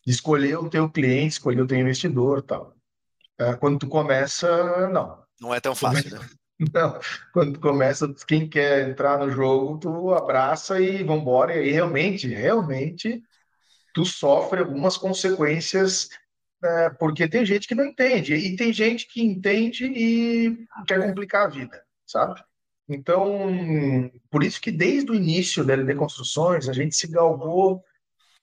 De 0.05 0.13
escolher 0.13 0.59
o 0.59 0.69
teu 0.69 0.89
cliente, 0.89 1.35
escolher 1.35 1.63
o 1.63 1.67
teu 1.67 1.79
investidor 1.79 2.43
tal. 2.43 2.75
É, 3.39 3.55
quando 3.55 3.79
tu 3.79 3.89
começa, 3.89 4.89
não. 4.89 5.23
Não 5.41 5.55
é 5.55 5.61
tão 5.61 5.75
fácil, 5.75 6.19
né? 6.19 6.29
Não, 6.59 6.99
quando 7.33 7.61
começa, 7.61 8.13
quem 8.27 8.49
quer 8.49 8.89
entrar 8.89 9.19
no 9.19 9.31
jogo, 9.31 9.79
tu 9.79 10.13
abraça 10.13 10.81
e 10.81 11.05
vambora. 11.05 11.57
E 11.63 11.71
realmente, 11.71 12.27
realmente, 12.27 13.23
tu 13.95 14.05
sofre 14.05 14.61
algumas 14.61 14.97
consequências, 14.97 16.09
é, 16.63 16.91
porque 16.91 17.29
tem 17.29 17.45
gente 17.47 17.69
que 17.69 17.75
não 17.75 17.85
entende, 17.85 18.35
e 18.35 18.57
tem 18.57 18.73
gente 18.73 19.07
que 19.07 19.23
entende 19.23 19.87
e 19.87 20.67
quer 20.87 21.01
complicar 21.07 21.47
a 21.47 21.51
vida, 21.51 21.83
sabe? 22.07 22.43
Então, 22.89 24.11
por 24.31 24.43
isso 24.43 24.61
que 24.61 24.73
desde 24.73 25.11
o 25.11 25.15
início 25.15 25.65
da 25.65 25.75
LD 25.75 25.95
Construções, 25.95 26.69
a 26.69 26.73
gente 26.73 26.97
se 26.97 27.07
galgou 27.07 27.85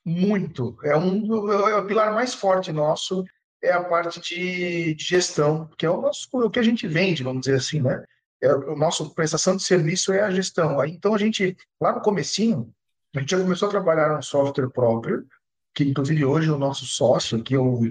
muito. 0.05 0.77
É, 0.83 0.95
um, 0.95 1.49
é 1.69 1.75
o 1.75 1.87
pilar 1.87 2.13
mais 2.13 2.33
forte 2.33 2.71
nosso, 2.71 3.25
é 3.61 3.71
a 3.71 3.83
parte 3.83 4.19
de, 4.21 4.93
de 4.93 5.03
gestão, 5.03 5.69
que 5.77 5.85
é 5.85 5.89
o, 5.89 6.01
nosso, 6.01 6.27
o 6.33 6.49
que 6.49 6.59
a 6.59 6.63
gente 6.63 6.87
vende, 6.87 7.23
vamos 7.23 7.41
dizer 7.41 7.57
assim, 7.57 7.81
né? 7.81 8.03
É, 8.41 8.53
o 8.53 8.75
nosso 8.75 9.13
prestação 9.13 9.55
de 9.55 9.63
serviço 9.63 10.13
é 10.13 10.21
a 10.21 10.31
gestão. 10.31 10.83
Então, 10.85 11.15
a 11.15 11.17
gente, 11.17 11.55
lá 11.81 11.93
no 11.93 12.01
comecinho, 12.01 12.71
a 13.15 13.19
gente 13.19 13.31
já 13.31 13.41
começou 13.41 13.67
a 13.67 13.71
trabalhar 13.71 14.17
um 14.17 14.21
software 14.21 14.69
próprio, 14.69 15.25
que 15.73 15.83
inclusive 15.83 16.23
hoje 16.25 16.49
o 16.49 16.57
nosso 16.57 16.85
sócio, 16.85 17.41
que 17.41 17.55
é 17.55 17.59
o 17.59 17.81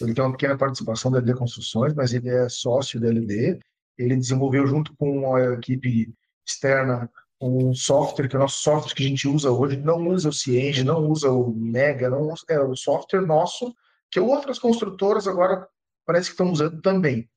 Ele 0.00 0.14
tem 0.14 0.24
uma 0.24 0.32
pequena 0.32 0.56
participação 0.56 1.10
da 1.10 1.18
LD 1.18 1.34
Construções, 1.34 1.94
mas 1.94 2.12
ele 2.12 2.28
é 2.28 2.48
sócio 2.48 3.00
da 3.00 3.08
LD. 3.08 3.58
Ele 3.98 4.16
desenvolveu 4.16 4.66
junto 4.66 4.94
com 4.96 5.34
a 5.34 5.54
equipe 5.54 6.12
externa 6.46 7.10
um 7.40 7.74
software, 7.74 8.28
que 8.28 8.36
é 8.36 8.38
o 8.38 8.42
nosso 8.42 8.62
software 8.62 8.94
que 8.94 9.04
a 9.04 9.08
gente 9.08 9.26
usa 9.26 9.50
hoje, 9.50 9.76
não 9.76 10.08
usa 10.08 10.28
o 10.28 10.32
Cienge, 10.32 10.84
não 10.84 11.08
usa 11.08 11.30
o 11.30 11.52
Mega, 11.52 12.08
não 12.08 12.28
usa, 12.28 12.44
é 12.48 12.60
o 12.60 12.76
software 12.76 13.22
nosso, 13.22 13.74
que 14.12 14.20
outras 14.20 14.58
construtoras 14.58 15.26
agora 15.26 15.66
parece 16.04 16.26
que 16.26 16.34
estão 16.34 16.52
usando 16.52 16.82
também. 16.82 17.28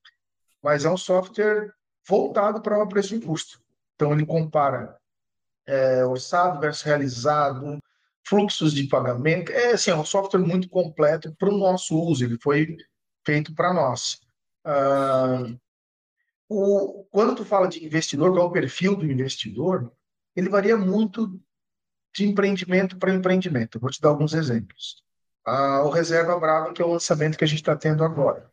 Mas 0.61 0.83
é 0.83 0.89
um 0.89 0.97
software 0.97 1.71
voltado 2.07 2.61
para 2.61 2.83
o 2.83 2.87
preço 2.87 3.17
de 3.17 3.25
custo. 3.25 3.59
Então 3.95 4.11
ele 4.11 4.25
compara 4.25 4.97
é, 5.65 6.05
orçado 6.05 6.59
versus 6.59 6.83
realizado, 6.83 7.79
fluxos 8.27 8.73
de 8.73 8.87
pagamento. 8.87 9.51
É, 9.53 9.71
assim, 9.71 9.91
é 9.91 9.95
um 9.95 10.03
software 10.03 10.41
muito 10.41 10.67
completo 10.69 11.33
para 11.39 11.49
o 11.49 11.57
nosso 11.57 11.97
uso, 11.97 12.25
ele 12.25 12.37
foi 12.41 12.75
feito 13.25 13.55
para 13.55 13.73
nós. 13.73 14.19
Ah, 14.65 15.45
o, 16.49 17.05
quando 17.09 17.35
tu 17.35 17.45
fala 17.45 17.67
de 17.67 17.83
investidor, 17.85 18.31
qual 18.31 18.47
é 18.47 18.49
o 18.49 18.51
perfil 18.51 18.95
do 18.97 19.09
investidor, 19.09 19.91
ele 20.35 20.49
varia 20.49 20.75
muito 20.75 21.39
de 22.13 22.27
empreendimento 22.27 22.97
para 22.97 23.13
empreendimento. 23.13 23.77
Eu 23.77 23.81
vou 23.81 23.89
te 23.89 24.01
dar 24.01 24.09
alguns 24.09 24.33
exemplos. 24.33 25.04
Ah, 25.45 25.83
o 25.83 25.89
Reserva 25.89 26.39
Brava, 26.39 26.73
que 26.73 26.81
é 26.81 26.85
o 26.85 26.91
lançamento 26.91 27.37
que 27.37 27.43
a 27.43 27.47
gente 27.47 27.59
está 27.59 27.75
tendo 27.75 28.03
agora. 28.03 28.49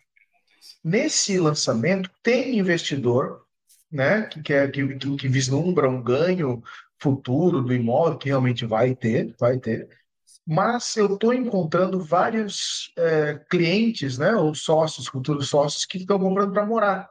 Nesse 0.84 1.38
lançamento, 1.38 2.10
tem 2.22 2.58
investidor 2.58 3.46
né, 3.90 4.22
que, 4.22 4.42
quer, 4.42 4.70
que, 4.70 4.86
que 4.96 5.28
vislumbra 5.28 5.88
um 5.88 6.02
ganho 6.02 6.62
futuro 7.00 7.62
do 7.62 7.72
imóvel, 7.72 8.18
que 8.18 8.28
realmente 8.28 8.66
vai 8.66 8.94
ter, 8.94 9.34
vai 9.38 9.58
ter. 9.58 9.88
Mas 10.46 10.96
eu 10.96 11.14
estou 11.14 11.32
encontrando 11.32 12.00
vários 12.00 12.92
é, 12.96 13.40
clientes, 13.50 14.18
né, 14.18 14.34
ou 14.34 14.54
sócios, 14.54 15.06
futuros 15.06 15.48
sócios, 15.48 15.84
que 15.84 15.98
estão 15.98 16.18
comprando 16.18 16.52
para 16.52 16.66
morar. 16.66 17.10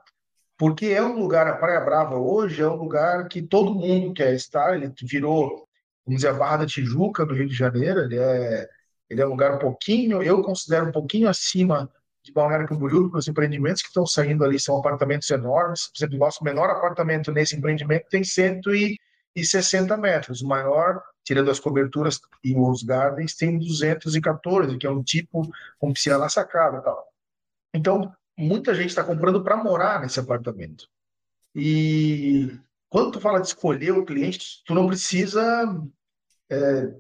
Porque 0.58 0.88
é 0.88 1.02
um 1.02 1.17
lugar, 1.17 1.48
a 1.48 1.56
Praia 1.56 1.82
Brava 1.82 2.17
hoje 2.17 2.62
é 2.62 2.67
um 2.67 2.76
lugar 2.76 3.28
que 3.28 3.41
todo 3.41 3.74
mundo 3.74 4.13
quer 4.13 4.34
estar, 4.36 4.76
ele 4.76 4.94
virou, 5.02 5.67
vamos 6.06 6.22
dizer, 6.22 6.30
a 6.30 6.34
Barra 6.34 6.58
da 6.58 6.65
Tijuca, 6.67 7.26
do 7.26 7.34
Rio 7.34 7.48
de 7.48 7.56
Janeiro, 7.56 8.02
ele 8.02 8.17
é, 8.17 8.70
ele 9.12 9.21
é 9.21 9.26
um 9.26 9.32
lugar 9.32 9.54
um 9.54 9.60
pouquinho, 9.60 10.24
eu 10.24 10.41
considero 10.41 10.88
um 10.88 10.91
pouquinho 10.91 11.28
acima 11.28 11.91
de 12.24 12.32
Balneário 12.32 12.67
Camboriú, 12.67 13.04
porque 13.04 13.17
os 13.17 13.28
empreendimentos 13.28 13.82
que 13.82 13.89
estão 13.89 14.06
saindo 14.06 14.45
ali 14.45 14.58
são 14.58 14.78
apartamentos 14.78 15.30
enormes. 15.30 15.88
Por 15.88 15.97
exemplo, 15.97 16.15
o 16.15 16.19
nosso 16.19 16.41
menor 16.43 16.69
apartamento 16.69 17.30
nesse 17.30 17.58
empreendimento 17.58 18.08
tem 18.10 18.24
160 18.24 19.97
metros. 19.97 20.41
O 20.41 20.47
maior, 20.47 21.04
tirando 21.26 21.52
as 21.52 21.60
coberturas 21.60 22.21
e 22.41 22.56
os 22.56 22.84
gardens, 22.84 23.36
tem 23.36 23.60
214, 23.60 24.78
que 24.78 24.88
é 24.88 24.89
um 24.89 25.04
tipo 25.04 25.41
com 25.78 25.91
piscina 25.91 26.17
na 26.17 26.30
sacada 26.30 26.78
e 26.78 26.82
tal. 26.82 27.08
Então, 27.74 28.15
muita 28.38 28.74
gente 28.74 28.89
está 28.89 29.04
comprando 29.04 29.43
para 29.43 29.58
morar 29.58 30.00
nesse 30.00 30.21
apartamento. 30.21 30.88
E 31.54 32.58
quando 32.88 33.12
tu 33.12 33.19
fala 33.19 33.41
de 33.41 33.47
escolher 33.47 33.91
o 33.91 34.06
cliente, 34.06 34.63
tu 34.65 34.74
não 34.74 34.88
precisa 34.88 35.41
é, 36.50 36.93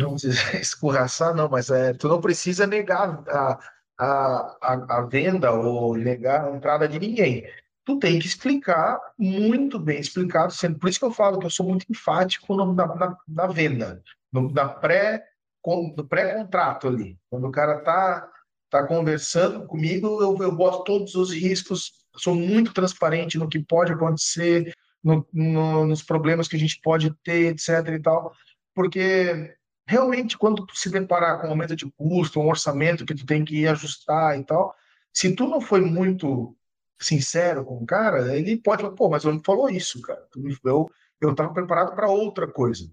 não 0.00 0.14
dizer 0.14 0.34
escorraçar, 0.60 1.34
não, 1.34 1.48
mas 1.48 1.70
é, 1.70 1.92
tu 1.92 2.08
não 2.08 2.20
precisa 2.20 2.66
negar 2.66 3.22
a, 3.28 3.58
a, 3.98 4.96
a, 4.98 5.02
venda 5.02 5.52
ou 5.52 5.96
negar 5.96 6.46
a 6.46 6.56
entrada 6.56 6.88
de 6.88 6.98
ninguém. 6.98 7.46
Tu 7.84 7.98
tem 7.98 8.18
que 8.18 8.26
explicar 8.26 8.98
muito 9.18 9.78
bem 9.78 10.00
explicado, 10.00 10.52
sendo 10.52 10.78
por 10.78 10.88
isso 10.88 10.98
que 10.98 11.04
eu 11.04 11.12
falo 11.12 11.38
que 11.38 11.46
eu 11.46 11.50
sou 11.50 11.66
muito 11.66 11.86
enfático 11.88 12.54
no, 12.54 12.74
na, 12.74 12.86
na, 12.94 13.16
na, 13.28 13.46
venda, 13.46 14.02
no, 14.32 14.50
na 14.50 14.68
pré, 14.68 15.24
no 15.66 16.06
pré-contrato 16.06 16.88
ali. 16.88 17.18
Quando 17.28 17.48
o 17.48 17.52
cara 17.52 17.80
tá, 17.80 18.28
tá 18.70 18.86
conversando 18.86 19.66
comigo, 19.66 20.22
eu, 20.22 20.36
eu 20.40 20.52
boto 20.52 20.84
todos 20.84 21.14
os 21.14 21.32
riscos, 21.32 21.92
sou 22.16 22.34
muito 22.34 22.72
transparente 22.72 23.38
no 23.38 23.48
que 23.48 23.58
pode 23.58 23.92
acontecer, 23.92 24.72
no, 25.02 25.26
no, 25.32 25.86
nos 25.86 26.02
problemas 26.02 26.46
que 26.48 26.56
a 26.56 26.58
gente 26.58 26.80
pode 26.82 27.12
ter, 27.22 27.52
etc. 27.52 27.68
e 27.88 28.00
tal, 28.00 28.32
porque 28.74 29.56
realmente, 29.90 30.38
quando 30.38 30.64
tu 30.64 30.78
se 30.78 30.88
deparar 30.88 31.40
com 31.40 31.48
um 31.48 31.50
aumento 31.50 31.74
de 31.74 31.90
custo, 31.90 32.38
um 32.38 32.48
orçamento 32.48 33.04
que 33.04 33.14
tu 33.14 33.26
tem 33.26 33.44
que 33.44 33.66
ajustar 33.66 34.38
e 34.38 34.44
tal, 34.44 34.72
se 35.12 35.34
tu 35.34 35.48
não 35.48 35.60
foi 35.60 35.80
muito 35.80 36.56
sincero 37.00 37.64
com 37.64 37.78
o 37.78 37.86
cara, 37.86 38.36
ele 38.36 38.56
pode 38.56 38.82
falar, 38.82 38.94
pô, 38.94 39.08
mas 39.08 39.24
eu 39.24 39.32
não 39.32 39.42
falou 39.44 39.68
isso, 39.68 40.00
cara. 40.00 40.24
Eu, 40.64 40.88
eu 41.20 41.34
tava 41.34 41.52
preparado 41.52 41.92
para 41.96 42.08
outra 42.08 42.46
coisa. 42.46 42.88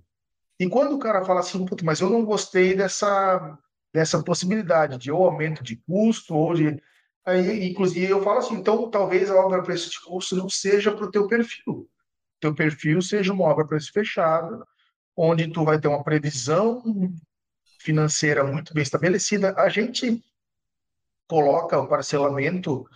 E 0.59 0.67
quando 0.67 0.95
o 0.95 0.99
cara 0.99 1.23
fala 1.23 1.41
assim, 1.41 1.63
puta, 1.67 1.85
mas 1.85 2.01
eu 2.01 2.09
não 2.09 2.25
gostei 2.25 2.75
dessa, 2.75 3.59
dessa 3.93 4.23
possibilidade 4.23 4.97
de 4.97 5.11
ou 5.11 5.23
aumento 5.23 5.63
de 5.63 5.75
custo, 5.75 6.33
ou 6.33 6.55
de. 6.55 6.81
Aí, 7.23 7.69
inclusive, 7.69 8.09
eu 8.09 8.23
falo 8.23 8.39
assim, 8.39 8.55
então 8.55 8.89
talvez 8.89 9.29
a 9.29 9.35
obra 9.35 9.61
preço 9.61 9.91
de 9.91 10.01
custo 10.01 10.35
não 10.35 10.49
seja 10.49 10.91
para 10.91 11.05
o 11.05 11.11
teu 11.11 11.27
perfil. 11.27 11.87
Teu 12.39 12.55
perfil 12.55 13.03
seja 13.03 13.33
uma 13.33 13.43
obra 13.45 13.67
preço 13.67 13.91
fechado, 13.91 14.65
onde 15.17 15.47
tu 15.47 15.65
vai 15.65 15.79
ter 15.79 15.87
uma 15.87 16.03
previsão 16.03 16.83
financeira 17.79 18.43
muito 18.43 18.73
bem 18.73 18.83
estabelecida. 18.83 19.55
A 19.57 19.67
gente 19.67 20.23
coloca 21.27 21.79
o 21.79 21.87
parcelamento 21.87 22.87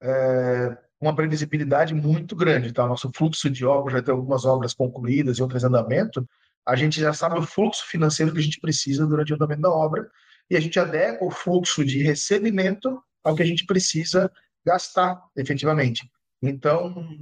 é, 0.00 0.78
uma 1.00 1.14
previsibilidade 1.14 1.92
muito 1.92 2.36
grande, 2.36 2.72
tá? 2.72 2.86
Nosso 2.86 3.10
fluxo 3.12 3.50
de 3.50 3.66
obras 3.66 3.96
já 3.96 4.02
tem 4.02 4.14
algumas 4.14 4.44
obras 4.44 4.72
concluídas 4.72 5.38
e 5.38 5.42
outras 5.42 5.64
em 5.64 5.66
andamento. 5.66 6.26
A 6.64 6.76
gente 6.76 7.00
já 7.00 7.12
sabe 7.12 7.38
o 7.38 7.42
fluxo 7.42 7.84
financeiro 7.86 8.32
que 8.32 8.38
a 8.38 8.42
gente 8.42 8.60
precisa 8.60 9.04
durante 9.06 9.32
o 9.32 9.34
andamento 9.34 9.62
da 9.62 9.70
obra 9.70 10.08
e 10.48 10.56
a 10.56 10.60
gente 10.60 10.78
adequa 10.78 11.24
o 11.24 11.30
fluxo 11.30 11.84
de 11.84 12.02
recebimento 12.02 13.02
ao 13.22 13.34
que 13.34 13.42
a 13.42 13.46
gente 13.46 13.66
precisa 13.66 14.30
gastar 14.64 15.22
efetivamente. 15.36 16.08
Então, 16.40 17.18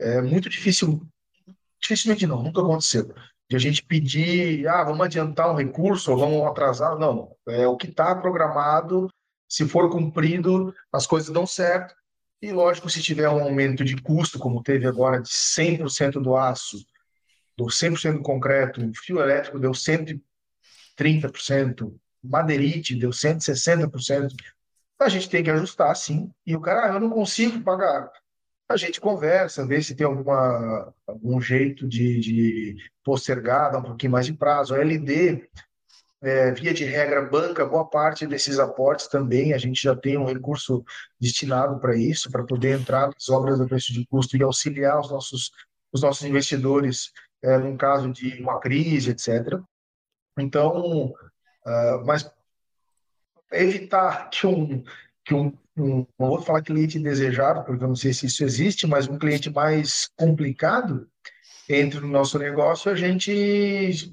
é 0.00 0.22
muito 0.22 0.48
difícil, 0.48 1.06
dificilmente 1.80 2.26
não, 2.26 2.42
nunca 2.42 2.60
aconteceu 2.60 3.14
de 3.52 3.56
a 3.56 3.58
gente 3.58 3.84
pedir, 3.84 4.66
ah, 4.66 4.82
vamos 4.82 5.04
adiantar 5.04 5.52
um 5.52 5.54
recurso 5.54 6.10
ou 6.10 6.16
vamos 6.16 6.42
atrasar. 6.46 6.98
Não, 6.98 7.36
é 7.46 7.66
o 7.66 7.76
que 7.76 7.86
está 7.86 8.14
programado. 8.14 9.10
Se 9.46 9.68
for 9.68 9.90
cumprido, 9.90 10.74
as 10.90 11.06
coisas 11.06 11.28
dão 11.28 11.46
certo. 11.46 11.94
E, 12.40 12.50
lógico, 12.50 12.88
se 12.88 13.02
tiver 13.02 13.28
um 13.28 13.42
aumento 13.42 13.84
de 13.84 14.00
custo, 14.00 14.38
como 14.38 14.62
teve 14.62 14.86
agora 14.86 15.20
de 15.20 15.28
100% 15.28 16.12
do 16.12 16.34
aço, 16.34 16.78
do 17.54 17.66
100% 17.66 18.14
do 18.14 18.22
concreto, 18.22 18.82
o 18.82 18.94
fio 18.94 19.20
elétrico 19.20 19.58
deu 19.58 19.72
130%, 19.72 21.94
madeirite 22.24 22.96
deu 22.96 23.10
160%, 23.10 24.34
a 24.98 25.08
gente 25.10 25.28
tem 25.28 25.44
que 25.44 25.50
ajustar, 25.50 25.94
sim. 25.94 26.32
E 26.46 26.56
o 26.56 26.60
cara, 26.60 26.90
ah, 26.90 26.94
eu 26.94 27.00
não 27.00 27.10
consigo 27.10 27.60
pagar 27.60 28.10
a 28.72 28.76
gente 28.76 29.00
conversa, 29.00 29.66
vê 29.66 29.82
se 29.82 29.94
tem 29.94 30.06
alguma, 30.06 30.92
algum 31.06 31.40
jeito 31.40 31.86
de, 31.86 32.20
de 32.20 32.76
postergar, 33.04 33.70
dar 33.70 33.78
um 33.78 33.82
pouquinho 33.82 34.12
mais 34.12 34.26
de 34.26 34.32
prazo. 34.32 34.74
A 34.74 34.78
LD, 34.78 35.48
é, 36.22 36.52
via 36.52 36.72
de 36.72 36.84
regra, 36.84 37.22
banca 37.22 37.66
boa 37.66 37.88
parte 37.88 38.26
desses 38.26 38.58
aportes 38.58 39.08
também. 39.08 39.52
A 39.52 39.58
gente 39.58 39.82
já 39.82 39.94
tem 39.94 40.16
um 40.16 40.24
recurso 40.24 40.84
destinado 41.20 41.78
para 41.80 41.96
isso, 41.96 42.30
para 42.30 42.44
poder 42.44 42.78
entrar 42.78 43.08
nas 43.08 43.28
obras 43.28 43.58
do 43.58 43.66
preço 43.66 43.92
de 43.92 44.06
custo 44.06 44.36
e 44.36 44.42
auxiliar 44.42 45.00
os 45.00 45.10
nossos, 45.10 45.50
os 45.92 46.02
nossos 46.02 46.26
investidores 46.26 47.12
é, 47.42 47.76
caso 47.76 48.12
de 48.12 48.40
uma 48.40 48.60
crise, 48.60 49.10
etc. 49.10 49.60
Então, 50.38 51.06
uh, 51.06 52.06
mas 52.06 52.30
evitar 53.52 54.30
que 54.30 54.46
um, 54.46 54.82
que 55.24 55.34
um 55.34 55.52
um, 55.76 56.06
não 56.18 56.28
vou 56.28 56.42
falar 56.42 56.62
cliente 56.62 56.98
desejado, 56.98 57.64
porque 57.64 57.82
eu 57.82 57.88
não 57.88 57.96
sei 57.96 58.12
se 58.12 58.26
isso 58.26 58.44
existe, 58.44 58.86
mas 58.86 59.08
um 59.08 59.18
cliente 59.18 59.50
mais 59.50 60.08
complicado 60.16 61.08
entre 61.68 62.00
no 62.00 62.08
nosso 62.08 62.38
negócio, 62.38 62.90
a 62.90 62.94
gente 62.94 64.12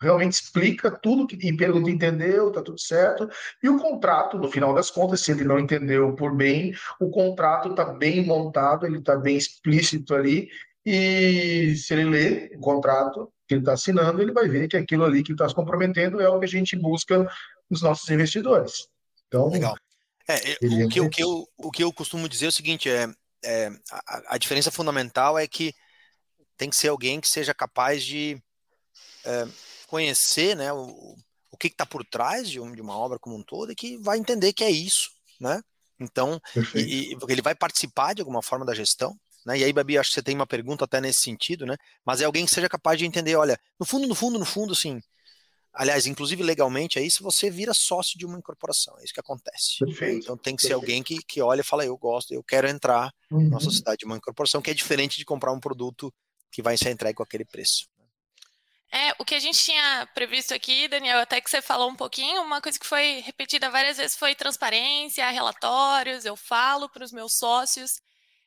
realmente 0.00 0.32
explica 0.32 0.90
tudo 0.90 1.26
que 1.26 1.36
e 1.36 1.56
pergunta 1.56 1.90
entendeu, 1.90 2.52
tá 2.52 2.62
tudo 2.62 2.78
certo. 2.78 3.28
E 3.62 3.68
o 3.68 3.78
contrato, 3.78 4.38
no 4.38 4.50
final 4.50 4.74
das 4.74 4.90
contas, 4.90 5.20
se 5.20 5.32
ele 5.32 5.44
não 5.44 5.58
entendeu 5.58 6.14
por 6.14 6.34
bem, 6.34 6.74
o 7.00 7.10
contrato 7.10 7.70
está 7.70 7.84
bem 7.84 8.24
montado, 8.24 8.86
ele 8.86 8.98
está 8.98 9.16
bem 9.16 9.36
explícito 9.36 10.14
ali. 10.14 10.48
E 10.84 11.74
se 11.76 11.94
ele 11.94 12.04
lê 12.04 12.56
o 12.56 12.60
contrato 12.60 13.32
que 13.46 13.54
ele 13.54 13.62
está 13.62 13.72
assinando, 13.72 14.22
ele 14.22 14.32
vai 14.32 14.48
ver 14.48 14.68
que 14.68 14.76
aquilo 14.76 15.04
ali 15.04 15.22
que 15.22 15.32
está 15.32 15.48
se 15.48 15.54
comprometendo 15.54 16.20
é 16.20 16.28
o 16.28 16.38
que 16.38 16.44
a 16.44 16.48
gente 16.48 16.76
busca 16.76 17.28
nos 17.68 17.82
nossos 17.82 18.08
investidores. 18.10 18.88
Então, 19.26 19.48
Legal. 19.48 19.76
É, 20.28 20.84
o, 20.84 20.88
que, 20.88 21.00
o, 21.00 21.08
que 21.08 21.22
eu, 21.22 21.48
o 21.56 21.70
que 21.70 21.82
eu 21.82 21.92
costumo 21.92 22.28
dizer 22.28 22.46
é 22.46 22.48
o 22.48 22.52
seguinte: 22.52 22.88
é, 22.90 23.08
é 23.42 23.70
a, 23.90 24.34
a, 24.34 24.38
diferença 24.38 24.70
fundamental 24.70 25.38
é 25.38 25.46
que 25.48 25.74
tem 26.56 26.68
que 26.68 26.76
ser 26.76 26.88
alguém 26.88 27.20
que 27.20 27.28
seja 27.28 27.54
capaz 27.54 28.04
de 28.04 28.40
é, 29.24 29.48
conhecer 29.86 30.54
né, 30.54 30.70
o, 30.72 31.16
o 31.50 31.56
que 31.56 31.68
está 31.68 31.86
por 31.86 32.04
trás 32.04 32.48
de, 32.48 32.60
de, 32.60 32.80
uma 32.82 32.96
obra 32.96 33.18
como 33.18 33.36
um 33.36 33.42
todo 33.42 33.72
e 33.72 33.76
que 33.76 33.96
vai 33.98 34.18
entender 34.18 34.52
que 34.52 34.64
é 34.64 34.70
isso. 34.70 35.10
Né? 35.40 35.62
Então, 35.98 36.40
e, 36.74 37.12
e, 37.12 37.16
ele 37.28 37.42
vai 37.42 37.54
participar 37.54 38.14
de 38.14 38.20
alguma 38.20 38.42
forma 38.42 38.66
da 38.66 38.74
gestão. 38.74 39.18
Né? 39.46 39.58
E 39.58 39.64
aí, 39.64 39.72
Babi, 39.72 39.96
acho 39.96 40.10
que 40.10 40.14
você 40.14 40.22
tem 40.22 40.34
uma 40.34 40.46
pergunta 40.46 40.84
até 40.84 41.00
nesse 41.00 41.20
sentido, 41.20 41.64
né? 41.64 41.76
Mas 42.04 42.20
é 42.20 42.24
alguém 42.24 42.44
que 42.44 42.50
seja 42.50 42.68
capaz 42.68 42.98
de 42.98 43.06
entender, 43.06 43.34
olha, 43.36 43.58
no 43.78 43.86
fundo, 43.86 44.06
no 44.06 44.14
fundo, 44.14 44.38
no 44.38 44.44
fundo, 44.44 44.72
assim, 44.72 45.00
aliás, 45.78 46.06
inclusive 46.06 46.42
legalmente, 46.42 46.98
aí 46.98 47.08
se 47.08 47.22
você 47.22 47.48
vira 47.48 47.72
sócio 47.72 48.18
de 48.18 48.26
uma 48.26 48.36
incorporação, 48.36 48.98
é 48.98 49.04
isso 49.04 49.14
que 49.14 49.20
acontece. 49.20 49.78
Perfeito. 49.78 50.24
Então 50.24 50.36
tem 50.36 50.56
que 50.56 50.62
ser 50.62 50.72
alguém 50.72 51.04
que, 51.04 51.18
que 51.22 51.40
olha 51.40 51.60
e 51.60 51.64
fala, 51.64 51.84
eu 51.84 51.96
gosto, 51.96 52.34
eu 52.34 52.42
quero 52.42 52.68
entrar 52.68 53.14
uhum. 53.30 53.48
na 53.48 53.60
sociedade 53.60 53.98
de 53.98 54.04
uma 54.04 54.16
incorporação, 54.16 54.60
que 54.60 54.72
é 54.72 54.74
diferente 54.74 55.16
de 55.16 55.24
comprar 55.24 55.52
um 55.52 55.60
produto 55.60 56.12
que 56.50 56.60
vai 56.60 56.76
ser 56.76 56.90
entregue 56.90 57.14
com 57.14 57.22
aquele 57.22 57.44
preço. 57.44 57.86
É, 58.90 59.14
o 59.20 59.24
que 59.24 59.36
a 59.36 59.38
gente 59.38 59.56
tinha 59.62 60.08
previsto 60.14 60.52
aqui, 60.52 60.88
Daniel, 60.88 61.20
até 61.20 61.40
que 61.40 61.48
você 61.48 61.62
falou 61.62 61.88
um 61.88 61.94
pouquinho, 61.94 62.42
uma 62.42 62.60
coisa 62.60 62.78
que 62.78 62.86
foi 62.86 63.20
repetida 63.20 63.70
várias 63.70 63.98
vezes 63.98 64.16
foi 64.16 64.34
transparência, 64.34 65.30
relatórios, 65.30 66.24
eu 66.24 66.34
falo 66.34 66.88
para 66.88 67.04
os 67.04 67.12
meus 67.12 67.34
sócios. 67.34 68.00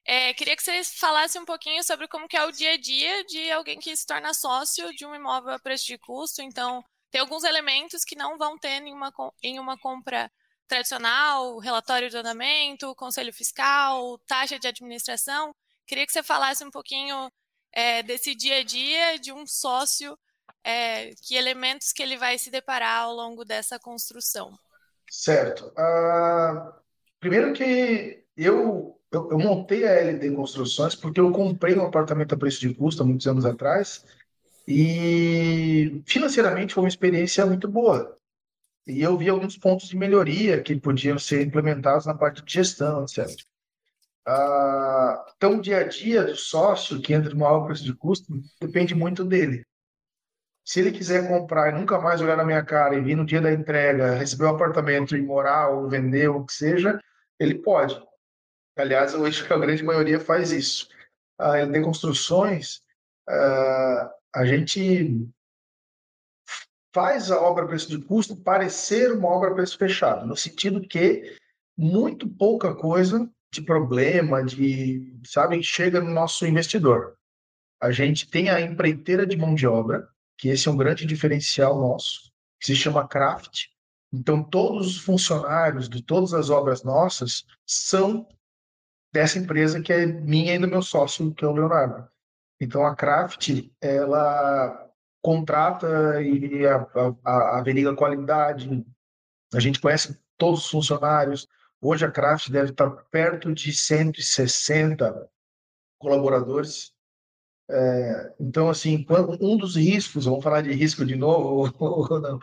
É, 0.03 0.33
queria 0.33 0.57
que 0.57 0.63
vocês 0.63 0.95
falassem 0.95 1.39
um 1.39 1.45
pouquinho 1.45 1.81
sobre 1.83 2.09
como 2.09 2.27
que 2.27 2.35
é 2.35 2.43
o 2.43 2.51
dia 2.51 2.73
a 2.73 2.77
dia 2.77 3.23
de 3.23 3.51
alguém 3.51 3.79
que 3.79 3.95
se 3.95 4.05
torna 4.05 4.33
sócio 4.33 4.93
de 4.95 5.05
um 5.05 5.15
imóvel 5.15 5.53
a 5.53 5.59
preço 5.59 5.85
de 5.85 5.97
custo. 5.97 6.41
Então, 6.41 6.83
tem 7.11 7.21
alguns 7.21 7.43
elementos 7.43 8.03
que 8.03 8.15
não 8.15 8.37
vão 8.37 8.57
ter 8.57 8.81
em 8.81 8.93
uma, 8.93 9.13
em 9.43 9.59
uma 9.59 9.77
compra 9.77 10.31
tradicional, 10.67 11.57
relatório 11.59 12.09
de 12.09 12.17
andamento, 12.17 12.95
conselho 12.95 13.33
fiscal, 13.33 14.17
taxa 14.19 14.57
de 14.57 14.67
administração. 14.67 15.53
Queria 15.85 16.05
que 16.05 16.13
você 16.13 16.23
falasse 16.23 16.63
um 16.63 16.71
pouquinho 16.71 17.29
é, 17.73 18.01
desse 18.01 18.33
dia 18.33 18.59
a 18.59 18.63
dia 18.63 19.19
de 19.19 19.33
um 19.33 19.45
sócio, 19.45 20.17
é, 20.63 21.13
que 21.21 21.35
elementos 21.35 21.91
que 21.91 22.01
ele 22.01 22.17
vai 22.17 22.37
se 22.37 22.49
deparar 22.49 23.03
ao 23.03 23.13
longo 23.13 23.43
dessa 23.43 23.77
construção. 23.77 24.57
Certo. 25.09 25.73
Uh, 25.77 26.73
primeiro 27.19 27.51
que 27.51 28.23
eu 28.37 28.97
eu, 29.11 29.29
eu, 29.29 29.37
montei 29.37 29.85
a 29.85 29.91
LD 29.91 30.31
Construções 30.31 30.95
porque 30.95 31.19
eu 31.19 31.31
comprei 31.31 31.75
um 31.75 31.85
apartamento 31.85 32.33
a 32.33 32.37
preço 32.37 32.61
de 32.61 32.73
custo 32.73 33.03
há 33.03 33.05
muitos 33.05 33.27
anos 33.27 33.45
atrás 33.45 34.05
e 34.65 35.60
financeiramente 36.05 36.73
foi 36.73 36.83
uma 36.83 36.89
experiência 36.89 37.45
muito 37.45 37.67
boa. 37.67 38.15
E 38.87 39.01
eu 39.01 39.17
vi 39.17 39.29
alguns 39.29 39.57
pontos 39.57 39.87
de 39.87 39.95
melhoria 39.95 40.61
que 40.61 40.75
podiam 40.79 41.17
ser 41.19 41.45
implementados 41.45 42.05
na 42.05 42.15
parte 42.15 42.43
de 42.43 42.51
gestão, 42.51 43.03
etc. 43.03 43.27
Ah, 44.25 45.25
então, 45.35 45.57
o 45.57 45.61
dia 45.61 45.79
a 45.79 45.87
dia 45.87 46.23
do 46.23 46.35
sócio 46.35 47.01
que 47.01 47.13
entra 47.13 47.33
no 47.33 47.39
maior 47.39 47.65
preço 47.65 47.83
de 47.83 47.93
custo 47.93 48.31
depende 48.59 48.93
muito 48.95 49.23
dele. 49.23 49.65
Se 50.63 50.79
ele 50.79 50.91
quiser 50.91 51.27
comprar 51.27 51.69
e 51.69 51.77
nunca 51.79 51.99
mais 51.99 52.21
olhar 52.21 52.37
na 52.37 52.45
minha 52.45 52.63
cara 52.63 52.95
e 52.95 53.01
vir 53.01 53.15
no 53.15 53.25
dia 53.25 53.41
da 53.41 53.51
entrega, 53.51 54.15
receber 54.15 54.45
o 54.45 54.51
um 54.51 54.55
apartamento 54.55 55.17
e 55.17 55.21
morar 55.21 55.69
ou 55.69 55.89
vender, 55.89 56.29
ou 56.29 56.41
o 56.41 56.45
que 56.45 56.53
seja, 56.53 56.99
ele 57.39 57.55
pode. 57.55 57.99
Aliás, 58.77 59.13
eu 59.13 59.25
acho 59.25 59.45
que 59.45 59.53
a 59.53 59.57
grande 59.57 59.83
maioria 59.83 60.19
faz 60.19 60.51
isso. 60.51 60.87
A 61.39 61.57
LD 61.57 61.81
Construções, 61.81 62.81
a 63.27 64.45
gente 64.45 65.27
faz 66.93 67.31
a 67.31 67.41
obra 67.41 67.67
preço 67.67 67.89
de 67.89 68.03
custo 68.03 68.35
parecer 68.35 69.11
uma 69.11 69.29
obra 69.29 69.53
preço 69.53 69.77
fechado, 69.77 70.25
no 70.25 70.35
sentido 70.35 70.81
que 70.81 71.37
muito 71.77 72.27
pouca 72.27 72.75
coisa 72.75 73.29
de 73.51 73.61
problema, 73.61 74.43
de, 74.43 75.19
sabe, 75.25 75.61
chega 75.63 75.99
no 75.99 76.11
nosso 76.11 76.45
investidor. 76.45 77.17
A 77.81 77.91
gente 77.91 78.29
tem 78.29 78.49
a 78.49 78.61
empreiteira 78.61 79.25
de 79.25 79.35
mão 79.35 79.55
de 79.55 79.67
obra, 79.67 80.07
que 80.37 80.49
esse 80.49 80.67
é 80.67 80.71
um 80.71 80.77
grande 80.77 81.05
diferencial 81.05 81.79
nosso, 81.79 82.31
que 82.59 82.67
se 82.67 82.75
chama 82.75 83.07
Craft. 83.07 83.65
Então, 84.13 84.43
todos 84.43 84.87
os 84.87 84.97
funcionários 84.97 85.89
de 85.89 86.03
todas 86.03 86.33
as 86.33 86.49
obras 86.49 86.83
nossas 86.83 87.45
são 87.65 88.27
dessa 89.13 89.39
empresa 89.39 89.81
que 89.81 89.91
é 89.91 90.05
minha 90.05 90.55
e 90.55 90.59
do 90.59 90.67
meu 90.67 90.81
sócio, 90.81 91.33
que 91.33 91.43
é 91.43 91.47
o 91.47 91.53
Leonardo. 91.53 92.07
Então 92.59 92.85
a 92.85 92.95
Craft, 92.95 93.69
ela 93.81 94.90
contrata 95.21 96.21
e 96.21 96.65
averigua 97.23 97.93
a 97.93 97.95
qualidade. 97.95 98.85
A 99.53 99.59
gente 99.59 99.79
conhece 99.79 100.19
todos 100.37 100.65
os 100.65 100.69
funcionários. 100.69 101.47
Hoje 101.79 102.05
a 102.05 102.11
Craft 102.11 102.49
deve 102.49 102.71
estar 102.71 102.89
perto 103.11 103.53
de 103.53 103.73
160 103.73 105.29
colaboradores. 105.99 106.93
É, 107.69 108.33
então, 108.39 108.69
assim, 108.69 109.05
um 109.39 109.55
dos 109.55 109.75
riscos, 109.75 110.25
vamos 110.25 110.43
falar 110.43 110.61
de 110.61 110.73
risco 110.73 111.05
de 111.05 111.15
novo, 111.15 111.71
não, 112.19 112.39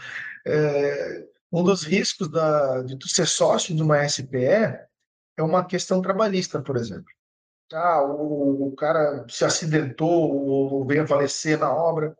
é, 0.46 1.28
um 1.52 1.62
dos 1.62 1.82
riscos 1.82 2.28
da, 2.28 2.82
de 2.82 2.96
tu 2.96 3.08
ser 3.08 3.26
sócio 3.26 3.74
de 3.74 3.82
uma 3.82 4.08
SPE 4.08 4.46
é 5.36 5.42
uma 5.42 5.64
questão 5.64 6.00
trabalhista, 6.00 6.62
por 6.62 6.76
exemplo. 6.76 7.12
Ah, 7.72 8.02
o, 8.02 8.68
o 8.68 8.74
cara 8.74 9.26
se 9.28 9.44
acidentou 9.44 10.10
ou 10.10 10.86
veio 10.86 11.02
a 11.02 11.06
falecer 11.06 11.58
na 11.58 11.70
obra 11.70 12.16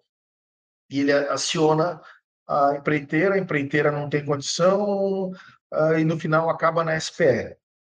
e 0.91 1.01
ele 1.01 1.13
aciona 1.13 2.01
a 2.47 2.77
empreiteira, 2.77 3.35
a 3.35 3.39
empreiteira 3.39 3.93
não 3.93 4.09
tem 4.09 4.25
condição 4.25 5.31
uh, 5.31 5.99
e 5.99 6.05
no 6.05 6.19
final 6.19 6.49
acaba 6.49 6.83
na 6.83 6.99
SPE. 6.99 7.57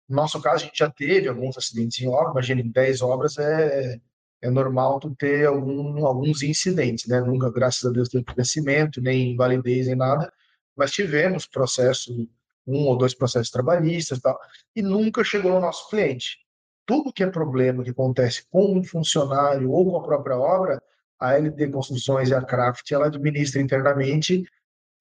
No 0.09 0.17
nosso 0.17 0.41
caso, 0.41 0.65
a 0.65 0.67
gente 0.67 0.79
já 0.79 0.91
teve 0.91 1.29
alguns 1.29 1.59
acidentes 1.59 2.01
em 2.01 2.09
obra, 2.09 2.31
imagina, 2.31 2.63
em 2.63 2.71
10 2.71 3.03
obras 3.03 3.37
é, 3.37 4.01
é 4.41 4.51
normal 4.51 5.01
tu 5.01 5.15
ter 5.15 5.47
algum, 5.47 6.07
alguns 6.07 6.43
incidentes, 6.43 7.07
né? 7.07 7.21
Nunca, 7.21 7.51
graças 7.51 7.85
a 7.85 7.93
Deus, 7.93 8.09
teve 8.09 8.25
crescimento, 8.25 9.03
nem 9.03 9.33
invalidez, 9.33 9.87
nem 9.87 9.97
nada, 9.97 10.33
mas 10.75 10.93
tivemos 10.93 11.47
processo 11.47 12.13
um 12.67 12.87
ou 12.87 12.97
dois 12.97 13.15
processos 13.15 13.51
trabalhistas 13.51 14.19
e 14.19 14.23
tal, 14.23 14.39
e 14.77 14.83
nunca 14.83 15.25
chegou 15.25 15.53
no 15.53 15.61
nosso 15.61 15.89
cliente. 15.89 16.39
Tudo 16.87 17.13
que 17.13 17.23
é 17.23 17.31
problema 17.31 17.83
que 17.83 17.91
acontece 17.91 18.47
com 18.51 18.79
um 18.79 18.85
funcionário 18.85 19.71
ou 19.71 19.91
com 19.91 19.97
a 19.99 20.03
própria 20.03 20.39
obra, 20.39 20.83
a 21.19 21.35
LD 21.35 21.71
Construções 21.71 22.31
e 22.31 22.35
a 22.35 22.43
Craft 22.43 22.91
ela 22.93 23.07
administra 23.07 23.61
internamente 23.61 24.45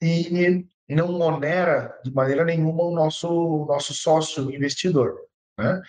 e 0.02 0.66
não 0.90 1.20
onera 1.20 2.00
de 2.04 2.14
maneira 2.14 2.46
nenhuma 2.46 2.84
o 2.84 2.96
nosso 2.96 3.66
nosso 3.66 3.94
sócio 3.94 4.52
investidor, 4.54 5.20
né? 5.58 5.82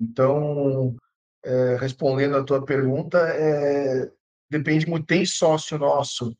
Então, 0.00 0.96
é, 1.44 1.76
respondendo 1.76 2.36
a 2.36 2.44
tua 2.44 2.64
pergunta, 2.64 3.18
é, 3.18 4.10
depende 4.50 4.88
muito. 4.88 5.06
Tem 5.06 5.24
sócio 5.26 5.78
nosso 5.78 6.36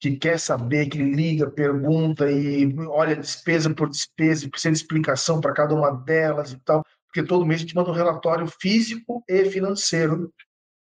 que 0.00 0.16
quer 0.16 0.38
saber, 0.40 0.88
que 0.88 0.98
liga, 0.98 1.50
pergunta 1.50 2.30
e 2.30 2.74
olha 2.88 3.14
despesa 3.14 3.72
por 3.74 3.90
despesa, 3.90 4.46
e 4.46 4.50
precisa 4.50 4.72
de 4.72 4.78
explicação 4.78 5.40
para 5.40 5.52
cada 5.52 5.74
uma 5.74 5.90
delas 5.90 6.52
e 6.52 6.58
tal, 6.60 6.82
porque 7.06 7.22
todo 7.22 7.44
mês 7.44 7.60
a 7.60 7.62
gente 7.62 7.74
manda 7.76 7.90
um 7.90 7.94
relatório 7.94 8.46
físico 8.46 9.22
e 9.28 9.44
financeiro 9.44 10.32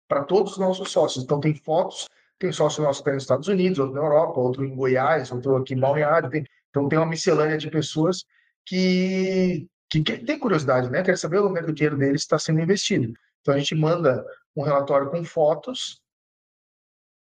para 0.07 0.23
todos 0.23 0.53
os 0.53 0.57
nossos 0.57 0.91
sócios. 0.91 1.23
Então 1.23 1.39
tem 1.39 1.55
fotos, 1.55 2.07
tem 2.39 2.51
sócio 2.51 2.83
nosso 2.83 3.03
que 3.03 3.09
está 3.09 3.13
nos 3.13 3.23
Estados 3.23 3.47
Unidos, 3.47 3.79
outro 3.79 3.95
na 3.95 4.01
Europa, 4.01 4.39
outro 4.39 4.65
em 4.65 4.75
Goiás, 4.75 5.31
outro 5.31 5.55
aqui 5.57 5.73
em 5.73 5.79
Balneário, 5.79 6.29
tem, 6.29 6.45
então 6.69 6.87
tem 6.87 6.99
uma 6.99 7.05
miscelânea 7.05 7.57
de 7.57 7.69
pessoas 7.69 8.25
que, 8.65 9.67
que, 9.89 10.01
que 10.01 10.17
tem 10.19 10.39
curiosidade, 10.39 10.89
né? 10.89 11.03
Quer 11.03 11.17
saber 11.17 11.39
onde 11.39 11.59
é 11.59 11.63
que 11.63 11.71
o 11.71 11.73
dinheiro 11.73 11.97
deles 11.97 12.21
está 12.21 12.37
sendo 12.37 12.61
investido. 12.61 13.13
Então 13.41 13.53
a 13.53 13.57
gente 13.57 13.75
manda 13.75 14.25
um 14.55 14.63
relatório 14.63 15.09
com 15.09 15.23
fotos 15.23 16.01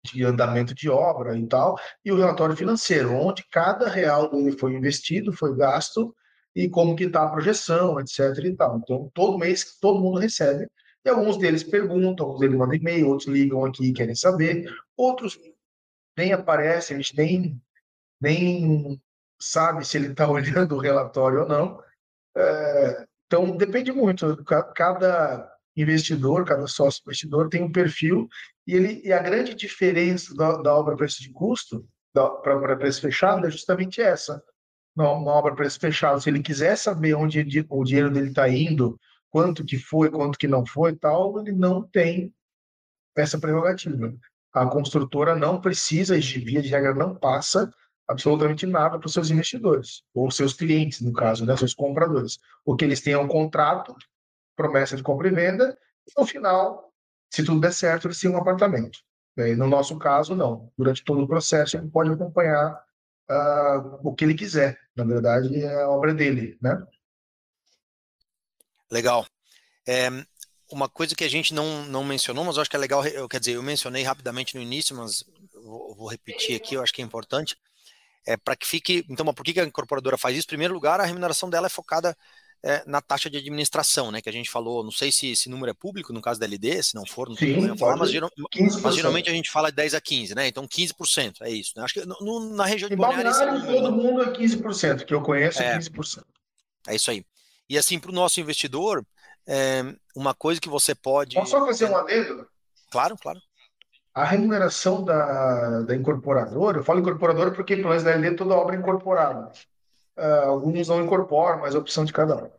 de 0.04 0.24
andamento 0.24 0.74
de 0.74 0.88
obra 0.90 1.36
e 1.36 1.46
tal, 1.46 1.78
e 2.04 2.12
o 2.12 2.16
relatório 2.16 2.56
financeiro, 2.56 3.12
onde 3.14 3.44
cada 3.50 3.88
real 3.88 4.30
foi 4.58 4.74
investido, 4.74 5.32
foi 5.32 5.56
gasto, 5.56 6.14
e 6.54 6.68
como 6.68 6.94
que 6.94 7.04
está 7.04 7.24
a 7.24 7.30
projeção, 7.30 7.98
etc. 7.98 8.20
e 8.44 8.54
tal. 8.54 8.78
Então, 8.78 9.10
todo 9.14 9.38
mês 9.38 9.78
todo 9.80 10.00
mundo 10.00 10.18
recebe, 10.18 10.68
e 11.04 11.08
alguns 11.10 11.36
deles 11.36 11.62
perguntam, 11.62 12.26
alguns 12.26 12.40
deles 12.40 12.56
mandam 12.56 12.76
e-mail, 12.76 13.08
outros 13.08 13.28
ligam 13.28 13.64
aqui 13.64 13.88
e 13.88 13.92
querem 13.92 14.14
saber, 14.14 14.72
outros 14.96 15.38
nem 16.16 16.32
aparecem, 16.32 16.96
a 16.96 17.00
gente 17.00 17.16
nem, 17.16 17.62
nem 18.20 19.02
sabe 19.38 19.86
se 19.86 19.98
ele 19.98 20.08
está 20.08 20.26
olhando 20.30 20.74
o 20.74 20.80
relatório 20.80 21.40
ou 21.40 21.48
não. 21.48 21.82
É, 22.36 23.06
então, 23.26 23.56
depende 23.56 23.92
muito, 23.92 24.42
cada 24.74 25.50
investidor, 25.76 26.44
cada 26.44 26.66
sócio 26.66 27.02
investidor 27.04 27.48
tem 27.48 27.62
um 27.62 27.72
perfil 27.72 28.28
e, 28.66 28.74
ele, 28.74 29.02
e 29.04 29.12
a 29.12 29.20
grande 29.20 29.54
diferença 29.54 30.34
da, 30.34 30.56
da 30.58 30.74
obra 30.74 30.96
preço 30.96 31.20
de 31.20 31.30
custo 31.32 31.84
para 32.12 32.76
preço 32.76 33.00
fechado 33.00 33.46
é 33.46 33.50
justamente 33.50 34.00
essa. 34.00 34.42
Uma 34.96 35.32
obra 35.32 35.56
preço 35.56 35.80
fechado, 35.80 36.20
se 36.20 36.30
ele 36.30 36.40
quiser 36.40 36.76
saber 36.76 37.14
onde 37.14 37.66
o 37.68 37.84
dinheiro 37.84 38.10
dele 38.10 38.28
está 38.28 38.48
indo, 38.48 38.96
quanto 39.34 39.64
que 39.64 39.76
foi, 39.76 40.08
quanto 40.12 40.38
que 40.38 40.46
não 40.46 40.64
foi 40.64 40.94
tal, 40.94 41.40
ele 41.40 41.50
não 41.50 41.82
tem 41.82 42.32
essa 43.16 43.36
prerrogativa. 43.36 44.14
A 44.52 44.64
construtora 44.64 45.34
não 45.34 45.60
precisa, 45.60 46.16
de 46.16 46.38
via 46.38 46.62
de 46.62 46.68
regra, 46.68 46.94
não 46.94 47.16
passa 47.16 47.68
absolutamente 48.06 48.64
nada 48.64 48.96
para 48.96 49.08
os 49.08 49.12
seus 49.12 49.32
investidores, 49.32 50.04
ou 50.14 50.30
seus 50.30 50.54
clientes, 50.54 51.00
no 51.00 51.12
caso, 51.12 51.44
né, 51.44 51.56
seus 51.56 51.74
compradores. 51.74 52.38
O 52.64 52.76
que 52.76 52.84
eles 52.84 53.00
têm 53.00 53.14
é 53.14 53.18
um 53.18 53.26
contrato 53.26 53.96
promessa 54.54 54.96
de 54.96 55.02
compra 55.02 55.26
e 55.26 55.32
venda, 55.32 55.76
e 56.06 56.12
no 56.16 56.24
final, 56.24 56.92
se 57.28 57.42
tudo 57.42 57.60
der 57.60 57.72
certo, 57.72 58.06
eles 58.06 58.20
têm 58.20 58.30
um 58.30 58.36
apartamento. 58.36 59.00
E 59.36 59.56
no 59.56 59.66
nosso 59.66 59.98
caso, 59.98 60.36
não. 60.36 60.70
Durante 60.78 61.02
todo 61.02 61.24
o 61.24 61.26
processo, 61.26 61.76
ele 61.76 61.88
pode 61.88 62.08
acompanhar 62.08 62.80
uh, 63.28 63.98
o 64.08 64.14
que 64.14 64.24
ele 64.24 64.34
quiser. 64.34 64.78
Na 64.94 65.02
verdade, 65.02 65.60
é 65.60 65.82
a 65.82 65.90
obra 65.90 66.14
dele, 66.14 66.56
né? 66.62 66.80
Legal. 68.90 69.26
É, 69.86 70.08
uma 70.70 70.88
coisa 70.88 71.14
que 71.14 71.24
a 71.24 71.28
gente 71.28 71.52
não, 71.54 71.84
não 71.86 72.04
mencionou, 72.04 72.44
mas 72.44 72.56
eu 72.56 72.62
acho 72.62 72.70
que 72.70 72.76
é 72.76 72.78
legal, 72.78 73.04
eu, 73.06 73.28
quer 73.28 73.40
dizer, 73.40 73.52
eu 73.52 73.62
mencionei 73.62 74.02
rapidamente 74.02 74.54
no 74.54 74.62
início, 74.62 74.96
mas 74.96 75.24
vou, 75.62 75.94
vou 75.94 76.08
repetir 76.08 76.56
aqui, 76.56 76.74
eu 76.74 76.82
acho 76.82 76.92
que 76.92 77.02
é 77.02 77.04
importante, 77.04 77.56
é, 78.26 78.36
para 78.36 78.56
que 78.56 78.66
fique. 78.66 79.04
Então, 79.08 79.26
por 79.32 79.44
que 79.44 79.60
a 79.60 79.64
incorporadora 79.64 80.18
faz 80.18 80.36
isso? 80.36 80.46
Em 80.46 80.48
primeiro 80.48 80.74
lugar, 80.74 81.00
a 81.00 81.04
remuneração 81.04 81.50
dela 81.50 81.66
é 81.66 81.70
focada 81.70 82.16
é, 82.62 82.82
na 82.86 83.02
taxa 83.02 83.28
de 83.28 83.36
administração, 83.36 84.10
né? 84.10 84.22
Que 84.22 84.28
a 84.30 84.32
gente 84.32 84.50
falou, 84.50 84.82
não 84.82 84.90
sei 84.90 85.12
se 85.12 85.32
esse 85.32 85.50
número 85.50 85.70
é 85.70 85.74
público 85.74 86.12
no 86.14 86.22
caso 86.22 86.40
da 86.40 86.46
LD, 86.46 86.82
se 86.82 86.94
não 86.94 87.04
for, 87.04 87.28
não 87.28 87.36
Sim, 87.36 87.76
falar, 87.76 87.96
mas, 87.96 88.10
mas, 88.82 88.94
geralmente 88.94 89.28
a 89.28 89.34
gente 89.34 89.50
fala 89.50 89.68
de 89.68 89.76
10 89.76 89.94
a 89.94 90.00
15, 90.00 90.34
né? 90.34 90.48
Então 90.48 90.66
15%, 90.66 91.42
é 91.42 91.50
isso. 91.50 91.74
Né? 91.76 91.84
Acho 91.84 91.94
que 91.94 92.06
no, 92.06 92.54
na 92.54 92.64
região 92.64 92.88
de 92.88 92.96
Balneário, 92.96 93.66
todo 93.66 93.92
mundo 93.92 94.22
é 94.22 94.32
15%, 94.32 95.04
que 95.04 95.12
eu 95.12 95.20
conheço 95.20 95.60
é 95.60 95.78
15%. 95.78 96.24
É 96.88 96.94
isso 96.94 97.10
aí. 97.10 97.24
E 97.68 97.78
assim, 97.78 97.98
para 97.98 98.10
o 98.10 98.14
nosso 98.14 98.40
investidor, 98.40 99.04
é, 99.46 99.82
uma 100.14 100.34
coisa 100.34 100.60
que 100.60 100.68
você 100.68 100.94
pode. 100.94 101.36
Posso 101.36 101.50
só 101.50 101.64
fazer 101.64 101.86
um 101.86 101.96
adendo? 101.96 102.46
Claro, 102.90 103.16
claro. 103.16 103.40
A 104.14 104.24
remuneração 104.24 105.02
da, 105.02 105.80
da 105.82 105.96
incorporadora, 105.96 106.78
eu 106.78 106.84
falo 106.84 107.00
incorporadora 107.00 107.50
porque 107.50 107.74
pelo 107.74 107.88
menos 107.88 108.04
da 108.04 108.12
LD 108.12 108.36
toda 108.36 108.54
obra 108.54 108.76
é 108.76 108.78
incorporada. 108.78 109.50
Uh, 110.16 110.48
alguns 110.48 110.86
não 110.86 111.02
incorporam, 111.02 111.60
mas 111.60 111.74
é 111.74 111.78
opção 111.78 112.04
de 112.04 112.12
cada 112.12 112.36
um. 112.36 112.50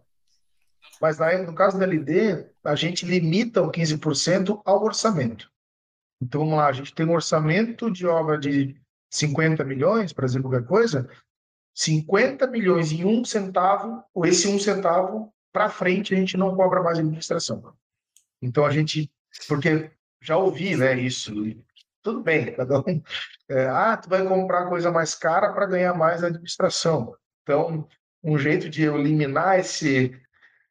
Mas 1.01 1.17
na, 1.17 1.37
no 1.37 1.55
caso 1.55 1.77
da 1.77 1.85
LD, 1.85 2.45
a 2.63 2.75
gente 2.75 3.05
limita 3.05 3.61
o 3.61 3.71
15% 3.71 4.61
ao 4.65 4.83
orçamento. 4.83 5.49
Então 6.21 6.41
vamos 6.41 6.57
lá, 6.57 6.67
a 6.67 6.73
gente 6.73 6.93
tem 6.93 7.05
um 7.05 7.13
orçamento 7.13 7.89
de 7.89 8.05
obra 8.05 8.37
de 8.37 8.75
50 9.09 9.63
milhões, 9.63 10.11
para 10.11 10.25
dizer 10.25 10.41
qualquer 10.41 10.65
coisa, 10.65 11.09
50 11.75 12.47
milhões 12.47 12.91
em 12.93 13.03
um 13.03 13.25
centavo, 13.25 14.01
ou 14.13 14.25
esse 14.25 14.47
um 14.47 14.57
centavo 14.57 15.31
para 15.51 15.69
frente 15.69 16.13
a 16.13 16.17
gente 16.17 16.37
não 16.37 16.55
cobra 16.55 16.81
mais 16.81 16.97
administração. 16.97 17.75
Então 18.41 18.65
a 18.65 18.71
gente, 18.71 19.11
porque 19.47 19.91
já 20.21 20.37
ouvi, 20.37 20.75
né, 20.75 20.97
isso, 20.97 21.33
tudo 22.01 22.23
bem, 22.23 22.51
cada 22.55 22.79
um, 22.79 23.03
é, 23.49 23.65
ah, 23.67 23.97
tu 23.97 24.09
vai 24.09 24.25
comprar 24.25 24.69
coisa 24.69 24.89
mais 24.89 25.13
cara 25.13 25.51
para 25.53 25.65
ganhar 25.65 25.93
mais 25.93 26.23
administração. 26.23 27.13
Então, 27.43 27.87
um 28.23 28.37
jeito 28.37 28.69
de 28.69 28.83
eliminar 28.83 29.59
esse, 29.59 30.17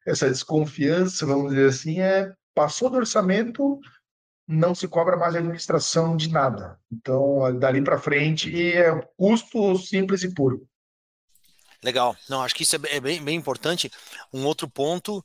essa 0.05 0.27
desconfiança, 0.27 1.25
vamos 1.25 1.51
dizer 1.51 1.69
assim, 1.69 1.99
é 2.01 2.33
passou 2.53 2.89
do 2.89 2.97
orçamento, 2.97 3.79
não 4.47 4.73
se 4.73 4.87
cobra 4.87 5.17
mais 5.17 5.35
administração 5.35 6.15
de 6.17 6.31
nada. 6.31 6.79
Então, 6.91 7.57
dali 7.59 7.83
para 7.83 7.99
frente, 7.99 8.73
é 8.73 8.91
custo 9.17 9.77
simples 9.77 10.23
e 10.23 10.33
puro. 10.33 10.67
Legal. 11.83 12.15
Não, 12.29 12.41
acho 12.41 12.55
que 12.55 12.63
isso 12.63 12.75
é 12.75 12.99
bem, 12.99 13.23
bem 13.23 13.35
importante. 13.35 13.91
Um 14.33 14.45
outro 14.45 14.69
ponto 14.69 15.23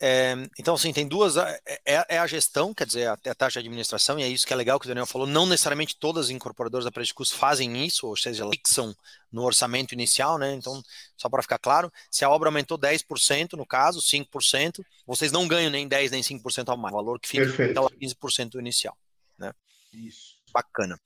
é, 0.00 0.34
então, 0.56 0.74
assim, 0.74 0.92
tem 0.92 1.08
duas. 1.08 1.36
É, 1.36 1.60
é, 1.84 2.06
é, 2.08 2.18
a 2.18 2.26
gestão, 2.26 2.72
quer 2.72 2.86
dizer, 2.86 3.08
a, 3.08 3.14
a, 3.14 3.34
taxa 3.34 3.60
de 3.60 3.66
administração, 3.66 4.18
e 4.18 4.22
é 4.22 4.28
isso 4.28 4.46
que 4.46 4.52
é 4.52 4.56
legal 4.56 4.78
que 4.78 4.86
o 4.86 4.88
Daniel 4.88 5.06
falou. 5.06 5.26
Não 5.26 5.44
necessariamente 5.44 5.96
todas 5.98 6.26
as 6.26 6.30
incorporadoras 6.30 6.84
da 6.84 6.92
custo 7.14 7.34
fazem 7.34 7.84
isso, 7.84 8.06
ou 8.06 8.16
seja, 8.16 8.44
elas 8.44 8.56
fixam 8.56 8.94
no 9.32 9.42
orçamento 9.42 9.92
inicial, 9.92 10.38
né? 10.38 10.54
Então, 10.54 10.80
só 11.16 11.28
para 11.28 11.42
ficar 11.42 11.58
claro, 11.58 11.92
se 12.10 12.24
a 12.24 12.30
obra 12.30 12.48
aumentou 12.48 12.78
10%, 12.78 13.54
no 13.54 13.66
caso, 13.66 14.00
5%, 14.00 14.84
vocês 15.04 15.32
não 15.32 15.48
ganham 15.48 15.70
nem 15.70 15.88
10% 15.88 16.10
nem 16.12 16.22
5% 16.22 16.68
ao 16.68 16.76
mais. 16.76 16.94
O 16.94 16.96
valor 16.96 17.18
que 17.18 17.28
fica 17.28 17.62
é 17.64 17.74
15% 17.74 18.54
inicial, 18.60 18.96
né? 19.36 19.52
Isso. 19.92 20.36
Bacana. 20.52 20.98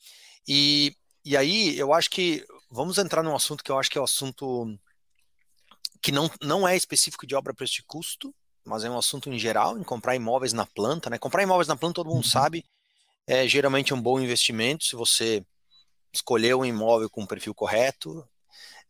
E, 0.47 0.95
e 1.25 1.35
aí, 1.35 1.79
eu 1.79 1.95
acho 1.95 2.11
que. 2.11 2.45
Vamos 2.75 2.97
entrar 2.97 3.23
num 3.23 3.37
assunto 3.37 3.63
que 3.63 3.71
eu 3.71 3.79
acho 3.79 3.91
que 3.91 3.99
é 3.99 4.01
o 4.01 4.03
um 4.03 4.07
assunto 4.07 4.79
que 6.01 6.11
não, 6.11 6.31
não 6.41 6.67
é 6.67 6.75
específico 6.75 7.27
de 7.27 7.35
obra 7.35 7.53
preço 7.53 7.75
de 7.75 7.83
custo, 7.83 8.35
mas 8.65 8.83
é 8.83 8.89
um 8.89 8.97
assunto 8.97 9.29
em 9.29 9.39
geral, 9.39 9.79
em 9.79 9.83
comprar 9.83 10.17
imóveis 10.17 10.55
na 10.55 10.65
planta, 10.65 11.11
né? 11.11 11.19
Comprar 11.19 11.43
imóveis 11.43 11.69
na 11.69 11.77
planta, 11.77 11.97
todo 11.97 12.07
mundo 12.07 12.25
uhum. 12.25 12.31
sabe, 12.31 12.65
é 13.27 13.47
geralmente 13.47 13.93
um 13.93 14.01
bom 14.01 14.19
investimento 14.19 14.85
se 14.85 14.97
você 14.97 15.45
escolher 16.15 16.55
um 16.55 16.65
imóvel 16.65 17.11
com 17.11 17.23
o 17.23 17.27
perfil 17.27 17.55
correto, 17.55 18.27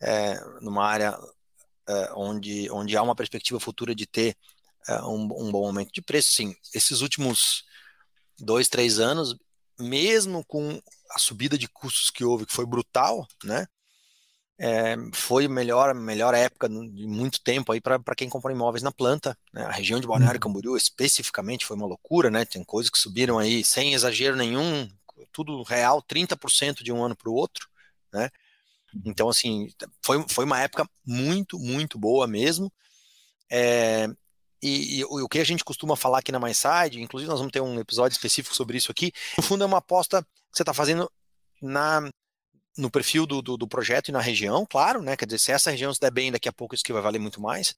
é, 0.01 0.41
numa 0.61 0.87
área 0.87 1.19
é, 1.89 2.13
onde, 2.15 2.71
onde 2.71 2.97
há 2.97 3.03
uma 3.03 3.17
perspectiva 3.17 3.59
futura 3.59 3.97
de 3.97 4.07
ter 4.07 4.37
é, 4.87 5.03
um, 5.03 5.25
um, 5.25 5.51
bom 5.51 5.67
aumento 5.67 5.91
de 5.93 6.01
preço. 6.01 6.33
Assim, 6.33 6.55
esses 6.73 7.01
últimos 7.01 7.65
dois, 8.39 8.69
três 8.69 9.01
anos, 9.01 9.37
mesmo 9.79 10.45
com 10.45 10.81
a 11.11 11.19
subida 11.19 11.59
de 11.59 11.69
custos 11.69 12.11
que 12.11 12.25
houve, 12.25 12.47
que 12.47 12.55
foi 12.55 12.67
brutal, 12.67 13.27
né? 13.45 13.67
é, 14.65 14.97
foi 15.13 15.49
melhor 15.49 15.93
melhor 15.93 16.35
época 16.35 16.69
de 16.69 17.07
muito 17.07 17.41
tempo 17.43 17.73
aí 17.73 17.81
para 17.81 18.15
quem 18.17 18.29
comprou 18.29 18.55
imóveis 18.55 18.81
na 18.81 18.93
planta. 18.93 19.37
Né? 19.53 19.65
A 19.65 19.73
região 19.73 19.99
de 19.99 20.07
Balneário 20.07 20.39
uhum. 20.39 20.41
Camboriú 20.41 20.77
especificamente 20.77 21.67
foi 21.67 21.77
uma 21.77 21.87
loucura, 21.87 22.31
né? 22.31 22.45
Tem 22.45 22.63
coisas 22.63 22.89
que 22.89 22.99
subiram 22.99 23.41
aí 23.41 23.65
sem 23.65 23.93
exagero 23.93 24.37
nenhum, 24.37 24.89
tudo 25.33 25.65
real, 25.65 26.01
30% 26.01 26.85
de 26.85 26.93
um 26.93 27.03
ano 27.03 27.17
para 27.17 27.29
o 27.29 27.35
outro, 27.35 27.69
né? 28.13 28.31
Então, 29.05 29.29
assim, 29.29 29.69
foi, 30.01 30.25
foi 30.29 30.45
uma 30.45 30.61
época 30.61 30.89
muito, 31.05 31.59
muito 31.59 31.99
boa 31.99 32.29
mesmo. 32.29 32.73
É, 33.51 34.07
e, 34.63 35.01
e, 35.01 35.05
o 35.05 35.29
que 35.29 35.41
a 35.41 35.45
gente 35.45 35.65
costuma 35.65 35.97
falar 35.97 36.19
aqui 36.19 36.31
na 36.31 36.39
MySide, 36.39 37.01
inclusive 37.01 37.29
nós 37.29 37.41
vamos 37.41 37.53
ter 37.53 37.61
um 37.61 37.81
episódio 37.81 38.15
específico 38.15 38.55
sobre 38.55 38.77
isso 38.77 38.93
aqui, 38.93 39.13
no 39.37 39.43
fundo 39.43 39.65
é 39.65 39.67
uma 39.67 39.79
aposta 39.79 40.23
que 40.23 40.57
você 40.57 40.63
está 40.63 40.73
fazendo 40.73 41.11
na 41.61 42.09
no 42.77 42.91
perfil 42.91 43.27
do, 43.27 43.43
do, 43.43 43.57
do, 43.57 43.69
projeto 43.69 44.09
e 44.09 44.13
na 44.13 44.21
região, 44.21 44.65
claro, 44.65 45.03
né? 45.03 45.15
Quer 45.15 45.27
dizer, 45.27 45.39
se 45.39 45.53
essa 45.53 45.71
região 45.71 45.93
se 45.93 46.01
der 46.01 46.11
bem, 46.11 46.33
daqui 46.33 46.49
a 46.49 46.53
pouco 46.53 46.75
isso 46.75 46.83
aqui 46.83 46.93
vai 46.93 47.03
valer 47.03 47.19
muito 47.19 47.39
mais. 47.39 47.75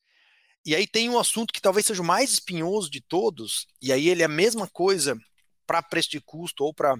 E 0.64 0.74
aí 0.74 0.86
tem 0.86 1.10
um 1.10 1.18
assunto 1.18 1.52
que 1.52 1.60
talvez 1.60 1.84
seja 1.84 2.00
o 2.00 2.04
mais 2.04 2.32
espinhoso 2.32 2.88
de 2.88 3.00
todos, 3.00 3.66
e 3.82 3.92
aí 3.92 4.08
ele 4.08 4.22
é 4.22 4.26
a 4.26 4.28
mesma 4.28 4.68
coisa 4.68 5.18
para 5.66 5.82
preço 5.82 6.10
de 6.10 6.20
custo 6.20 6.64
ou 6.64 6.72
para 6.72 6.96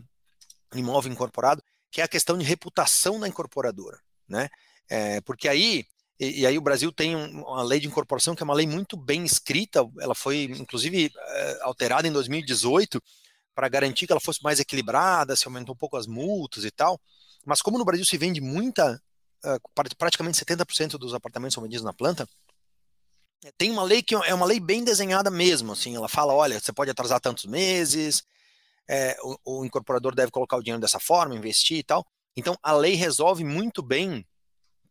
imóvel 0.75 1.13
incorporado, 1.13 1.63
que 1.91 2.01
é 2.01 2.05
a 2.05 2.09
questão 2.09 2.37
de 2.37 2.45
reputação 2.45 3.21
da 3.21 3.29
incorporadora, 3.29 4.01
né? 4.29 4.49
É, 4.89 5.21
porque 5.21 5.49
aí 5.49 5.87
e, 6.19 6.43
e, 6.43 6.47
aí 6.47 6.57
o 6.57 6.63
Brasil 6.63 6.93
tem 6.93 7.17
um, 7.17 7.43
uma 7.43 7.63
lei 7.63 7.81
de 7.81 7.87
incorporação 7.89 8.35
que 8.35 8.43
é 8.43 8.45
uma 8.45 8.55
lei 8.55 8.67
muito 8.67 8.97
bem 8.97 9.25
escrita, 9.25 9.85
ela 10.01 10.15
foi 10.15 10.45
inclusive 10.45 11.13
é, 11.17 11.59
alterada 11.63 12.07
em 12.07 12.13
2018 12.13 13.03
para 13.55 13.69
garantir 13.69 14.07
que 14.07 14.13
ela 14.13 14.21
fosse 14.21 14.43
mais 14.43 14.61
equilibrada, 14.61 15.37
se 15.37 15.47
aumentou 15.47 15.75
um 15.75 15.79
pouco 15.79 15.97
as 15.97 16.07
multas 16.07 16.65
e 16.65 16.71
tal. 16.71 17.01
Mas 17.45 17.63
como 17.63 17.79
no 17.79 17.85
Brasil 17.85 18.05
se 18.05 18.17
vende 18.19 18.41
muita, 18.41 19.01
uh, 19.45 19.85
praticamente 19.97 20.43
70% 20.43 20.99
dos 20.99 21.15
apartamentos 21.15 21.55
são 21.55 21.63
vendidos 21.63 21.85
na 21.85 21.93
planta, 21.93 22.27
tem 23.59 23.71
uma 23.71 23.83
lei 23.83 24.03
que 24.03 24.15
é 24.15 24.35
uma 24.35 24.47
lei 24.47 24.59
bem 24.59 24.83
desenhada 24.83 25.31
mesmo, 25.31 25.73
assim, 25.73 25.95
ela 25.95 26.09
fala, 26.09 26.33
olha, 26.33 26.59
você 26.59 26.73
pode 26.73 26.91
atrasar 26.91 27.21
tantos 27.21 27.45
meses, 27.45 28.25
é, 28.89 29.17
o, 29.23 29.61
o, 29.61 29.65
incorporador 29.65 30.15
deve 30.15 30.31
colocar 30.31 30.57
o 30.57 30.63
dinheiro 30.63 30.81
dessa 30.81 30.99
forma, 30.99 31.35
investir 31.35 31.79
e 31.79 31.83
tal. 31.83 32.07
Então, 32.37 32.57
a 32.63 32.73
lei 32.73 32.95
resolve 32.95 33.45
muito 33.45 33.83
bem 33.83 34.27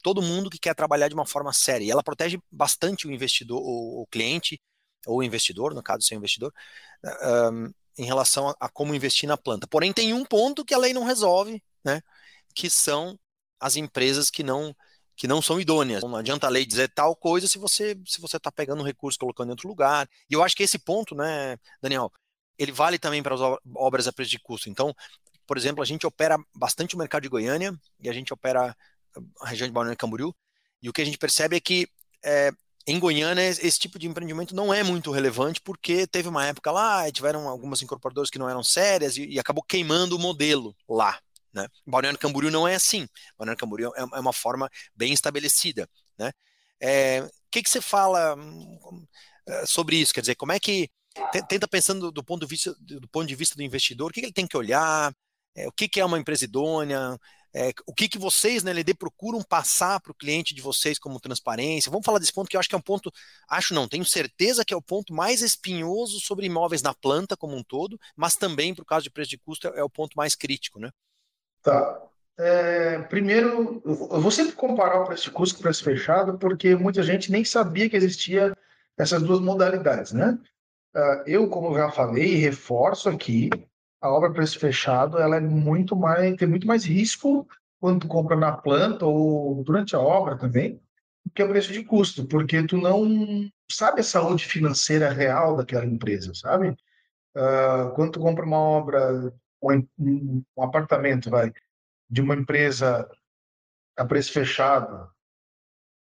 todo 0.03 0.21
mundo 0.21 0.49
que 0.49 0.59
quer 0.59 0.75
trabalhar 0.75 1.07
de 1.07 1.15
uma 1.15 1.25
forma 1.25 1.51
séria. 1.53 1.85
E 1.85 1.89
ela 1.89 2.03
protege 2.03 2.37
bastante 2.51 3.07
o 3.07 3.11
investidor, 3.11 3.59
o, 3.59 4.03
o 4.03 4.07
cliente, 4.07 4.61
ou 5.07 5.19
o 5.19 5.23
investidor, 5.23 5.73
no 5.73 5.81
caso, 5.81 6.03
ser 6.03 6.15
investidor, 6.15 6.53
um, 7.51 7.71
em 7.97 8.05
relação 8.05 8.49
a, 8.49 8.55
a, 8.59 8.69
como 8.69 8.93
investir 8.93 9.27
na 9.27 9.37
planta. 9.37 9.65
Porém, 9.67 9.91
tem 9.91 10.13
um 10.13 10.25
ponto 10.25 10.63
que 10.65 10.73
a 10.73 10.77
lei 10.77 10.93
não 10.93 11.03
resolve, 11.03 11.63
né? 11.83 12.01
que 12.53 12.69
são 12.69 13.17
as 13.59 13.75
empresas 13.75 14.29
que 14.29 14.43
não 14.43 14.75
que 15.15 15.27
não 15.27 15.43
são 15.43 15.59
idôneas. 15.59 16.01
Não 16.01 16.15
adianta 16.15 16.47
a 16.47 16.49
lei 16.49 16.65
dizer 16.65 16.91
tal 16.91 17.15
coisa 17.15 17.47
se 17.47 17.59
você 17.59 17.95
se 18.05 18.19
você 18.19 18.37
está 18.37 18.51
pegando 18.51 18.81
um 18.81 18.85
recurso 18.85 19.19
colocando 19.19 19.49
em 19.49 19.51
outro 19.51 19.67
lugar. 19.67 20.09
E 20.29 20.33
eu 20.33 20.43
acho 20.43 20.55
que 20.55 20.63
esse 20.63 20.79
ponto, 20.79 21.13
né, 21.13 21.57
Daniel, 21.81 22.11
ele 22.57 22.71
vale 22.71 22.97
também 22.97 23.21
para 23.21 23.35
as 23.35 23.41
obras 23.75 24.07
a 24.07 24.13
preço 24.13 24.31
de 24.31 24.39
custo. 24.39 24.69
Então, 24.69 24.93
por 25.45 25.57
exemplo, 25.57 25.83
a 25.83 25.85
gente 25.85 26.07
opera 26.07 26.37
bastante 26.55 26.95
o 26.95 26.97
mercado 26.97 27.23
de 27.23 27.29
Goiânia 27.29 27.75
e 27.99 28.09
a 28.09 28.13
gente 28.13 28.33
opera 28.33 28.75
a 29.41 29.49
região 29.49 29.67
de 29.67 29.73
Balneário 29.73 29.97
Camboriú. 29.97 30.35
E 30.81 30.89
o 30.89 30.93
que 30.93 31.01
a 31.01 31.05
gente 31.05 31.17
percebe 31.17 31.55
é 31.55 31.59
que 31.59 31.87
é, 32.23 32.51
em 32.85 32.99
Goiânia 32.99 33.41
esse 33.43 33.79
tipo 33.79 33.97
de 33.97 34.07
empreendimento 34.07 34.55
não 34.55 34.73
é 34.73 34.83
muito 34.83 35.11
relevante 35.11 35.61
porque 35.61 36.05
teve 36.05 36.27
uma 36.27 36.45
época 36.45 36.71
lá, 36.71 37.09
tiveram 37.11 37.47
algumas 37.47 37.81
incorporadoras 37.81 38.29
que 38.29 38.39
não 38.39 38.49
eram 38.49 38.63
sérias 38.63 39.15
e, 39.17 39.25
e 39.25 39.39
acabou 39.39 39.63
queimando 39.63 40.15
o 40.15 40.19
modelo 40.19 40.75
lá. 40.87 41.19
Né? 41.53 41.67
Balneário 41.85 42.19
Camboriú 42.19 42.51
não 42.51 42.67
é 42.67 42.75
assim. 42.75 43.07
Balneário 43.37 43.59
Camboriú 43.59 43.91
é, 43.95 44.01
é 44.01 44.19
uma 44.19 44.33
forma 44.33 44.69
bem 44.95 45.13
estabelecida. 45.13 45.87
Né? 46.17 46.31
É, 46.81 47.21
o 47.21 47.29
que, 47.51 47.63
que 47.63 47.69
você 47.69 47.79
fala 47.79 48.35
hum, 48.35 49.05
é, 49.47 49.65
sobre 49.65 49.95
isso? 49.95 50.13
Quer 50.13 50.21
dizer, 50.21 50.35
como 50.35 50.51
é 50.51 50.59
que 50.59 50.89
tenta 51.47 51.67
pensando 51.67 52.11
do 52.11 52.23
ponto 52.23 52.41
de 52.41 52.47
vista 52.47 52.75
do 52.79 53.07
ponto 53.07 53.27
de 53.27 53.35
vista 53.35 53.55
do 53.55 53.61
investidor, 53.61 54.09
o 54.09 54.13
que, 54.13 54.19
ele 54.19 54.33
tem 54.33 54.47
que 54.47 54.57
olhar, 54.57 55.13
é, 55.55 55.67
o 55.67 55.71
que 55.71 55.99
é 55.99 56.05
uma 56.05 56.17
empresa 56.17 56.45
idônea, 56.45 57.17
é, 57.53 57.71
o 57.85 57.93
que, 57.93 58.09
que 58.09 58.17
vocês 58.17 58.63
na 58.63 58.71
LD 58.71 58.95
procuram 58.95 59.41
passar 59.43 59.99
para 59.99 60.11
o 60.11 60.15
cliente 60.15 60.55
de 60.55 60.61
vocês 60.61 60.97
como 60.97 61.19
transparência? 61.19 61.91
Vamos 61.91 62.05
falar 62.05 62.19
desse 62.19 62.33
ponto 62.33 62.49
que 62.49 62.55
eu 62.55 62.59
acho 62.59 62.67
que 62.67 62.75
é 62.75 62.77
um 62.77 62.81
ponto, 62.81 63.11
acho 63.47 63.73
não, 63.73 63.87
tenho 63.87 64.03
certeza 64.03 64.65
que 64.65 64.73
é 64.73 64.77
o 64.77 64.81
ponto 64.81 65.13
mais 65.13 65.41
espinhoso 65.41 66.19
sobre 66.19 66.47
imóveis 66.47 66.81
na 66.81 66.93
planta 66.93 67.37
como 67.37 67.55
um 67.55 67.63
todo, 67.63 67.99
mas 68.15 68.35
também, 68.35 68.71
o 68.71 68.85
caso 68.85 69.03
de 69.03 69.11
preço 69.11 69.29
de 69.29 69.37
custo, 69.37 69.67
é 69.67 69.83
o 69.83 69.89
ponto 69.89 70.13
mais 70.15 70.35
crítico, 70.35 70.79
né? 70.79 70.89
Tá. 71.61 72.01
É, 72.37 72.97
primeiro, 73.03 73.81
eu 73.85 74.19
vou 74.19 74.31
sempre 74.31 74.53
comparar 74.53 75.01
o 75.01 75.05
preço 75.05 75.25
de 75.25 75.31
custo 75.31 75.55
com 75.55 75.59
o 75.59 75.63
preço 75.63 75.83
fechado, 75.83 76.37
porque 76.39 76.75
muita 76.75 77.03
gente 77.03 77.31
nem 77.31 77.45
sabia 77.45 77.87
que 77.87 77.95
existia 77.95 78.57
essas 78.97 79.21
duas 79.21 79.39
modalidades, 79.39 80.11
né? 80.11 80.39
Uh, 80.95 81.23
eu, 81.25 81.49
como 81.49 81.75
já 81.75 81.91
falei, 81.91 82.35
reforço 82.35 83.09
aqui, 83.09 83.49
a 84.03 84.09
obra 84.09 84.33
preço 84.33 84.59
fechado, 84.59 85.17
ela 85.17 85.37
é 85.37 85.39
muito 85.39 85.95
mais, 85.95 86.35
tem 86.35 86.45
muito 86.45 86.67
mais 86.67 86.83
risco 86.83 87.47
quando 87.79 88.05
compra 88.05 88.35
na 88.35 88.51
planta 88.51 89.05
ou 89.05 89.63
durante 89.63 89.95
a 89.95 89.99
obra 89.99 90.37
também, 90.37 90.81
que 91.33 91.41
é 91.41 91.45
o 91.45 91.47
preço 91.47 91.71
de 91.71 91.85
custo, 91.85 92.27
porque 92.27 92.67
tu 92.67 92.75
não 92.77 93.49
sabe 93.71 94.01
a 94.01 94.03
saúde 94.03 94.43
financeira 94.45 95.09
real 95.09 95.55
daquela 95.55 95.85
empresa, 95.85 96.33
sabe? 96.35 96.75
Uh, 97.33 97.95
quando 97.95 98.11
tu 98.11 98.19
compra 98.19 98.45
uma 98.45 98.57
obra, 98.57 99.33
um, 99.61 100.43
um 100.57 100.63
apartamento, 100.63 101.29
vai, 101.29 101.53
de 102.09 102.21
uma 102.21 102.35
empresa 102.35 103.09
a 103.97 104.03
preço 104.03 104.33
fechado, 104.33 105.09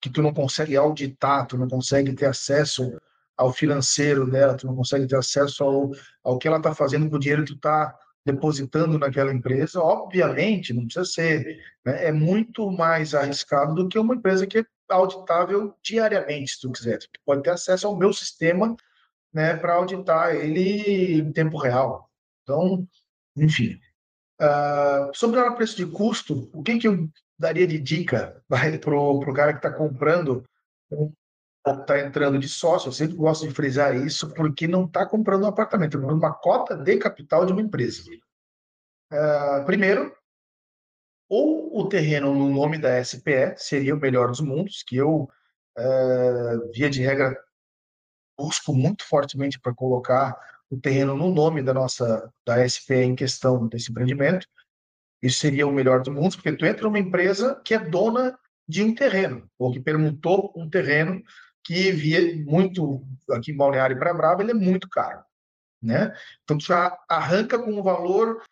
que 0.02 0.10
tu 0.10 0.24
não 0.24 0.34
consegue 0.34 0.76
auditar, 0.76 1.46
tu 1.46 1.60
não 1.60 1.70
consegue 1.70 2.12
ter 2.14 2.26
acesso 2.26 3.00
ao 3.38 3.52
financeiro 3.52 4.30
dela, 4.30 4.56
tu 4.56 4.68
não 4.68 4.76
consegue 4.76 5.08
ter 5.08 5.16
acesso 5.16 5.64
ao, 5.64 5.92
ao 6.24 6.38
que 6.38 6.48
ela 6.48 6.58
está 6.58 6.74
fazendo 6.74 7.10
com 7.10 7.16
o 7.16 7.20
dinheiro 7.20 7.44
que 7.44 7.52
tu 7.52 7.56
está 7.56 7.98
depositando 8.26 8.98
naquela 8.98 9.34
empresa, 9.34 9.82
obviamente, 9.82 10.74
não 10.74 10.86
precisa 10.86 11.06
ser, 11.06 11.60
né? 11.86 12.08
é 12.08 12.12
muito 12.12 12.72
mais 12.72 13.14
arriscado 13.14 13.76
do 13.76 13.90
que 13.90 14.00
uma 14.00 14.16
empresa 14.16 14.48
que 14.48 14.60
é 14.60 14.66
auditável 14.90 15.76
diariamente, 15.84 16.54
se 16.54 16.62
tu 16.62 16.72
quiser. 16.72 17.00
Tu 17.00 17.08
pode 17.26 17.44
ter 17.44 17.50
acesso 17.50 17.88
ao 17.88 17.98
meu 17.98 18.14
sistema 18.14 18.76
né, 19.34 19.56
para 19.58 19.74
auditar 19.74 20.36
ele 20.36 21.20
em 21.20 21.32
tempo 21.34 21.58
real. 21.58 22.10
Então, 22.44 22.88
enfim. 23.36 23.80
Uh, 24.42 25.12
sobre 25.14 25.40
o 25.40 25.56
preço 25.56 25.76
de 25.78 25.86
custo, 25.86 26.50
o 26.54 26.64
que, 26.64 26.78
que 26.78 26.88
eu 26.88 27.10
daria 27.38 27.68
de 27.68 27.80
dica 27.80 28.42
para 28.48 28.96
o 28.96 29.34
cara 29.34 29.54
que 29.54 29.60
está 29.60 29.72
comprando 29.72 30.44
está 31.66 32.00
entrando 32.00 32.38
de 32.38 32.50
sócio, 32.50 32.90
eu 32.90 32.94
sempre 32.94 33.16
gosto 33.16 33.48
de 33.48 33.54
frisar 33.54 33.96
isso, 33.96 34.34
porque 34.34 34.68
não 34.68 34.86
está 34.86 35.06
comprando 35.06 35.44
um 35.44 35.48
apartamento, 35.48 35.98
está 35.98 36.14
uma 36.14 36.34
cota 36.34 36.76
de 36.76 36.98
capital 36.98 37.46
de 37.46 37.54
uma 37.54 37.62
empresa. 37.62 38.04
Uh, 39.12 39.66
primeiro, 39.66 40.14
ou 41.30 41.80
o 41.80 41.88
terreno 41.88 42.34
no 42.34 42.50
nome 42.50 42.78
da 42.78 43.04
SPE 43.04 43.56
seria 43.58 43.96
o 43.96 44.00
melhor 44.00 44.28
dos 44.28 44.42
mundos, 44.42 44.84
que 44.84 44.98
eu, 44.98 45.30
uh, 45.78 46.72
via 46.74 46.90
de 46.90 47.02
regra, 47.02 47.40
busco 48.38 48.74
muito 48.74 49.06
fortemente 49.06 49.60
para 49.60 49.74
colocar 49.74 50.38
o 50.70 50.80
terreno 50.80 51.16
no 51.16 51.32
nome 51.32 51.62
da 51.62 51.74
nossa 51.74 52.32
da 52.46 52.68
SPE 52.68 53.04
em 53.04 53.16
questão 53.16 53.68
desse 53.68 53.92
empreendimento. 53.92 54.48
Isso 55.22 55.40
seria 55.40 55.66
o 55.66 55.72
melhor 55.72 56.02
dos 56.02 56.14
mundos, 56.14 56.36
porque 56.36 56.52
tu 56.52 56.66
entra 56.66 56.84
numa 56.84 57.00
empresa 57.00 57.62
que 57.64 57.74
é 57.74 57.80
dona 57.80 58.38
de 58.68 58.84
um 58.84 58.94
terreno, 58.94 59.50
ou 59.58 59.72
que 59.72 59.80
permutou 59.80 60.52
um 60.56 60.70
terreno 60.70 61.22
que 61.64 61.92
via 61.92 62.36
muito 62.44 63.02
aqui 63.32 63.52
em 63.52 63.58
Balneário 63.58 63.98
para 63.98 64.14
Brava, 64.14 64.42
ele 64.42 64.52
é 64.52 64.56
muito 64.56 64.90
caro, 64.90 65.24
né? 65.82 66.16
Então 66.44 66.58
tu 66.58 66.66
já 66.66 66.98
arranca 67.08 67.58
com 67.58 67.72
um 67.72 67.82
valor 67.82 68.44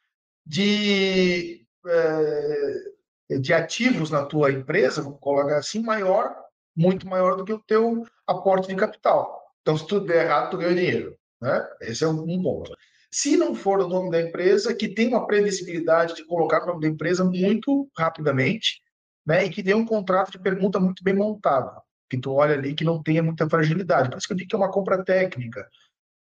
de 0.45 1.65
é, 1.85 3.39
de 3.39 3.53
ativos 3.53 4.09
na 4.09 4.25
tua 4.25 4.51
empresa, 4.51 5.01
vamos 5.01 5.19
colocar 5.19 5.57
assim, 5.57 5.81
maior, 5.81 6.35
muito 6.75 7.07
maior 7.07 7.35
do 7.35 7.45
que 7.45 7.53
o 7.53 7.63
teu 7.63 8.05
aporte 8.27 8.67
de 8.67 8.75
capital. 8.75 9.41
Então 9.61 9.77
se 9.77 9.87
tudo 9.87 10.07
der 10.07 10.25
errado, 10.25 10.51
tu 10.51 10.57
ganha 10.57 10.75
dinheiro, 10.75 11.17
né? 11.41 11.67
Esse 11.81 12.03
é 12.03 12.07
um 12.07 12.41
ponto. 12.41 12.75
Se 13.11 13.35
não 13.35 13.53
for 13.53 13.79
o 13.79 13.87
nome 13.89 14.09
da 14.09 14.21
empresa, 14.21 14.73
que 14.73 14.87
tem 14.87 15.09
uma 15.09 15.27
previsibilidade 15.27 16.15
de 16.15 16.25
colocar 16.25 16.63
o 16.63 16.67
nome 16.67 16.81
da 16.81 16.87
empresa 16.87 17.25
muito 17.25 17.89
rapidamente, 17.97 18.81
né? 19.25 19.45
E 19.45 19.49
que 19.49 19.63
tem 19.63 19.73
um 19.73 19.85
contrato 19.85 20.31
de 20.31 20.39
pergunta 20.39 20.79
muito 20.79 21.03
bem 21.03 21.13
montado 21.13 21.81
que 22.11 22.19
tu 22.19 22.33
olha 22.33 22.55
ali 22.55 22.75
que 22.75 22.83
não 22.83 23.01
tenha 23.01 23.23
muita 23.23 23.49
fragilidade. 23.49 24.09
Por 24.09 24.17
isso 24.17 24.27
que 24.27 24.33
eu 24.33 24.37
digo 24.37 24.49
que 24.49 24.55
é 24.55 24.59
uma 24.59 24.69
compra 24.69 25.01
técnica. 25.01 25.65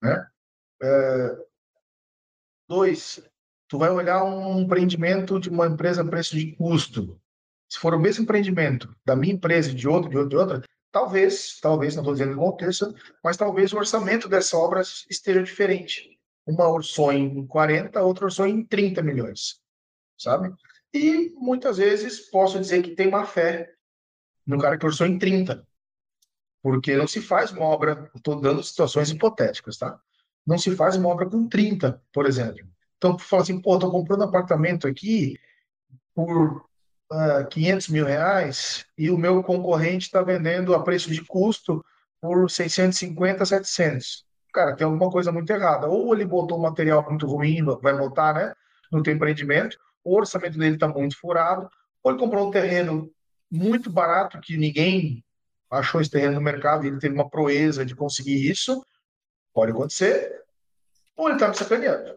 Né? 0.02 0.26
É... 0.82 1.36
Dois, 2.66 3.22
tu 3.68 3.78
vai 3.78 3.90
olhar 3.90 4.24
um 4.24 4.60
empreendimento 4.60 5.38
de 5.38 5.50
uma 5.50 5.66
empresa 5.66 6.00
a 6.00 6.04
preço 6.04 6.34
de 6.34 6.56
custo. 6.56 7.20
Se 7.70 7.78
for 7.78 7.92
o 7.92 8.00
mesmo 8.00 8.24
empreendimento 8.24 8.96
da 9.04 9.14
minha 9.14 9.34
empresa 9.34 9.74
de 9.74 9.86
outra, 9.86 10.08
de 10.08 10.16
outra, 10.16 10.30
de 10.30 10.36
outra, 10.36 10.62
talvez, 10.90 11.60
talvez, 11.60 11.94
não 11.94 12.02
estou 12.02 12.14
dizendo 12.14 12.34
que 12.34 12.40
aconteça, 12.40 12.94
mas 13.22 13.36
talvez 13.36 13.70
o 13.74 13.76
orçamento 13.76 14.26
dessa 14.26 14.56
obra 14.56 14.80
esteja 15.10 15.42
diferente. 15.42 16.18
Uma 16.46 16.66
orçou 16.66 17.12
em 17.12 17.46
40, 17.46 18.02
outra 18.02 18.24
orçou 18.24 18.46
em 18.46 18.64
30 18.64 19.02
milhões, 19.02 19.60
sabe? 20.18 20.50
E 20.94 21.30
muitas 21.36 21.76
vezes 21.76 22.30
posso 22.30 22.58
dizer 22.58 22.82
que 22.82 22.94
tem 22.94 23.10
má 23.10 23.26
fé 23.26 23.74
no 24.46 24.58
cara 24.58 24.78
que 24.78 24.86
orçou 24.86 25.06
em 25.06 25.18
30, 25.18 25.66
porque 26.64 26.96
não 26.96 27.06
se 27.06 27.20
faz 27.20 27.52
uma 27.52 27.66
obra, 27.66 28.10
estou 28.16 28.40
dando 28.40 28.62
situações 28.62 29.10
hipotéticas, 29.10 29.76
tá? 29.76 30.00
Não 30.46 30.56
se 30.56 30.74
faz 30.74 30.96
uma 30.96 31.10
obra 31.10 31.26
com 31.26 31.46
30, 31.46 32.02
por 32.10 32.24
exemplo. 32.24 32.66
Então, 32.96 33.18
fala 33.18 33.42
assim, 33.42 33.60
pô, 33.60 33.74
estou 33.74 33.90
comprando 33.90 34.22
um 34.22 34.24
apartamento 34.24 34.88
aqui 34.88 35.38
por 36.14 36.56
uh, 36.56 36.64
ah, 37.12 37.44
500 37.44 37.88
mil 37.88 38.06
reais 38.06 38.86
e 38.96 39.10
o 39.10 39.18
meu 39.18 39.42
concorrente 39.42 40.06
está 40.06 40.22
vendendo 40.22 40.74
a 40.74 40.82
preço 40.82 41.10
de 41.10 41.22
custo 41.22 41.84
por 42.18 42.50
650, 42.50 43.44
700. 43.44 44.24
Cara, 44.50 44.74
tem 44.74 44.86
alguma 44.86 45.10
coisa 45.10 45.30
muito 45.30 45.50
errada. 45.50 45.86
Ou 45.86 46.14
ele 46.14 46.24
botou 46.24 46.58
um 46.58 46.62
material 46.62 47.04
muito 47.06 47.26
ruim, 47.26 47.62
vai 47.82 47.94
botar, 47.94 48.32
né, 48.32 48.54
no 48.90 49.02
teu 49.02 49.12
empreendimento, 49.12 49.76
o 50.02 50.16
orçamento 50.16 50.58
dele 50.58 50.76
está 50.76 50.88
muito 50.88 51.18
furado, 51.18 51.68
ou 52.02 52.10
ele 52.10 52.20
comprou 52.20 52.48
um 52.48 52.50
terreno 52.50 53.10
muito 53.50 53.90
barato 53.90 54.40
que 54.40 54.56
ninguém 54.56 55.23
achou 55.78 56.00
esse 56.00 56.10
terreno 56.10 56.34
no 56.34 56.40
mercado 56.40 56.84
e 56.84 56.88
ele 56.88 56.98
teve 56.98 57.14
uma 57.14 57.28
proeza 57.28 57.84
de 57.84 57.94
conseguir 57.94 58.50
isso, 58.50 58.84
pode 59.52 59.72
acontecer. 59.72 60.42
Ou 61.16 61.28
ele 61.28 61.36
está 61.36 61.48
me 61.48 61.56
sacaneando. 61.56 62.16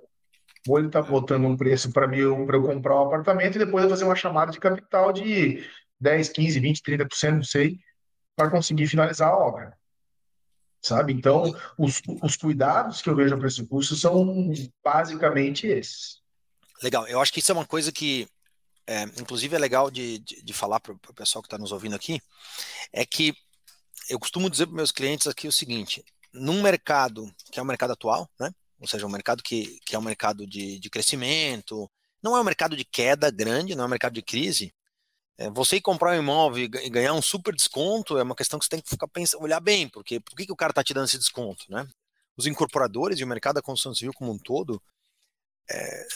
Ou 0.68 0.80
ele 0.80 0.88
está 0.88 1.01
botando 1.01 1.45
um 1.45 1.55
preço 1.55 1.91
para 1.91 2.08
mim 2.08 2.18
para 2.45 2.58
eu 2.58 2.64
comprar 2.64 2.95
um 2.95 3.05
apartamento 3.05 3.55
e 3.55 3.60
depois 3.60 3.84
eu 3.84 3.89
fazer 3.89 4.03
uma 4.03 4.16
chamada 4.16 4.51
de 4.51 4.60
capital 4.60 5.14
de 5.14 5.64
10, 5.99 6.30
15, 6.30 6.60
20, 6.60 6.82
30%, 6.82 7.36
não 7.36 7.43
sei, 7.43 7.80
para 8.36 8.49
conseguir 8.49 8.88
finalizar 8.88 9.30
a 9.30 9.38
obra. 9.38 9.78
Sabe? 10.82 11.14
Então, 11.14 11.55
os, 11.78 12.01
os 12.22 12.36
cuidados 12.36 13.01
que 13.01 13.10
eu 13.10 13.16
vejo 13.16 13.38
para 13.38 13.47
esse 13.47 13.66
curso 13.66 13.95
são 13.95 14.51
basicamente 14.84 15.68
esses. 15.68 16.22
Legal. 16.82 17.08
Eu 17.08 17.20
acho 17.20 17.34
que 17.34 17.39
isso 17.39 17.51
é 17.51 17.55
uma 17.55 17.66
coisa 17.66 17.91
que 17.91 18.28
é, 18.88 19.03
inclusive 19.03 19.53
é 19.53 19.60
legal 19.60 19.91
de, 19.91 20.20
de, 20.20 20.41
de 20.41 20.53
falar 20.53 20.80
para 20.80 20.93
o 20.93 21.14
pessoal 21.14 21.43
que 21.43 21.47
está 21.47 21.58
nos 21.58 21.74
ouvindo 21.74 21.95
aqui, 21.95 22.22
é 22.93 23.05
que 23.05 23.34
eu 24.10 24.20
costumo 24.20 24.49
dizer 24.49 24.68
para 24.68 24.76
meus 24.76 24.91
clientes 24.91 25.28
aqui 25.28 25.47
o 25.47 25.51
seguinte: 25.51 26.03
num 26.34 26.62
mercado 26.62 27.32
que 27.51 27.60
é 27.60 27.64
o 27.64 27.66
mercado 27.66 27.93
atual, 27.93 28.30
né? 28.39 28.51
Ou 28.80 28.88
seja, 28.88 29.05
um 29.05 29.10
mercado 29.10 29.41
que, 29.41 29.80
que 29.86 29.95
é 29.95 29.99
um 29.99 30.03
mercado 30.03 30.45
de, 30.45 30.80
de 30.80 30.89
crescimento, 30.89 31.89
não 32.22 32.36
é 32.38 32.41
um 32.41 32.43
mercado 32.43 32.76
de 32.76 32.86
queda 32.86 33.32
grande, 33.32 33.76
não 33.76 33.84
é 33.84 33.88
um 33.88 33.89
mercado 33.89 34.14
de 34.14 34.22
crise. 34.22 34.74
É, 35.38 35.49
você 35.49 35.80
comprar 35.80 36.12
um 36.12 36.20
imóvel 36.20 36.64
e 36.64 36.89
ganhar 36.89 37.14
um 37.14 37.22
super 37.22 37.53
desconto 37.55 38.18
é 38.18 38.24
uma 38.24 38.36
questão 38.36 38.58
que 38.58 38.66
você 38.66 38.70
tem 38.70 38.82
que 38.82 38.89
ficar 38.89 39.08
pensando, 39.08 39.43
olhar 39.43 39.60
bem, 39.60 39.88
porque 39.88 40.20
por 40.20 40.36
que, 40.36 40.45
que 40.45 40.51
o 40.51 40.55
cara 40.55 40.72
está 40.72 40.84
te 40.84 40.93
dando 40.93 41.05
esse 41.05 41.18
desconto, 41.18 41.66
né? 41.70 41.88
Os 42.36 42.45
incorporadores 42.45 43.20
e 43.20 43.24
o 43.24 43.28
mercado 43.28 43.55
da 43.55 43.62
construção 43.62 43.93
civil 43.93 44.14
como 44.14 44.32
um 44.32 44.38
todo 44.38 44.82
é, 45.70 46.08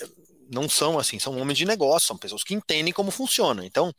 não 0.51 0.69
são 0.69 0.99
assim, 0.99 1.19
são 1.19 1.37
homens 1.39 1.57
de 1.57 1.65
negócio, 1.65 2.07
são 2.07 2.17
pessoas 2.17 2.43
que 2.43 2.53
entendem 2.53 2.93
como 2.93 3.11
funciona. 3.11 3.65
Então, 3.65 3.93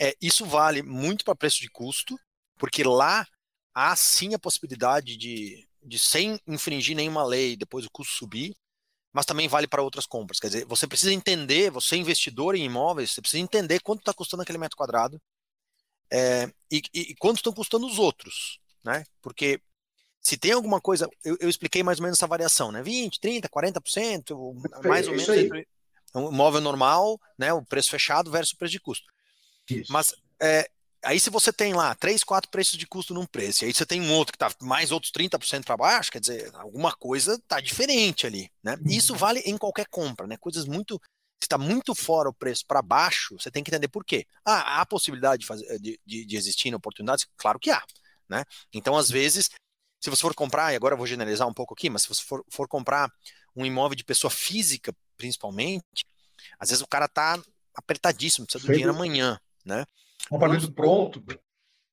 é, 0.00 0.14
isso 0.20 0.44
vale 0.44 0.82
muito 0.82 1.24
para 1.24 1.34
preço 1.34 1.60
de 1.60 1.68
custo, 1.70 2.18
porque 2.58 2.82
lá 2.82 3.26
há 3.74 3.94
sim 3.96 4.34
a 4.34 4.38
possibilidade 4.38 5.16
de, 5.16 5.66
de 5.82 5.98
sem 5.98 6.40
infringir 6.46 6.96
nenhuma 6.96 7.24
lei, 7.24 7.56
depois 7.56 7.84
o 7.84 7.90
custo 7.90 8.14
subir, 8.14 8.54
mas 9.12 9.26
também 9.26 9.48
vale 9.48 9.66
para 9.66 9.82
outras 9.82 10.06
compras. 10.06 10.38
Quer 10.40 10.46
dizer, 10.48 10.64
você 10.66 10.86
precisa 10.86 11.12
entender, 11.12 11.70
você 11.70 11.96
investidor 11.96 12.54
em 12.54 12.64
imóveis, 12.64 13.12
você 13.12 13.20
precisa 13.20 13.42
entender 13.42 13.80
quanto 13.80 14.00
está 14.00 14.14
custando 14.14 14.42
aquele 14.42 14.58
metro 14.58 14.76
quadrado 14.76 15.20
é, 16.10 16.52
e, 16.70 16.82
e, 16.92 17.14
quanto 17.16 17.36
estão 17.36 17.52
custando 17.52 17.86
os 17.86 17.98
outros, 17.98 18.60
né? 18.84 19.04
Porque 19.22 19.60
se 20.20 20.36
tem 20.36 20.52
alguma 20.52 20.80
coisa, 20.80 21.08
eu, 21.24 21.36
eu, 21.40 21.48
expliquei 21.48 21.82
mais 21.82 21.98
ou 21.98 22.02
menos 22.04 22.18
essa 22.18 22.26
variação, 22.26 22.70
né? 22.70 22.82
20, 22.82 23.18
30, 23.18 23.48
40%, 23.48 24.84
mais 24.84 25.08
ou 25.08 25.14
menos 25.14 25.66
um 26.14 26.30
imóvel 26.30 26.60
normal, 26.60 27.18
né, 27.38 27.52
o 27.52 27.64
preço 27.64 27.90
fechado 27.90 28.30
versus 28.30 28.52
o 28.52 28.58
preço 28.58 28.72
de 28.72 28.80
custo. 28.80 29.06
Isso. 29.70 29.90
Mas 29.90 30.14
é, 30.40 30.68
aí 31.04 31.18
se 31.18 31.30
você 31.30 31.52
tem 31.52 31.74
lá 31.74 31.94
três, 31.94 32.22
quatro 32.22 32.50
preços 32.50 32.76
de 32.76 32.86
custo 32.86 33.14
num 33.14 33.26
preço, 33.26 33.64
e 33.64 33.66
aí 33.66 33.74
você 33.74 33.86
tem 33.86 34.00
um 34.00 34.12
outro 34.12 34.32
que 34.32 34.42
está 34.42 34.50
mais 34.64 34.90
outros 34.90 35.12
30% 35.12 35.64
para 35.64 35.76
baixo, 35.76 36.10
quer 36.10 36.20
dizer, 36.20 36.50
alguma 36.54 36.92
coisa 36.92 37.34
está 37.34 37.60
diferente 37.60 38.26
ali, 38.26 38.50
né? 38.62 38.76
Uhum. 38.76 38.90
Isso 38.90 39.14
vale 39.14 39.40
em 39.40 39.56
qualquer 39.56 39.86
compra, 39.90 40.26
né? 40.26 40.36
Coisas 40.36 40.64
muito 40.64 41.00
se 41.42 41.46
está 41.46 41.58
muito 41.58 41.92
fora 41.92 42.28
o 42.28 42.32
preço 42.32 42.64
para 42.64 42.80
baixo, 42.80 43.36
você 43.36 43.50
tem 43.50 43.64
que 43.64 43.70
entender 43.70 43.88
por 43.88 44.04
quê. 44.04 44.24
Ah, 44.44 44.80
há 44.80 44.86
possibilidade 44.86 45.40
de, 45.40 45.46
fazer, 45.46 45.76
de, 45.80 46.00
de, 46.06 46.24
de 46.24 46.36
existir 46.36 46.72
oportunidades? 46.72 47.26
Claro 47.36 47.58
que 47.58 47.68
há. 47.68 47.82
Né? 48.28 48.44
Então, 48.72 48.96
às 48.96 49.10
vezes, 49.10 49.50
se 50.00 50.08
você 50.08 50.22
for 50.22 50.34
comprar, 50.36 50.72
e 50.72 50.76
agora 50.76 50.94
eu 50.94 50.98
vou 50.98 51.06
generalizar 51.06 51.48
um 51.48 51.52
pouco 51.52 51.74
aqui, 51.74 51.90
mas 51.90 52.02
se 52.02 52.08
você 52.08 52.22
for, 52.22 52.44
for 52.48 52.68
comprar 52.68 53.10
um 53.56 53.66
imóvel 53.66 53.96
de 53.96 54.04
pessoa 54.04 54.30
física, 54.30 54.94
principalmente, 55.16 56.06
às 56.60 56.70
vezes 56.70 56.80
o 56.80 56.86
cara 56.86 57.08
tá 57.08 57.42
apertadíssimo, 57.74 58.46
precisa 58.46 58.64
do 58.64 58.72
dinheiro 58.72 58.94
amanhã, 58.94 59.36
né? 59.64 59.84
Um 60.30 60.36
apartamento 60.36 60.72
pronto. 60.72 61.24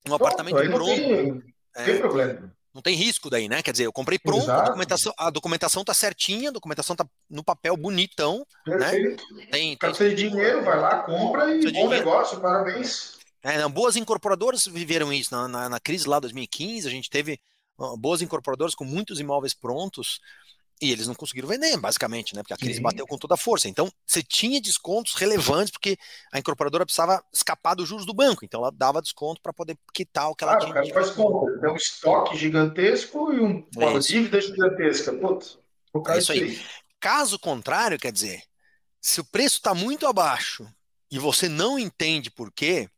Um 0.07 0.13
apartamento 0.13 0.55
pronto. 0.55 0.79
Não 0.79 0.95
tem, 0.95 1.43
é, 1.75 1.83
tem 1.85 1.99
problema. 1.99 2.55
não 2.73 2.81
tem 2.81 2.95
risco 2.95 3.29
daí, 3.29 3.47
né? 3.49 3.61
Quer 3.61 3.71
dizer, 3.71 3.85
eu 3.85 3.93
comprei 3.93 4.17
pronto, 4.17 4.49
a 4.49 4.61
documentação, 4.61 5.13
a 5.17 5.29
documentação 5.29 5.83
tá 5.83 5.93
certinha, 5.93 6.49
a 6.49 6.53
documentação 6.53 6.95
tá 6.95 7.05
no 7.29 7.43
papel 7.43 7.75
bonitão, 7.75 8.45
né? 8.65 8.77
Perfeito. 8.77 9.35
né? 9.35 9.45
Tem, 9.51 9.77
tem... 9.77 9.91
de 9.91 10.29
dinheiro, 10.29 10.63
vai 10.63 10.79
lá, 10.79 11.03
compra 11.03 11.55
e 11.55 11.61
bom 11.61 11.67
dinheiro. 11.67 11.89
negócio, 11.89 12.39
parabéns. 12.39 13.17
É, 13.41 13.57
não, 13.57 13.71
boas 13.71 13.95
incorporadoras 13.95 14.65
viveram 14.65 15.13
isso. 15.13 15.33
Na, 15.33 15.47
na, 15.47 15.69
na 15.69 15.79
crise 15.79 16.07
lá 16.07 16.19
2015, 16.19 16.87
a 16.87 16.91
gente 16.91 17.09
teve 17.09 17.39
boas 17.97 18.21
incorporadoras 18.21 18.75
com 18.75 18.83
muitos 18.83 19.19
imóveis 19.19 19.53
prontos 19.53 20.19
e 20.81 20.91
eles 20.91 21.07
não 21.07 21.15
conseguiram 21.15 21.47
vender, 21.47 21.75
basicamente, 21.77 22.33
né? 22.35 22.41
Porque 22.41 22.53
a 22.53 22.57
crise 22.57 22.75
Sim. 22.75 22.81
bateu 22.81 23.05
com 23.05 23.17
toda 23.17 23.33
a 23.33 23.37
força. 23.37 23.67
Então, 23.67 23.91
você 24.05 24.23
tinha 24.23 24.61
descontos 24.61 25.13
relevantes, 25.13 25.71
porque 25.71 25.97
a 26.31 26.39
incorporadora 26.39 26.85
precisava 26.85 27.23
escapar 27.33 27.75
dos 27.75 27.87
juros 27.87 28.05
do 28.05 28.13
banco. 28.13 28.45
Então, 28.45 28.61
ela 28.61 28.71
dava 28.71 29.01
desconto 29.01 29.41
para 29.41 29.51
poder 29.51 29.77
quitar 29.93 30.29
o 30.29 30.35
que 30.35 30.43
ela 30.43 30.57
tinha. 30.57 30.73
Cara, 30.73 30.93
faz 30.93 31.09
conta. 31.11 31.59
Tem 31.59 31.69
um 31.69 31.75
estoque 31.75 32.37
gigantesco 32.37 33.33
e 33.33 33.39
um, 33.39 33.67
uma 33.75 33.91
é 33.91 33.99
dívida 33.99 34.39
gigantesca. 34.39 35.13
Putz, 35.13 35.57
é 36.07 36.17
isso 36.17 36.31
aí. 36.31 36.59
Caso 36.99 37.37
contrário, 37.37 37.97
quer 37.97 38.11
dizer, 38.11 38.43
se 39.01 39.19
o 39.19 39.25
preço 39.25 39.57
está 39.57 39.73
muito 39.73 40.07
abaixo 40.07 40.67
e 41.11 41.19
você 41.19 41.49
não 41.49 41.77
entende 41.77 42.29
por 42.29 42.51
quê, 42.51 42.89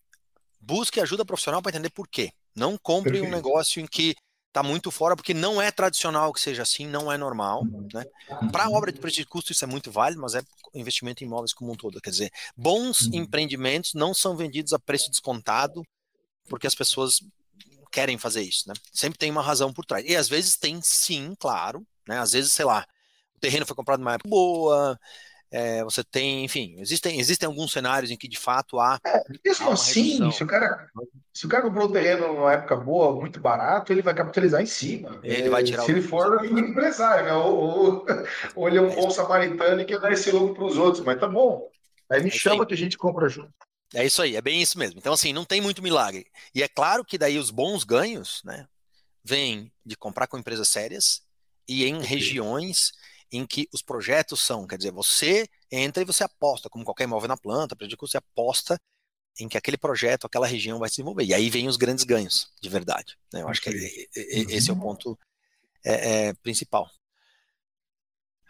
busque 0.60 1.00
ajuda 1.00 1.26
profissional 1.26 1.62
para 1.62 1.72
entender 1.72 1.90
por 1.90 2.08
quê. 2.08 2.32
Não 2.56 2.78
compre 2.78 3.14
Perfeito. 3.14 3.32
um 3.32 3.36
negócio 3.36 3.82
em 3.82 3.88
que 3.88 4.16
está 4.52 4.62
muito 4.62 4.91
fora, 4.91 5.16
porque 5.16 5.34
não 5.34 5.62
é 5.62 5.72
tradicional 5.72 6.34
que 6.34 6.39
seja 6.39 6.62
assim, 6.64 6.86
não 6.86 7.12
é 7.12 7.18
normal. 7.18 7.64
Né? 7.93 8.04
Para 8.52 8.68
uhum. 8.68 8.76
obra 8.76 8.91
de 8.91 8.99
preço 8.99 9.16
de 9.16 9.26
custo, 9.26 9.54
isso 9.54 9.64
é 9.64 9.68
muito 9.68 9.89
válido, 9.89 10.22
mas 10.22 10.36
é 10.36 10.41
investimento 10.74 11.24
em 11.24 11.28
imóveis 11.28 11.54
como 11.54 11.72
um 11.72 11.76
todo. 11.76 12.02
Quer 12.02 12.12
dizer, 12.12 12.32
bons 12.56 13.02
uhum. 13.08 13.16
empreendimentos 13.16 13.93
não 13.93 14.14
são 14.14 14.36
vendidos 14.36 14.74
a 14.74 14.80
preço 14.80 15.10
descontado, 15.10 15.84
porque 16.49 16.68
as 16.68 16.76
pessoas 16.76 17.22
querem 17.91 18.18
fazer 18.18 18.41
isso. 18.41 18.68
Né? 18.68 18.74
Sempre 18.91 19.18
tem 19.18 19.32
uma 19.32 19.41
razão 19.41 19.72
por 19.72 19.86
trás. 19.86 20.06
E 20.06 20.16
às 20.16 20.28
vezes 20.28 20.58
tem 20.58 20.82
sim, 20.82 21.34
claro. 21.39 21.86
Né? 22.08 22.20
Às 22.20 22.34
vezes, 22.34 22.54
sei 22.54 22.66
lá, 22.66 22.86
o 23.36 23.39
terreno 23.39 23.66
foi 23.66 23.76
comprado 23.76 23.99
numa 23.99 24.16
época 24.16 24.30
boa, 24.30 24.99
é, 25.52 25.84
você 25.84 26.02
tem, 26.02 26.45
enfim, 26.45 26.76
existem, 26.80 27.20
existem 27.20 27.45
alguns 27.45 27.74
cenários 27.74 28.10
em 28.10 28.16
que 28.16 28.28
de 28.28 28.39
fato 28.39 28.80
há. 28.80 28.97
É, 29.06 29.22
mesmo 29.43 29.70
há 29.70 29.74
assim, 29.74 30.32
se 30.32 30.43
o, 30.43 30.47
cara, 30.47 30.88
se 31.34 31.45
o 31.45 31.49
cara 31.49 31.64
comprou 31.64 31.89
um 31.89 31.91
terreno 31.91 32.28
numa 32.30 32.54
época 32.54 32.78
boa, 32.78 33.14
muito 33.14 33.38
barato, 33.39 33.91
ele 33.91 34.02
vai 34.02 34.14
capitalizar 34.14 34.62
em 34.62 34.66
cima. 34.66 35.20
Ele 35.22 35.49
vai 35.49 35.62
tirar 35.62 35.84
Se 35.84 35.91
ele 35.91 36.02
for 36.02 36.41
um 36.41 36.58
empresário, 36.58 37.26
né? 37.26 37.34
ou, 37.34 37.54
ou, 37.54 38.06
ou, 38.56 38.68
ele 38.70 38.78
é 38.78 38.82
um 38.82 38.95
bom 38.95 39.12
samaritano 39.12 39.82
e 39.82 39.86
quer 39.86 39.99
dar 39.99 40.14
esse 40.14 40.32
lucro 40.32 40.56
para 40.56 40.66
os 40.66 40.78
outros, 40.78 41.04
mas 41.04 41.20
tá 41.20 41.28
bom. 41.28 41.68
Aí 42.10 42.24
me 42.24 42.30
é 42.30 42.32
chama 42.32 42.66
que 42.66 42.74
a 42.74 42.78
gente 42.78 42.97
compra 42.97 43.28
junto. 43.28 43.54
É 43.93 44.06
isso 44.06 44.22
aí, 44.22 44.38
é 44.38 44.41
bem 44.41 44.62
isso 44.62 44.80
mesmo. 44.80 44.99
Então, 44.99 45.12
assim, 45.12 45.34
não 45.34 45.43
tem 45.43 45.60
muito 45.60 45.84
milagre. 45.84 46.26
E 46.56 46.64
é 46.64 46.68
claro 46.70 47.04
que 47.04 47.18
daí 47.18 47.38
os 47.38 47.52
bons 47.52 47.84
ganhos, 47.84 48.41
né, 48.45 48.66
vêm 49.22 49.70
de 49.86 49.97
comprar 49.97 50.28
com 50.28 50.38
empresas 50.38 50.70
sérias 50.70 51.22
e 51.68 51.84
em 51.84 52.02
regiões 52.02 52.93
em 53.32 53.46
que 53.46 53.68
os 53.72 53.82
projetos 53.82 54.42
são, 54.42 54.68
quer 54.68 54.78
dizer, 54.78 54.92
você 54.92 55.48
entra 55.72 56.04
e 56.04 56.06
você 56.06 56.24
aposta, 56.24 56.70
como 56.70 56.84
qualquer 56.84 57.06
imóvel 57.06 57.30
na 57.30 57.38
planta, 57.38 57.76
você 58.00 58.18
aposta 58.18 58.80
em 59.40 59.48
que 59.48 59.58
aquele 59.58 59.78
projeto, 59.78 60.28
aquela 60.28 60.46
região 60.46 60.80
vai 60.80 60.90
se 60.90 60.96
desenvolver. 60.96 61.24
E 61.24 61.34
aí 61.34 61.50
vem 61.50 61.68
os 61.68 61.78
grandes 61.78 62.04
ganhos, 62.04 62.52
de 62.62 62.70
verdade. 62.70 63.18
Né? 63.32 63.42
Eu 63.42 63.48
acho 63.48 63.62
que 63.62 63.70
esse 64.14 64.70
é 64.70 64.74
o 64.74 64.80
ponto 64.80 65.18
é, 65.84 66.28
é, 66.28 66.34
principal. 66.36 66.90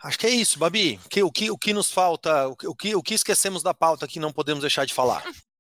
Acho 0.04 0.18
que 0.18 0.26
é 0.26 0.32
isso, 0.32 0.58
Babi. 0.58 1.00
O 1.06 1.10
que, 1.10 1.24
o 1.24 1.32
que, 1.32 1.52
o 1.52 1.58
que 1.58 1.74
nos 1.74 1.92
falta, 1.92 2.48
o 2.48 2.76
que, 2.76 2.96
o 2.96 3.04
que 3.04 3.14
esquecemos 3.14 3.62
da 3.62 3.74
pauta 3.74 4.08
que 4.08 4.20
não 4.20 4.34
podemos 4.34 4.62
deixar 4.62 4.86
de 4.86 4.94
falar? 4.94 5.24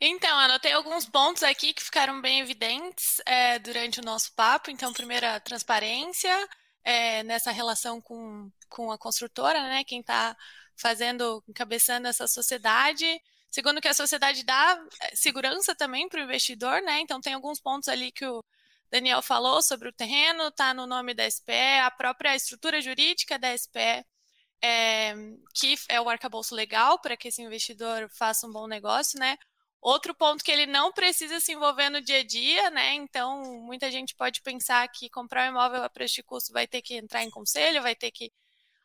Então, 0.00 0.38
anotei 0.38 0.72
alguns 0.72 1.06
pontos 1.06 1.42
aqui 1.42 1.72
que 1.72 1.82
ficaram 1.82 2.20
bem 2.20 2.40
evidentes 2.40 3.22
é, 3.24 3.58
durante 3.58 4.00
o 4.00 4.04
nosso 4.04 4.32
papo. 4.34 4.70
Então, 4.70 4.92
primeiro, 4.92 5.24
a 5.24 5.40
transparência, 5.40 6.48
é, 6.84 7.22
nessa 7.22 7.50
relação 7.50 8.00
com, 8.00 8.50
com 8.68 8.92
a 8.92 8.98
construtora, 8.98 9.60
né? 9.68 9.84
Quem 9.84 10.00
está 10.00 10.36
fazendo, 10.76 11.42
encabeçando 11.48 12.08
essa 12.08 12.26
sociedade. 12.26 13.06
Segundo 13.50 13.80
que 13.80 13.88
a 13.88 13.94
sociedade 13.94 14.44
dá 14.44 14.84
é, 15.00 15.16
segurança 15.16 15.74
também 15.74 16.08
para 16.08 16.20
o 16.20 16.24
investidor, 16.24 16.82
né? 16.82 17.00
Então 17.00 17.20
tem 17.20 17.34
alguns 17.34 17.60
pontos 17.60 17.88
ali 17.88 18.12
que 18.12 18.26
o 18.26 18.44
Daniel 18.90 19.22
falou 19.22 19.62
sobre 19.62 19.88
o 19.88 19.92
terreno, 19.92 20.48
está 20.48 20.74
no 20.74 20.86
nome 20.86 21.14
da 21.14 21.28
SPE, 21.28 21.80
a 21.82 21.90
própria 21.90 22.36
estrutura 22.36 22.80
jurídica 22.80 23.38
da 23.38 23.56
SPE, 23.56 24.04
é, 24.62 25.14
que 25.54 25.76
é 25.88 26.00
o 26.00 26.08
arcabouço 26.08 26.54
legal 26.54 26.98
para 27.00 27.16
que 27.16 27.28
esse 27.28 27.42
investidor 27.42 28.08
faça 28.10 28.46
um 28.46 28.52
bom 28.52 28.66
negócio, 28.66 29.18
né? 29.18 29.38
Outro 29.84 30.14
ponto 30.14 30.42
que 30.42 30.50
ele 30.50 30.64
não 30.64 30.90
precisa 30.90 31.38
se 31.40 31.52
envolver 31.52 31.90
no 31.90 32.00
dia 32.00 32.20
a 32.20 32.24
dia, 32.24 32.70
né? 32.70 32.94
Então, 32.94 33.60
muita 33.60 33.90
gente 33.90 34.14
pode 34.14 34.40
pensar 34.40 34.88
que 34.88 35.10
comprar 35.10 35.46
um 35.46 35.50
imóvel 35.50 35.84
a 35.84 35.90
preço 35.90 36.14
de 36.14 36.22
custo 36.22 36.54
vai 36.54 36.66
ter 36.66 36.80
que 36.80 36.94
entrar 36.94 37.22
em 37.22 37.28
conselho, 37.28 37.82
vai 37.82 37.94
ter 37.94 38.10
que 38.10 38.32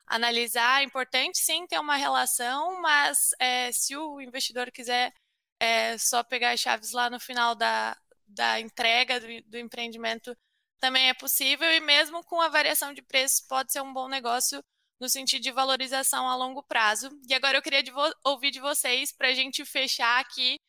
analisar. 0.06 0.82
É 0.82 0.84
importante 0.84 1.38
sim 1.38 1.66
ter 1.68 1.80
uma 1.80 1.96
relação, 1.96 2.82
mas 2.82 3.30
é, 3.40 3.72
se 3.72 3.96
o 3.96 4.20
investidor 4.20 4.70
quiser 4.72 5.14
é, 5.58 5.98
só 5.98 6.22
pegar 6.22 6.52
as 6.52 6.60
chaves 6.60 6.92
lá 6.92 7.10
no 7.10 7.18
final 7.18 7.56
da, 7.56 7.98
da 8.28 8.60
entrega 8.60 9.22
do, 9.22 9.28
do 9.46 9.58
empreendimento, 9.58 10.36
também 10.82 11.08
é 11.08 11.14
possível. 11.14 11.72
E 11.72 11.80
mesmo 11.80 12.26
com 12.26 12.42
a 12.42 12.50
variação 12.50 12.94
de 12.94 13.02
preços, 13.02 13.40
pode 13.40 13.72
ser 13.72 13.82
um 13.82 13.94
bom 13.94 14.10
negócio 14.10 14.62
no 15.00 15.08
sentido 15.08 15.44
de 15.44 15.52
valorização 15.52 16.28
a 16.28 16.36
longo 16.36 16.62
prazo. 16.62 17.10
E 17.30 17.34
agora 17.34 17.58
eu 17.58 17.62
queria 17.62 17.82
de 17.82 17.94
ouvir 18.22 18.52
de 18.52 18.60
vocês 18.60 19.14
para 19.14 19.30
a 19.30 19.34
gente 19.34 19.64
fechar 19.64 20.20
aqui 20.20 20.60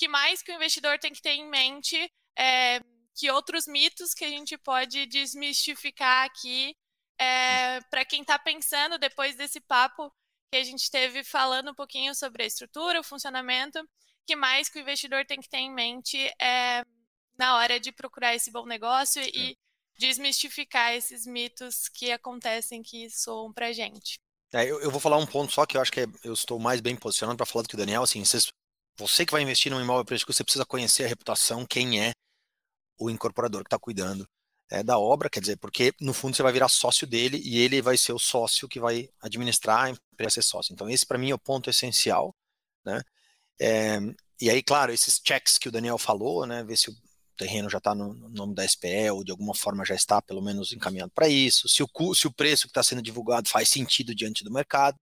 que 0.00 0.08
mais 0.08 0.40
que 0.40 0.50
o 0.50 0.54
investidor 0.54 0.98
tem 0.98 1.12
que 1.12 1.20
ter 1.20 1.32
em 1.32 1.46
mente 1.46 2.10
é, 2.34 2.80
que 3.14 3.30
outros 3.30 3.66
mitos 3.66 4.14
que 4.14 4.24
a 4.24 4.30
gente 4.30 4.56
pode 4.56 5.04
desmistificar 5.04 6.24
aqui 6.24 6.74
é, 7.18 7.82
para 7.90 8.02
quem 8.06 8.22
está 8.22 8.38
pensando 8.38 8.98
depois 8.98 9.36
desse 9.36 9.60
papo 9.60 10.10
que 10.50 10.56
a 10.56 10.64
gente 10.64 10.90
teve 10.90 11.22
falando 11.22 11.72
um 11.72 11.74
pouquinho 11.74 12.14
sobre 12.14 12.42
a 12.42 12.46
estrutura, 12.46 12.98
o 12.98 13.04
funcionamento, 13.04 13.78
que 14.26 14.34
mais 14.34 14.70
que 14.70 14.78
o 14.78 14.80
investidor 14.80 15.26
tem 15.26 15.38
que 15.38 15.50
ter 15.50 15.58
em 15.58 15.70
mente 15.70 16.16
é, 16.40 16.82
na 17.36 17.56
hora 17.56 17.78
de 17.78 17.92
procurar 17.92 18.34
esse 18.34 18.50
bom 18.50 18.64
negócio 18.64 19.22
e 19.22 19.54
desmistificar 19.98 20.94
esses 20.94 21.26
mitos 21.26 21.90
que 21.90 22.10
acontecem 22.10 22.82
que 22.82 23.10
soam 23.10 23.52
para 23.52 23.66
a 23.66 23.72
gente. 23.72 24.18
É, 24.50 24.64
eu, 24.64 24.80
eu, 24.80 24.90
vou 24.90 24.98
falar 24.98 25.18
um 25.18 25.26
ponto 25.26 25.52
só 25.52 25.66
que 25.66 25.76
eu 25.76 25.80
acho 25.82 25.92
que 25.92 26.00
é, 26.00 26.06
eu 26.24 26.32
estou 26.32 26.58
mais 26.58 26.80
bem 26.80 26.96
posicionado 26.96 27.36
para 27.36 27.44
falar 27.44 27.64
do 27.64 27.68
que 27.68 27.74
o 27.74 27.78
Daniel. 27.78 28.02
Assim, 28.02 28.24
vocês 28.24 28.50
você 29.00 29.24
que 29.24 29.32
vai 29.32 29.42
investir 29.42 29.72
num 29.72 29.80
imóvel 29.80 30.04
preço 30.04 30.26
você 30.26 30.44
precisa 30.44 30.64
conhecer 30.66 31.04
a 31.04 31.08
reputação, 31.08 31.64
quem 31.66 32.04
é 32.04 32.12
o 32.98 33.08
incorporador 33.10 33.62
que 33.62 33.68
está 33.68 33.78
cuidando 33.78 34.28
é, 34.70 34.82
da 34.82 34.98
obra, 34.98 35.30
quer 35.30 35.40
dizer, 35.40 35.56
porque 35.56 35.92
no 36.00 36.12
fundo 36.12 36.36
você 36.36 36.42
vai 36.42 36.52
virar 36.52 36.68
sócio 36.68 37.06
dele 37.06 37.40
e 37.42 37.58
ele 37.58 37.82
vai 37.82 37.96
ser 37.96 38.12
o 38.12 38.18
sócio 38.18 38.68
que 38.68 38.78
vai 38.78 39.08
administrar 39.20 39.86
a 39.86 39.90
empresa 39.90 40.34
ser 40.34 40.42
sócio. 40.42 40.72
Então 40.72 40.88
esse 40.88 41.06
para 41.06 41.18
mim 41.18 41.30
é 41.30 41.34
o 41.34 41.38
ponto 41.38 41.70
essencial, 41.70 42.34
né? 42.84 43.02
É, 43.60 43.98
e 44.40 44.48
aí, 44.50 44.62
claro, 44.62 44.92
esses 44.92 45.20
checks 45.24 45.58
que 45.58 45.68
o 45.68 45.72
Daniel 45.72 45.98
falou, 45.98 46.46
né? 46.46 46.62
Ver 46.64 46.76
se 46.76 46.90
o 46.90 46.94
terreno 47.36 47.70
já 47.70 47.78
está 47.78 47.94
no, 47.94 48.14
no, 48.14 48.28
nome 48.28 48.54
da 48.54 48.66
SPE 48.66 49.10
ou 49.10 49.24
de 49.24 49.30
alguma 49.32 49.54
forma 49.54 49.84
já 49.84 49.94
está 49.94 50.20
pelo 50.22 50.42
menos 50.42 50.72
encaminhado 50.72 51.10
para 51.14 51.28
isso, 51.28 51.68
se 51.68 51.82
o, 51.82 52.14
se 52.14 52.26
o 52.26 52.32
preço 52.32 52.64
que 52.64 52.70
está 52.70 52.82
sendo 52.82 53.02
divulgado 53.02 53.48
faz 53.48 53.68
sentido 53.70 54.14
diante 54.14 54.44
do 54.44 54.52
mercado, 54.52 54.96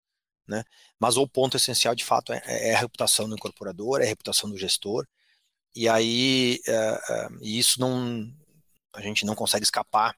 né? 0.48 0.64
Mas 1.00 1.18
o 1.18 1.28
ponto 1.28 1.58
essencial, 1.58 1.96
de 1.96 2.06
fato, 2.06 2.34
é, 2.34 2.42
é 2.46 2.76
a 2.76 2.80
reputação 2.80 3.28
do 3.28 3.36
incorporador, 3.36 4.02
é 4.02 4.06
a 4.06 4.08
reputação 4.08 4.50
do 4.50 4.58
gestor, 4.58 5.08
e 5.76 5.90
aí 5.90 6.62
é, 6.68 6.74
é, 6.74 7.28
isso 7.42 7.80
não, 7.80 8.32
a 8.94 9.02
gente 9.02 9.26
não 9.26 9.36
consegue 9.36 9.66
escapar 9.66 10.16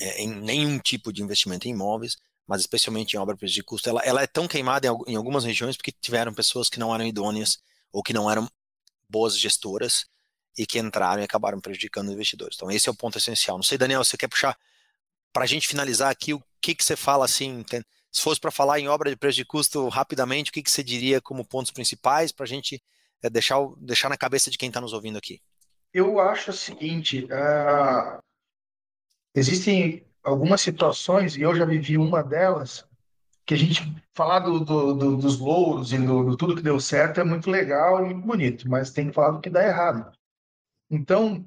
é, 0.00 0.22
em 0.22 0.28
nenhum 0.28 0.78
tipo 0.78 1.12
de 1.12 1.22
investimento 1.22 1.66
em 1.66 1.72
imóveis, 1.72 2.16
mas 2.46 2.60
especialmente 2.60 3.14
em 3.14 3.18
obra 3.18 3.36
de 3.36 3.62
custo, 3.62 3.88
ela, 3.88 4.00
ela 4.02 4.22
é 4.22 4.26
tão 4.26 4.46
queimada 4.46 4.86
em, 4.86 5.12
em 5.12 5.16
algumas 5.16 5.44
regiões 5.44 5.76
porque 5.76 5.92
tiveram 5.92 6.32
pessoas 6.32 6.68
que 6.68 6.78
não 6.78 6.94
eram 6.94 7.06
idôneas 7.06 7.58
ou 7.92 8.02
que 8.02 8.12
não 8.12 8.30
eram 8.30 8.48
boas 9.08 9.38
gestoras 9.38 10.06
e 10.56 10.66
que 10.66 10.78
entraram 10.78 11.22
e 11.22 11.24
acabaram 11.24 11.60
prejudicando 11.60 12.08
os 12.08 12.14
investidores. 12.14 12.56
Então 12.56 12.70
esse 12.70 12.88
é 12.88 12.92
o 12.92 12.94
ponto 12.94 13.18
essencial. 13.18 13.56
Não 13.56 13.62
sei, 13.62 13.78
Daniel, 13.78 14.04
você 14.04 14.16
quer 14.16 14.28
puxar 14.28 14.56
para 15.32 15.44
a 15.44 15.46
gente 15.46 15.66
finalizar 15.66 16.10
aqui 16.10 16.32
o 16.32 16.42
que 16.60 16.74
que 16.74 16.84
você 16.84 16.94
fala 16.94 17.24
assim? 17.24 17.64
Se 18.14 18.22
fosse 18.22 18.40
para 18.40 18.52
falar 18.52 18.78
em 18.78 18.86
obra 18.86 19.10
de 19.10 19.16
preço 19.16 19.38
de 19.38 19.44
custo 19.44 19.88
rapidamente, 19.88 20.48
o 20.48 20.52
que, 20.52 20.62
que 20.62 20.70
você 20.70 20.84
diria 20.84 21.20
como 21.20 21.44
pontos 21.44 21.72
principais 21.72 22.30
para 22.30 22.44
a 22.44 22.46
gente 22.46 22.80
é, 23.20 23.28
deixar, 23.28 23.58
deixar 23.76 24.08
na 24.08 24.16
cabeça 24.16 24.52
de 24.52 24.56
quem 24.56 24.68
está 24.68 24.80
nos 24.80 24.92
ouvindo 24.92 25.18
aqui? 25.18 25.40
Eu 25.92 26.20
acho 26.20 26.52
o 26.52 26.54
seguinte: 26.54 27.24
uh, 27.24 28.22
existem 29.34 30.06
algumas 30.22 30.60
situações, 30.60 31.36
e 31.36 31.42
eu 31.42 31.56
já 31.56 31.64
vivi 31.64 31.98
uma 31.98 32.22
delas, 32.22 32.86
que 33.44 33.52
a 33.52 33.58
gente 33.58 33.82
falar 34.14 34.38
do, 34.38 34.60
do, 34.60 34.94
do, 34.94 35.16
dos 35.16 35.40
louros 35.40 35.92
e 35.92 35.98
do, 35.98 36.22
do, 36.22 36.36
tudo 36.36 36.54
que 36.54 36.62
deu 36.62 36.78
certo 36.78 37.20
é 37.20 37.24
muito 37.24 37.50
legal 37.50 38.08
e 38.08 38.14
bonito, 38.14 38.70
mas 38.70 38.92
tem 38.92 39.08
que 39.08 39.12
falar 39.12 39.32
do 39.32 39.40
que 39.40 39.50
dá 39.50 39.66
errado. 39.66 40.16
Então, 40.88 41.44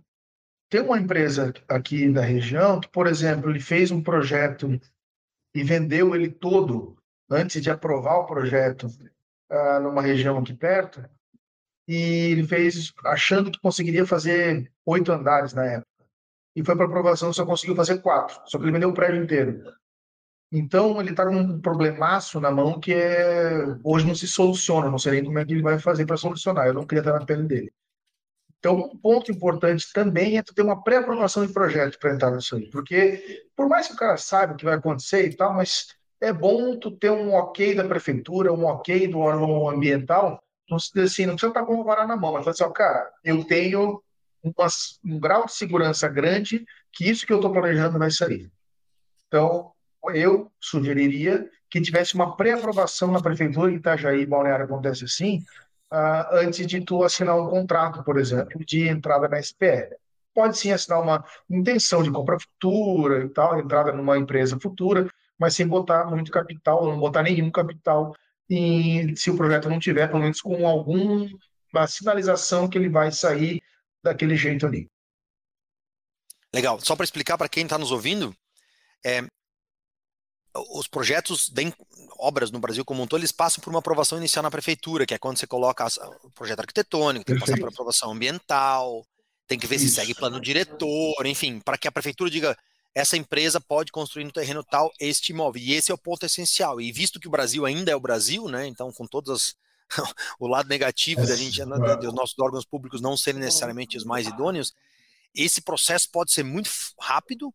tem 0.70 0.82
uma 0.82 1.00
empresa 1.00 1.54
aqui 1.70 2.12
da 2.12 2.22
região 2.22 2.82
que, 2.82 2.90
por 2.90 3.08
exemplo, 3.08 3.50
ele 3.50 3.62
fez 3.62 3.90
um 3.90 4.04
projeto 4.04 4.78
e 5.58 5.64
vendeu 5.64 6.16
ele 6.16 6.30
todo 6.30 6.96
antes 7.28 7.62
de 7.64 7.72
aprovar 7.72 8.18
o 8.18 8.28
projeto 8.28 8.86
uh, 9.52 9.80
numa 9.82 10.04
região 10.04 10.38
aqui 10.38 10.54
perto. 10.54 11.04
E 11.88 11.96
ele 12.32 12.46
fez 12.46 12.94
achando 13.06 13.50
que 13.50 13.60
conseguiria 13.60 14.06
fazer 14.06 14.72
oito 14.86 15.12
andares 15.12 15.54
na 15.54 15.66
época. 15.66 15.88
e 16.56 16.64
foi 16.64 16.76
para 16.76 16.86
aprovação, 16.86 17.34
só 17.34 17.46
conseguiu 17.46 17.76
fazer 17.76 18.02
quatro. 18.02 18.40
Só 18.46 18.58
que 18.60 18.66
ele 18.66 18.72
vendeu 18.72 18.90
o 18.90 18.94
prédio 18.94 19.24
inteiro. 19.24 19.64
Então, 20.52 21.00
ele 21.02 21.10
está 21.12 21.26
com 21.26 21.36
um 21.36 21.60
problemaço 21.60 22.40
na 22.40 22.52
mão 22.52 22.80
que 22.80 22.94
é, 22.94 23.66
hoje 23.84 24.06
não 24.06 24.16
se 24.16 24.28
soluciona. 24.28 24.92
Não 24.92 25.00
sei 25.00 25.14
nem 25.14 25.26
como 25.26 25.40
é 25.40 25.46
que 25.46 25.54
ele 25.54 25.64
vai 25.64 25.80
fazer 25.80 26.06
para 26.06 26.18
solucionar. 26.18 26.68
Eu 26.68 26.74
não 26.74 26.86
queria 26.86 27.02
estar 27.02 27.20
na 27.20 27.26
pele 27.26 27.44
dele. 27.44 27.74
Então, 28.60 28.76
um 28.76 28.98
ponto 28.98 29.32
importante 29.32 29.86
também 29.94 30.38
é 30.38 30.44
tu 30.44 30.54
ter 30.54 30.64
uma 30.64 30.84
pré-aprovação 30.84 31.46
de 31.46 31.54
projeto 31.54 32.00
para 32.00 32.14
entrar 32.14 32.32
nisso 32.32 32.56
aí. 32.56 32.70
Porque, 32.70 33.46
por 33.56 33.70
mais 33.70 33.88
que 33.88 33.94
o 33.94 33.98
cara 33.98 34.18
saiba 34.18 34.54
o 34.54 34.56
que 34.58 34.66
vai 34.66 34.76
acontecer 34.76 35.28
e 35.28 35.36
tal, 35.36 35.54
mas 35.54 35.88
é 36.20 36.34
bom 36.34 36.78
tu 36.78 36.92
ter 36.92 37.12
um 37.12 37.34
ok 37.34 37.76
da 37.76 37.88
prefeitura, 37.88 38.52
um 38.52 38.66
ok 38.66 39.08
do 39.08 39.20
órgão 39.20 39.70
ambiental, 39.70 40.42
não, 40.70 40.78
assim, 40.78 41.26
não 41.26 41.36
precisa 41.36 41.52
estar 41.52 41.66
com 41.66 41.80
o 41.80 41.84
varar 41.84 42.08
na 42.08 42.18
mão, 42.18 42.34
mas 42.34 42.48
assim, 42.48 42.64
ó, 42.64 42.70
cara, 42.70 43.10
eu 43.24 43.44
tenho 43.44 44.02
uma, 44.44 44.68
um 45.06 45.20
grau 45.20 45.46
de 45.46 45.54
segurança 45.54 46.08
grande 46.08 46.66
que 46.92 47.10
isso 47.10 47.26
que 47.26 47.32
eu 47.32 47.38
estou 47.38 47.52
planejando 47.52 48.00
vai 48.00 48.12
sair. 48.12 48.52
Então, 49.28 49.72
eu 50.14 50.52
sugeriria 50.60 51.50
que 51.70 51.82
tivesse 51.82 52.16
uma 52.16 52.36
pré-aprovação 52.36 53.12
na 53.12 53.22
prefeitura, 53.22 53.72
em 53.72 53.76
Itajaí, 53.76 54.26
Balneário 54.26 54.66
acontece 54.66 55.06
assim, 55.06 55.44
uh, 55.92 56.36
antes 56.36 56.66
de 56.66 56.82
tu 56.82 57.04
assinar 57.04 57.36
um 57.36 57.50
contrato, 57.50 58.04
por 58.04 58.18
exemplo, 58.18 58.64
de 58.66 58.88
entrada 58.88 59.28
na 59.28 59.40
SPR. 59.40 59.96
Pode 60.34 60.58
sim 60.58 60.72
assinar 60.72 61.02
uma 61.02 61.26
intenção 61.50 62.04
de 62.04 62.12
compra 62.12 62.38
futura 62.40 63.26
e 63.26 63.30
tal, 63.30 63.60
entrada 63.60 63.92
numa 63.92 64.18
empresa 64.18 64.60
futura, 64.60 65.10
mas 65.38 65.56
sem 65.56 65.68
botar 65.68 66.06
muito 66.06 66.32
capital, 66.32 66.86
não 66.86 67.00
botar 67.00 67.24
nenhum 67.24 67.50
capital, 67.50 68.16
e 68.50 69.16
se 69.16 69.30
o 69.30 69.38
projeto 69.38 69.70
não 69.70 69.80
tiver, 69.80 70.08
pelo 70.08 70.22
menos 70.22 70.42
com 70.42 70.68
alguma 70.68 71.28
sinalização 71.88 72.68
que 72.68 72.78
ele 72.78 72.90
vai 72.90 73.12
sair 73.12 73.62
daquele 74.02 74.36
jeito 74.36 74.66
ali. 74.66 74.90
Legal. 76.54 76.80
Só 76.80 76.96
para 76.96 77.04
explicar 77.04 77.38
para 77.38 77.50
quem 77.50 77.64
está 77.64 77.78
nos 77.78 77.92
ouvindo, 77.92 78.36
é, 79.06 79.22
os 80.72 80.88
projetos 80.88 81.50
obras 82.20 82.52
no 82.52 82.60
Brasil 82.60 82.84
como 82.84 83.04
um 83.04 83.08
todo, 83.08 83.20
eles 83.20 83.32
passam 83.32 83.62
por 83.62 83.70
uma 83.70 83.80
aprovação 83.80 84.18
inicial 84.18 84.44
na 84.44 84.52
prefeitura, 84.52 85.06
que 85.06 85.14
é 85.14 85.18
quando 85.18 85.38
você 85.38 85.48
coloca 85.48 85.86
o 86.24 86.30
projeto 86.32 86.60
arquitetônico, 86.60 87.26
tem 87.26 87.36
que 87.36 87.42
passar 87.42 87.58
por 87.58 87.70
aprovação 87.70 88.12
ambiental, 88.12 89.06
tem 89.48 89.58
que 89.58 89.68
ver 89.68 89.78
Isso. 89.78 89.90
se 89.90 89.96
segue 89.96 90.14
plano 90.14 90.40
diretor, 90.40 91.26
enfim, 91.26 91.60
para 91.60 91.78
que 91.78 91.88
a 91.88 91.92
prefeitura 91.92 92.30
diga 92.30 92.58
essa 92.98 93.16
empresa 93.16 93.62
pode 93.62 93.92
construir 93.92 94.24
no 94.24 94.32
terreno 94.32 94.64
tal 94.64 94.92
este 95.00 95.32
imóvel. 95.32 95.62
E 95.62 95.74
esse 95.74 95.92
é 95.92 95.94
o 95.94 95.98
ponto 96.00 96.26
essencial. 96.26 96.82
E 96.82 96.92
visto 96.92 97.20
que 97.20 97.28
o 97.28 97.32
Brasil 97.32 97.64
ainda 97.64 97.92
é 97.92 97.96
o 97.96 98.00
Brasil, 98.00 98.48
né? 98.48 98.66
Então, 98.66 98.92
com 98.92 99.06
todas 99.06 99.56
o 100.40 100.48
lado 100.48 100.68
negativo 100.68 101.24
da 101.24 101.36
gente, 101.36 101.64
né, 101.64 101.96
dos 101.98 102.12
nossos 102.12 102.38
órgãos 102.40 102.66
públicos 102.66 103.00
não 103.00 103.16
serem 103.16 103.40
necessariamente 103.40 103.98
os 103.98 104.04
mais 104.04 104.26
idôneos, 104.26 104.74
esse 105.32 105.62
processo 105.62 106.10
pode 106.10 106.32
ser 106.32 106.42
muito 106.44 106.72
rápido, 107.00 107.54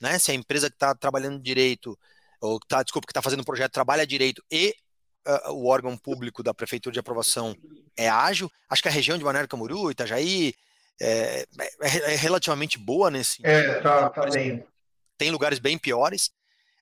né? 0.00 0.18
Se 0.18 0.30
a 0.30 0.34
empresa 0.34 0.70
que 0.70 0.76
está 0.76 0.94
trabalhando 0.94 1.38
direito, 1.38 1.98
ou 2.40 2.58
tá, 2.60 2.82
desculpa, 2.82 3.06
que 3.06 3.12
está 3.12 3.22
fazendo 3.22 3.40
o 3.40 3.44
projeto 3.44 3.72
trabalha 3.72 4.06
direito 4.06 4.42
e 4.50 4.74
uh, 5.26 5.52
o 5.52 5.66
órgão 5.66 5.96
público 5.96 6.42
da 6.42 6.54
prefeitura 6.54 6.92
de 6.92 7.00
aprovação 7.00 7.56
é 7.96 8.08
ágil. 8.08 8.50
Acho 8.68 8.82
que 8.82 8.88
a 8.88 8.92
região 8.92 9.18
de 9.18 9.24
Balneário 9.24 9.48
Camboriú, 9.48 9.90
Itajaí, 9.90 10.54
é, 11.00 11.46
é, 11.80 12.12
é, 12.12 12.16
relativamente 12.16 12.78
boa 12.78 13.10
nesse. 13.10 13.44
É, 13.44 13.80
tá, 13.80 14.10
tá 14.10 14.26
bem. 14.28 14.64
Tem 15.16 15.30
lugares 15.30 15.58
bem 15.58 15.78
piores. 15.78 16.30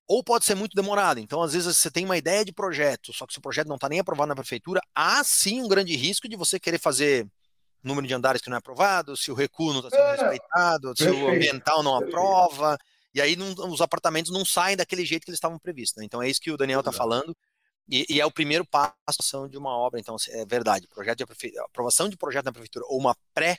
Ou 0.07 0.25
pode 0.25 0.47
ser 0.47 0.55
muito 0.55 0.75
demorado. 0.75 1.21
Então, 1.21 1.43
às 1.43 1.53
vezes, 1.53 1.77
você 1.77 1.91
tem 1.91 2.05
uma 2.05 2.17
ideia 2.17 2.43
de 2.43 2.51
projeto, 2.51 3.13
só 3.13 3.27
que 3.27 3.33
se 3.35 3.39
o 3.39 3.43
projeto 3.43 3.69
não 3.69 3.75
está 3.75 3.91
nem 3.91 4.01
aprovado 4.01 4.31
na 4.31 4.35
prefeitura, 4.35 4.81
há 4.95 5.23
sim 5.23 5.63
um 5.63 5.69
grande 5.69 5.95
risco 5.95 6.27
de 6.27 6.35
você 6.35 6.59
querer 6.59 6.79
fazer 6.79 7.29
número 7.83 8.07
de 8.07 8.15
andares 8.15 8.41
que 8.41 8.49
não 8.49 8.57
é 8.57 8.59
aprovado, 8.59 9.17
se 9.17 9.31
o 9.31 9.35
recuo 9.35 9.73
não 9.73 9.81
está 9.81 9.91
sendo 9.91 10.03
é, 10.03 10.11
respeitado, 10.11 10.95
se 10.97 11.09
o 11.09 11.29
ambiental 11.29 11.83
não 11.83 11.97
aprova, 11.97 12.79
e 13.19 13.21
aí 13.21 13.37
não, 13.37 13.53
os 13.71 13.81
apartamentos 13.81 14.33
não 14.33 14.45
saem 14.45 14.77
daquele 14.77 15.05
jeito 15.05 15.25
que 15.25 15.31
eles 15.31 15.39
estavam 15.39 15.59
previstos. 15.59 15.99
Né? 15.99 16.05
Então 16.05 16.23
é 16.23 16.29
isso 16.29 16.41
que 16.41 16.53
o 16.53 16.57
Daniel 16.57 16.81
está 16.81 16.93
falando, 16.93 17.37
e, 17.91 18.07
e, 18.09 18.21
é 18.21 18.27
o 18.27 18.31
primeiro 18.31 18.67
passo 18.67 19.49
de 19.49 19.57
uma 19.57 19.77
obra. 19.77 19.99
Então 19.99 20.17
é 20.31 20.45
verdade, 20.47 20.87
projeto 20.87 21.19
de 21.19 21.59
aprovação 21.61 22.09
de 22.09 22.17
projeto 22.17 22.45
na 22.45 22.53
prefeitura 22.53 22.85
ou 22.89 22.99
uma 22.99 23.17
pré 23.35 23.59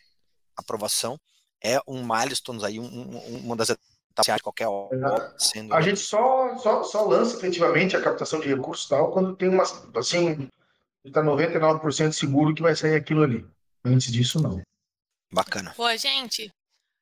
aprovação 0.56 1.20
é 1.62 1.80
um 1.88 2.04
milestone 2.06 2.64
aí, 2.64 2.80
um, 2.80 2.86
um, 2.86 3.38
uma 3.46 3.56
das 3.56 3.70
etapas 3.70 4.36
de 4.38 4.44
qualquer 4.44 4.68
obra. 4.68 5.34
Sendo... 5.38 5.74
A 5.74 5.82
gente 5.82 6.00
só, 6.00 6.56
só, 6.58 6.84
só 6.84 7.06
lança 7.06 7.38
efetivamente 7.38 7.98
a 7.98 8.02
captação 8.02 8.40
de 8.40 8.48
recursos 8.48 8.88
tal 8.88 9.12
quando 9.12 9.36
tem 9.36 9.50
uma, 9.50 9.64
assim, 9.96 10.48
está 11.04 11.22
99% 11.22 12.14
seguro 12.14 12.54
que 12.56 12.62
vai 12.62 12.76
sair 12.76 12.96
aquilo 12.96 13.24
ali. 13.24 13.46
Antes 13.84 14.12
disso, 14.12 14.42
não. 14.42 14.62
Bacana. 15.32 15.74
Pô, 15.76 15.96
gente, 15.98 16.52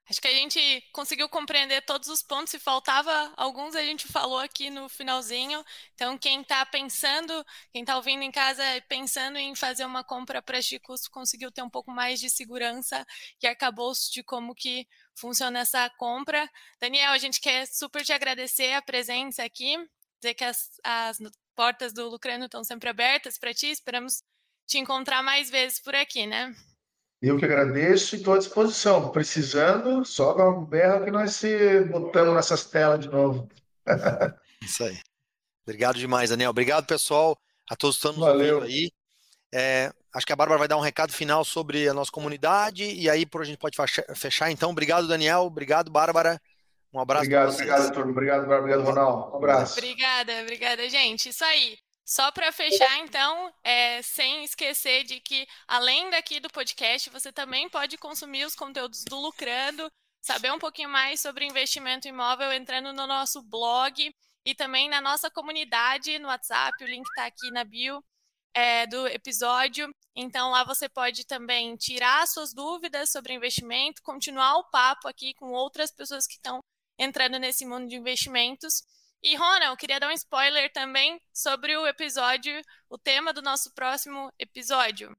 Acho 0.09 0.21
que 0.21 0.27
a 0.27 0.33
gente 0.33 0.59
conseguiu 0.93 1.27
compreender 1.27 1.81
todos 1.81 2.07
os 2.07 2.23
pontos. 2.23 2.51
Se 2.51 2.59
faltava 2.59 3.33
alguns, 3.35 3.75
a 3.75 3.83
gente 3.83 4.07
falou 4.07 4.39
aqui 4.39 4.69
no 4.69 4.87
finalzinho. 4.87 5.63
Então, 5.93 6.17
quem 6.17 6.41
está 6.41 6.65
pensando, 6.65 7.45
quem 7.73 7.81
está 7.81 7.97
ouvindo 7.97 8.23
em 8.23 8.31
casa 8.31 8.63
pensando 8.87 9.37
em 9.37 9.53
fazer 9.53 9.85
uma 9.85 10.05
compra 10.05 10.41
para 10.41 10.61
de 10.61 10.79
custo, 10.79 11.11
conseguiu 11.11 11.51
ter 11.51 11.61
um 11.61 11.69
pouco 11.69 11.91
mais 11.91 12.21
de 12.21 12.29
segurança 12.29 13.05
e 13.41 13.47
arcabouço 13.47 14.11
de 14.13 14.23
como 14.23 14.55
que 14.55 14.87
funciona 15.13 15.59
essa 15.59 15.89
compra. 15.91 16.49
Daniel, 16.79 17.11
a 17.11 17.17
gente 17.17 17.41
quer 17.41 17.65
super 17.67 18.05
te 18.05 18.13
agradecer 18.13 18.73
a 18.73 18.81
presença 18.81 19.43
aqui, 19.43 19.75
dizer 20.21 20.35
que 20.35 20.43
as, 20.45 20.79
as 20.83 21.17
portas 21.53 21.91
do 21.91 22.07
Lucrano 22.07 22.45
estão 22.45 22.63
sempre 22.63 22.89
abertas 22.89 23.37
para 23.37 23.53
ti. 23.53 23.67
Esperamos 23.67 24.23
te 24.65 24.77
encontrar 24.77 25.21
mais 25.21 25.49
vezes 25.49 25.81
por 25.81 25.95
aqui, 25.95 26.25
né? 26.25 26.55
Eu 27.21 27.37
que 27.37 27.45
agradeço 27.45 28.15
e 28.15 28.19
estou 28.19 28.35
à 28.35 28.37
disposição. 28.37 29.09
Precisando, 29.11 30.05
só 30.05 30.33
dá 30.33 30.47
um 30.49 30.63
berro 30.63 31.03
que 31.03 31.11
nós 31.11 31.33
se 31.33 31.81
botamos 31.85 32.35
nessas 32.35 32.65
telas 32.65 32.99
de 32.99 33.09
novo. 33.09 33.47
Isso 34.61 34.83
aí. 34.83 34.99
Obrigado 35.63 35.97
demais, 35.97 36.29
Daniel. 36.29 36.51
Obrigado, 36.51 36.85
pessoal, 36.85 37.37
a 37.69 37.75
todos 37.75 37.97
que 37.97 38.07
estão 38.07 38.19
nos 38.19 38.33
ouvindo 38.33 38.63
aí. 38.63 38.91
É, 39.53 39.91
acho 40.13 40.25
que 40.25 40.33
a 40.33 40.35
Bárbara 40.35 40.59
vai 40.59 40.67
dar 40.67 40.77
um 40.77 40.81
recado 40.81 41.11
final 41.11 41.43
sobre 41.43 41.87
a 41.89 41.93
nossa 41.93 42.11
comunidade 42.11 42.83
e 42.83 43.09
aí 43.09 43.25
por 43.25 43.41
a 43.41 43.45
gente 43.45 43.57
pode 43.57 43.75
fechar. 44.15 44.51
Então, 44.51 44.69
obrigado, 44.69 45.07
Daniel. 45.07 45.41
Obrigado, 45.41 45.91
Bárbara. 45.91 46.39
Um 46.93 46.99
abraço. 46.99 47.25
Obrigado, 47.25 47.53
obrigado, 47.53 47.93
turma. 47.93 48.11
Obrigado, 48.11 48.39
Bárbara. 48.41 48.61
Obrigado, 48.61 48.85
Ronaldo. 48.85 49.33
Um 49.33 49.37
abraço. 49.37 49.77
Obrigada, 49.77 50.41
obrigada, 50.41 50.89
gente. 50.89 51.29
Isso 51.29 51.43
aí. 51.43 51.77
Só 52.07 52.31
para 52.31 52.53
fechar, 52.53 52.99
então, 52.99 53.53
é, 53.61 54.01
sem 54.01 54.45
esquecer 54.45 55.03
de 55.03 55.19
que, 55.19 55.45
além 55.67 56.09
daqui 56.09 56.39
do 56.39 56.49
podcast, 56.49 57.09
você 57.09 57.33
também 57.33 57.67
pode 57.67 57.97
consumir 57.97 58.45
os 58.45 58.55
conteúdos 58.55 59.03
do 59.03 59.19
Lucrando, 59.19 59.91
saber 60.21 60.53
um 60.53 60.57
pouquinho 60.57 60.87
mais 60.87 61.19
sobre 61.19 61.45
investimento 61.45 62.07
imóvel 62.07 62.53
entrando 62.53 62.93
no 62.93 63.05
nosso 63.05 63.41
blog 63.41 64.09
e 64.45 64.55
também 64.55 64.87
na 64.87 65.01
nossa 65.01 65.29
comunidade 65.29 66.17
no 66.17 66.29
WhatsApp. 66.29 66.81
O 66.81 66.87
link 66.87 67.05
está 67.09 67.25
aqui 67.25 67.51
na 67.51 67.65
bio 67.65 68.01
é, 68.53 68.87
do 68.87 69.05
episódio. 69.07 69.93
Então, 70.15 70.51
lá 70.51 70.63
você 70.63 70.87
pode 70.87 71.25
também 71.25 71.75
tirar 71.75 72.25
suas 72.25 72.53
dúvidas 72.53 73.11
sobre 73.11 73.33
investimento, 73.33 74.01
continuar 74.01 74.55
o 74.55 74.69
papo 74.69 75.09
aqui 75.09 75.33
com 75.33 75.51
outras 75.51 75.91
pessoas 75.91 76.25
que 76.25 76.35
estão 76.35 76.61
entrando 76.97 77.37
nesse 77.37 77.65
mundo 77.65 77.89
de 77.89 77.97
investimentos. 77.97 78.81
E, 79.21 79.35
Rona, 79.35 79.65
eu 79.65 79.77
queria 79.77 79.99
dar 79.99 80.09
um 80.09 80.11
spoiler 80.11 80.71
também 80.71 81.19
sobre 81.33 81.75
o 81.75 81.87
episódio, 81.87 82.61
o 82.89 82.97
tema 82.97 83.33
do 83.33 83.41
nosso 83.41 83.73
próximo 83.73 84.31
episódio. 84.37 85.15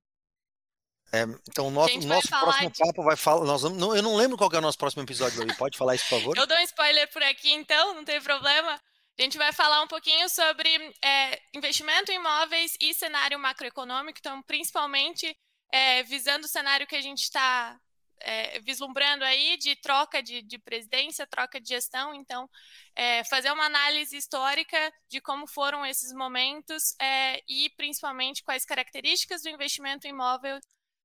É, 1.13 1.23
então, 1.49 1.69
o 1.69 1.71
nosso, 1.71 1.99
nosso 2.07 2.29
próximo 2.29 2.71
de... 2.71 2.79
papo 2.79 3.03
vai 3.03 3.17
falar. 3.17 3.45
Nós 3.45 3.63
vamos, 3.63 3.79
não, 3.79 3.97
eu 3.97 4.03
não 4.03 4.15
lembro 4.15 4.37
qual 4.37 4.51
é 4.53 4.59
o 4.59 4.63
nosso 4.63 4.79
próximo 4.79 5.03
episódio, 5.03 5.45
Pode 5.57 5.77
falar 5.79 5.95
isso, 5.95 6.05
por 6.09 6.19
favor? 6.19 6.37
eu 6.37 6.47
dou 6.47 6.57
um 6.57 6.63
spoiler 6.63 7.11
por 7.11 7.23
aqui, 7.23 7.53
então, 7.53 7.95
não 7.95 8.05
tem 8.05 8.21
problema. 8.21 8.79
A 9.19 9.23
gente 9.23 9.37
vai 9.37 9.53
falar 9.53 9.83
um 9.83 9.89
pouquinho 9.89 10.29
sobre 10.29 10.69
é, 11.03 11.41
investimento 11.55 12.13
em 12.13 12.17
imóveis 12.17 12.77
e 12.81 12.95
cenário 12.95 13.39
macroeconômico, 13.39 14.19
então, 14.21 14.41
principalmente 14.43 15.37
é, 15.73 16.03
visando 16.05 16.45
o 16.45 16.49
cenário 16.49 16.87
que 16.87 16.95
a 16.95 17.01
gente 17.01 17.23
está 17.23 17.79
é, 18.21 18.61
vislumbrando 18.61 19.25
aí 19.25 19.57
de 19.57 19.77
troca 19.77 20.23
de, 20.23 20.43
de, 20.43 20.59
presidência, 20.59 21.27
troca 21.27 21.61
de 21.61 21.69
gestão. 21.69 22.15
Então, 22.15 22.49
é, 22.95 23.25
fazer 23.25 23.51
uma 23.51 23.65
análise 23.65 24.17
histórica 24.17 24.93
de 25.09 25.21
como 25.21 25.47
foram 25.47 25.85
esses 25.85 26.13
momentos 26.13 26.95
é, 27.01 27.43
e, 27.49 27.71
principalmente, 27.77 28.43
quais 28.43 28.65
características 28.65 29.43
do 29.43 29.49
investimento 29.49 30.07
imóvel 30.07 30.59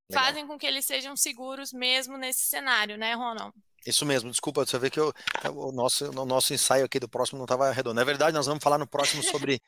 Legal. 0.09 0.26
fazem 0.26 0.47
com 0.47 0.57
que 0.57 0.66
eles 0.66 0.86
sejam 0.86 1.16
seguros 1.16 1.72
mesmo 1.72 2.18
nesse 2.18 2.45
cenário, 2.45 2.97
né, 2.97 3.14
Ronald? 3.14 3.53
Isso 3.86 4.05
mesmo, 4.05 4.32
desculpa, 4.32 4.66
você 4.66 4.80
vê 4.80 4.89
que 4.89 4.99
eu, 4.99 5.14
o, 5.53 5.72
nosso, 5.72 6.09
o 6.09 6.26
nosso 6.26 6.53
ensaio 6.53 6.86
aqui 6.86 6.99
do 6.99 7.09
próximo 7.09 7.38
não 7.38 7.45
estava 7.45 7.70
redondo. 7.72 7.99
É 7.99 8.05
verdade, 8.05 8.36
nós 8.36 8.45
vamos 8.45 8.64
falar 8.64 8.78
no 8.78 8.88
próximo 8.88 9.22
sobre 9.24 9.61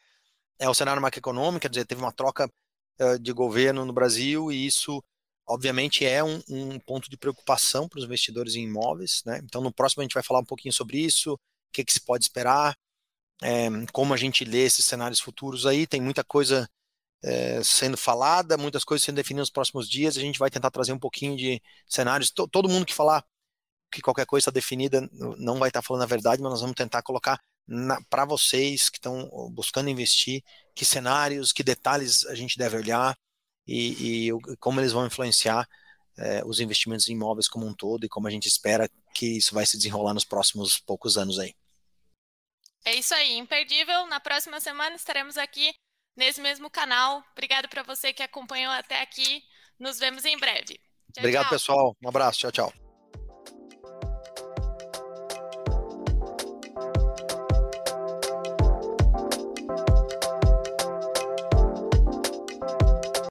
é, 0.58 0.70
o 0.70 0.74
cenário 0.74 1.02
macroeconômico, 1.02 1.62
quer 1.62 1.70
dizer, 1.70 1.86
teve 1.86 2.02
uma 2.02 2.14
troca 2.14 2.50
uh, 3.00 3.20
de 3.20 3.34
governo 3.34 3.86
no 3.86 3.92
Brasil 3.92 4.52
e 4.52 4.66
isso 4.66 5.04
obviamente 5.48 6.06
é 6.06 6.24
um, 6.24 6.42
um 6.50 6.80
ponto 6.80 7.10
de 7.10 7.18
preocupação 7.18 7.88
para 7.88 8.00
os 8.00 8.06
investidores 8.06 8.56
em 8.56 8.64
imóveis, 8.64 9.22
né? 9.26 9.40
Então 9.44 9.62
no 9.62 9.74
próximo 9.74 10.02
a 10.02 10.04
gente 10.04 10.14
vai 10.14 10.24
falar 10.24 10.40
um 10.40 10.46
pouquinho 10.46 10.74
sobre 10.74 10.98
isso, 11.00 11.34
o 11.34 11.40
que, 11.72 11.84
que 11.84 11.94
se 11.94 12.02
pode 12.02 12.24
esperar, 12.26 12.76
é, 13.42 13.68
como 13.92 14.14
a 14.14 14.18
gente 14.18 14.46
lê 14.46 14.66
esses 14.66 14.86
cenários 14.86 15.20
futuros 15.20 15.66
aí, 15.66 15.86
tem 15.86 16.02
muita 16.02 16.24
coisa 16.24 16.70
é, 17.24 17.64
sendo 17.64 17.98
falada, 17.98 18.58
muitas 18.58 18.84
coisas 18.84 19.04
sendo 19.04 19.16
definidas 19.18 19.48
nos 19.48 19.52
próximos 19.52 19.90
dias, 19.90 20.18
a 20.18 20.22
gente 20.22 20.40
vai 20.40 20.50
tentar 20.50 20.72
trazer 20.72 20.94
um 20.94 21.00
pouquinho 21.00 21.36
de 21.36 21.62
cenários, 21.88 22.32
todo 22.32 22.70
mundo 22.70 22.86
que 22.86 22.94
falar 22.94 23.24
que 23.92 24.02
qualquer 24.02 24.26
coisa 24.26 24.52
definida 24.52 25.08
não 25.38 25.58
vai 25.58 25.70
estar 25.70 25.82
falando 25.82 26.04
a 26.04 26.08
verdade, 26.08 26.42
mas 26.42 26.52
nós 26.52 26.62
vamos 26.62 26.76
tentar 26.76 27.02
colocar 27.02 27.40
para 28.10 28.26
vocês 28.26 28.90
que 28.90 28.98
estão 28.98 29.30
buscando 29.52 29.90
investir, 29.90 30.44
que 30.76 30.86
cenários, 30.86 31.52
que 31.52 31.64
detalhes 31.64 32.26
a 32.26 32.36
gente 32.36 32.58
deve 32.58 32.78
olhar 32.78 33.18
e, 33.68 34.30
e 34.30 34.58
como 34.60 34.80
eles 34.80 34.92
vão 34.92 35.06
influenciar 35.06 35.68
é, 36.18 36.44
os 36.46 36.60
investimentos 36.60 37.08
em 37.08 37.14
imóveis 37.14 37.48
como 37.48 37.66
um 37.66 37.74
todo 37.74 38.06
e 38.06 38.10
como 38.10 38.28
a 38.28 38.32
gente 38.32 38.48
espera 38.48 38.90
que 39.14 39.38
isso 39.38 39.54
vai 39.54 39.66
se 39.66 39.78
desenrolar 39.78 40.14
nos 40.14 40.26
próximos 40.26 40.80
poucos 40.80 41.18
anos 41.18 41.40
aí. 41.40 41.54
É 42.86 42.94
isso 42.94 43.14
aí, 43.16 43.34
imperdível. 43.38 44.06
Na 44.08 44.20
próxima 44.20 44.60
semana 44.60 44.96
estaremos 44.96 45.38
aqui 45.38 45.74
nesse 46.16 46.40
mesmo 46.40 46.70
canal. 46.70 47.24
Obrigado 47.32 47.68
para 47.68 47.84
você 47.84 48.14
que 48.14 48.24
acompanhou 48.24 48.72
até 48.72 49.02
aqui. 49.02 49.44
Nos 49.80 50.00
vemos 50.00 50.24
em 50.24 50.38
breve. 50.38 50.80
Tchau, 51.14 51.20
Obrigado, 51.20 51.46
tchau. 51.46 51.52
pessoal. 51.52 51.98
Um 52.04 52.10
abraço. 52.10 52.40
Tchau, 52.40 52.52
tchau. 52.52 52.85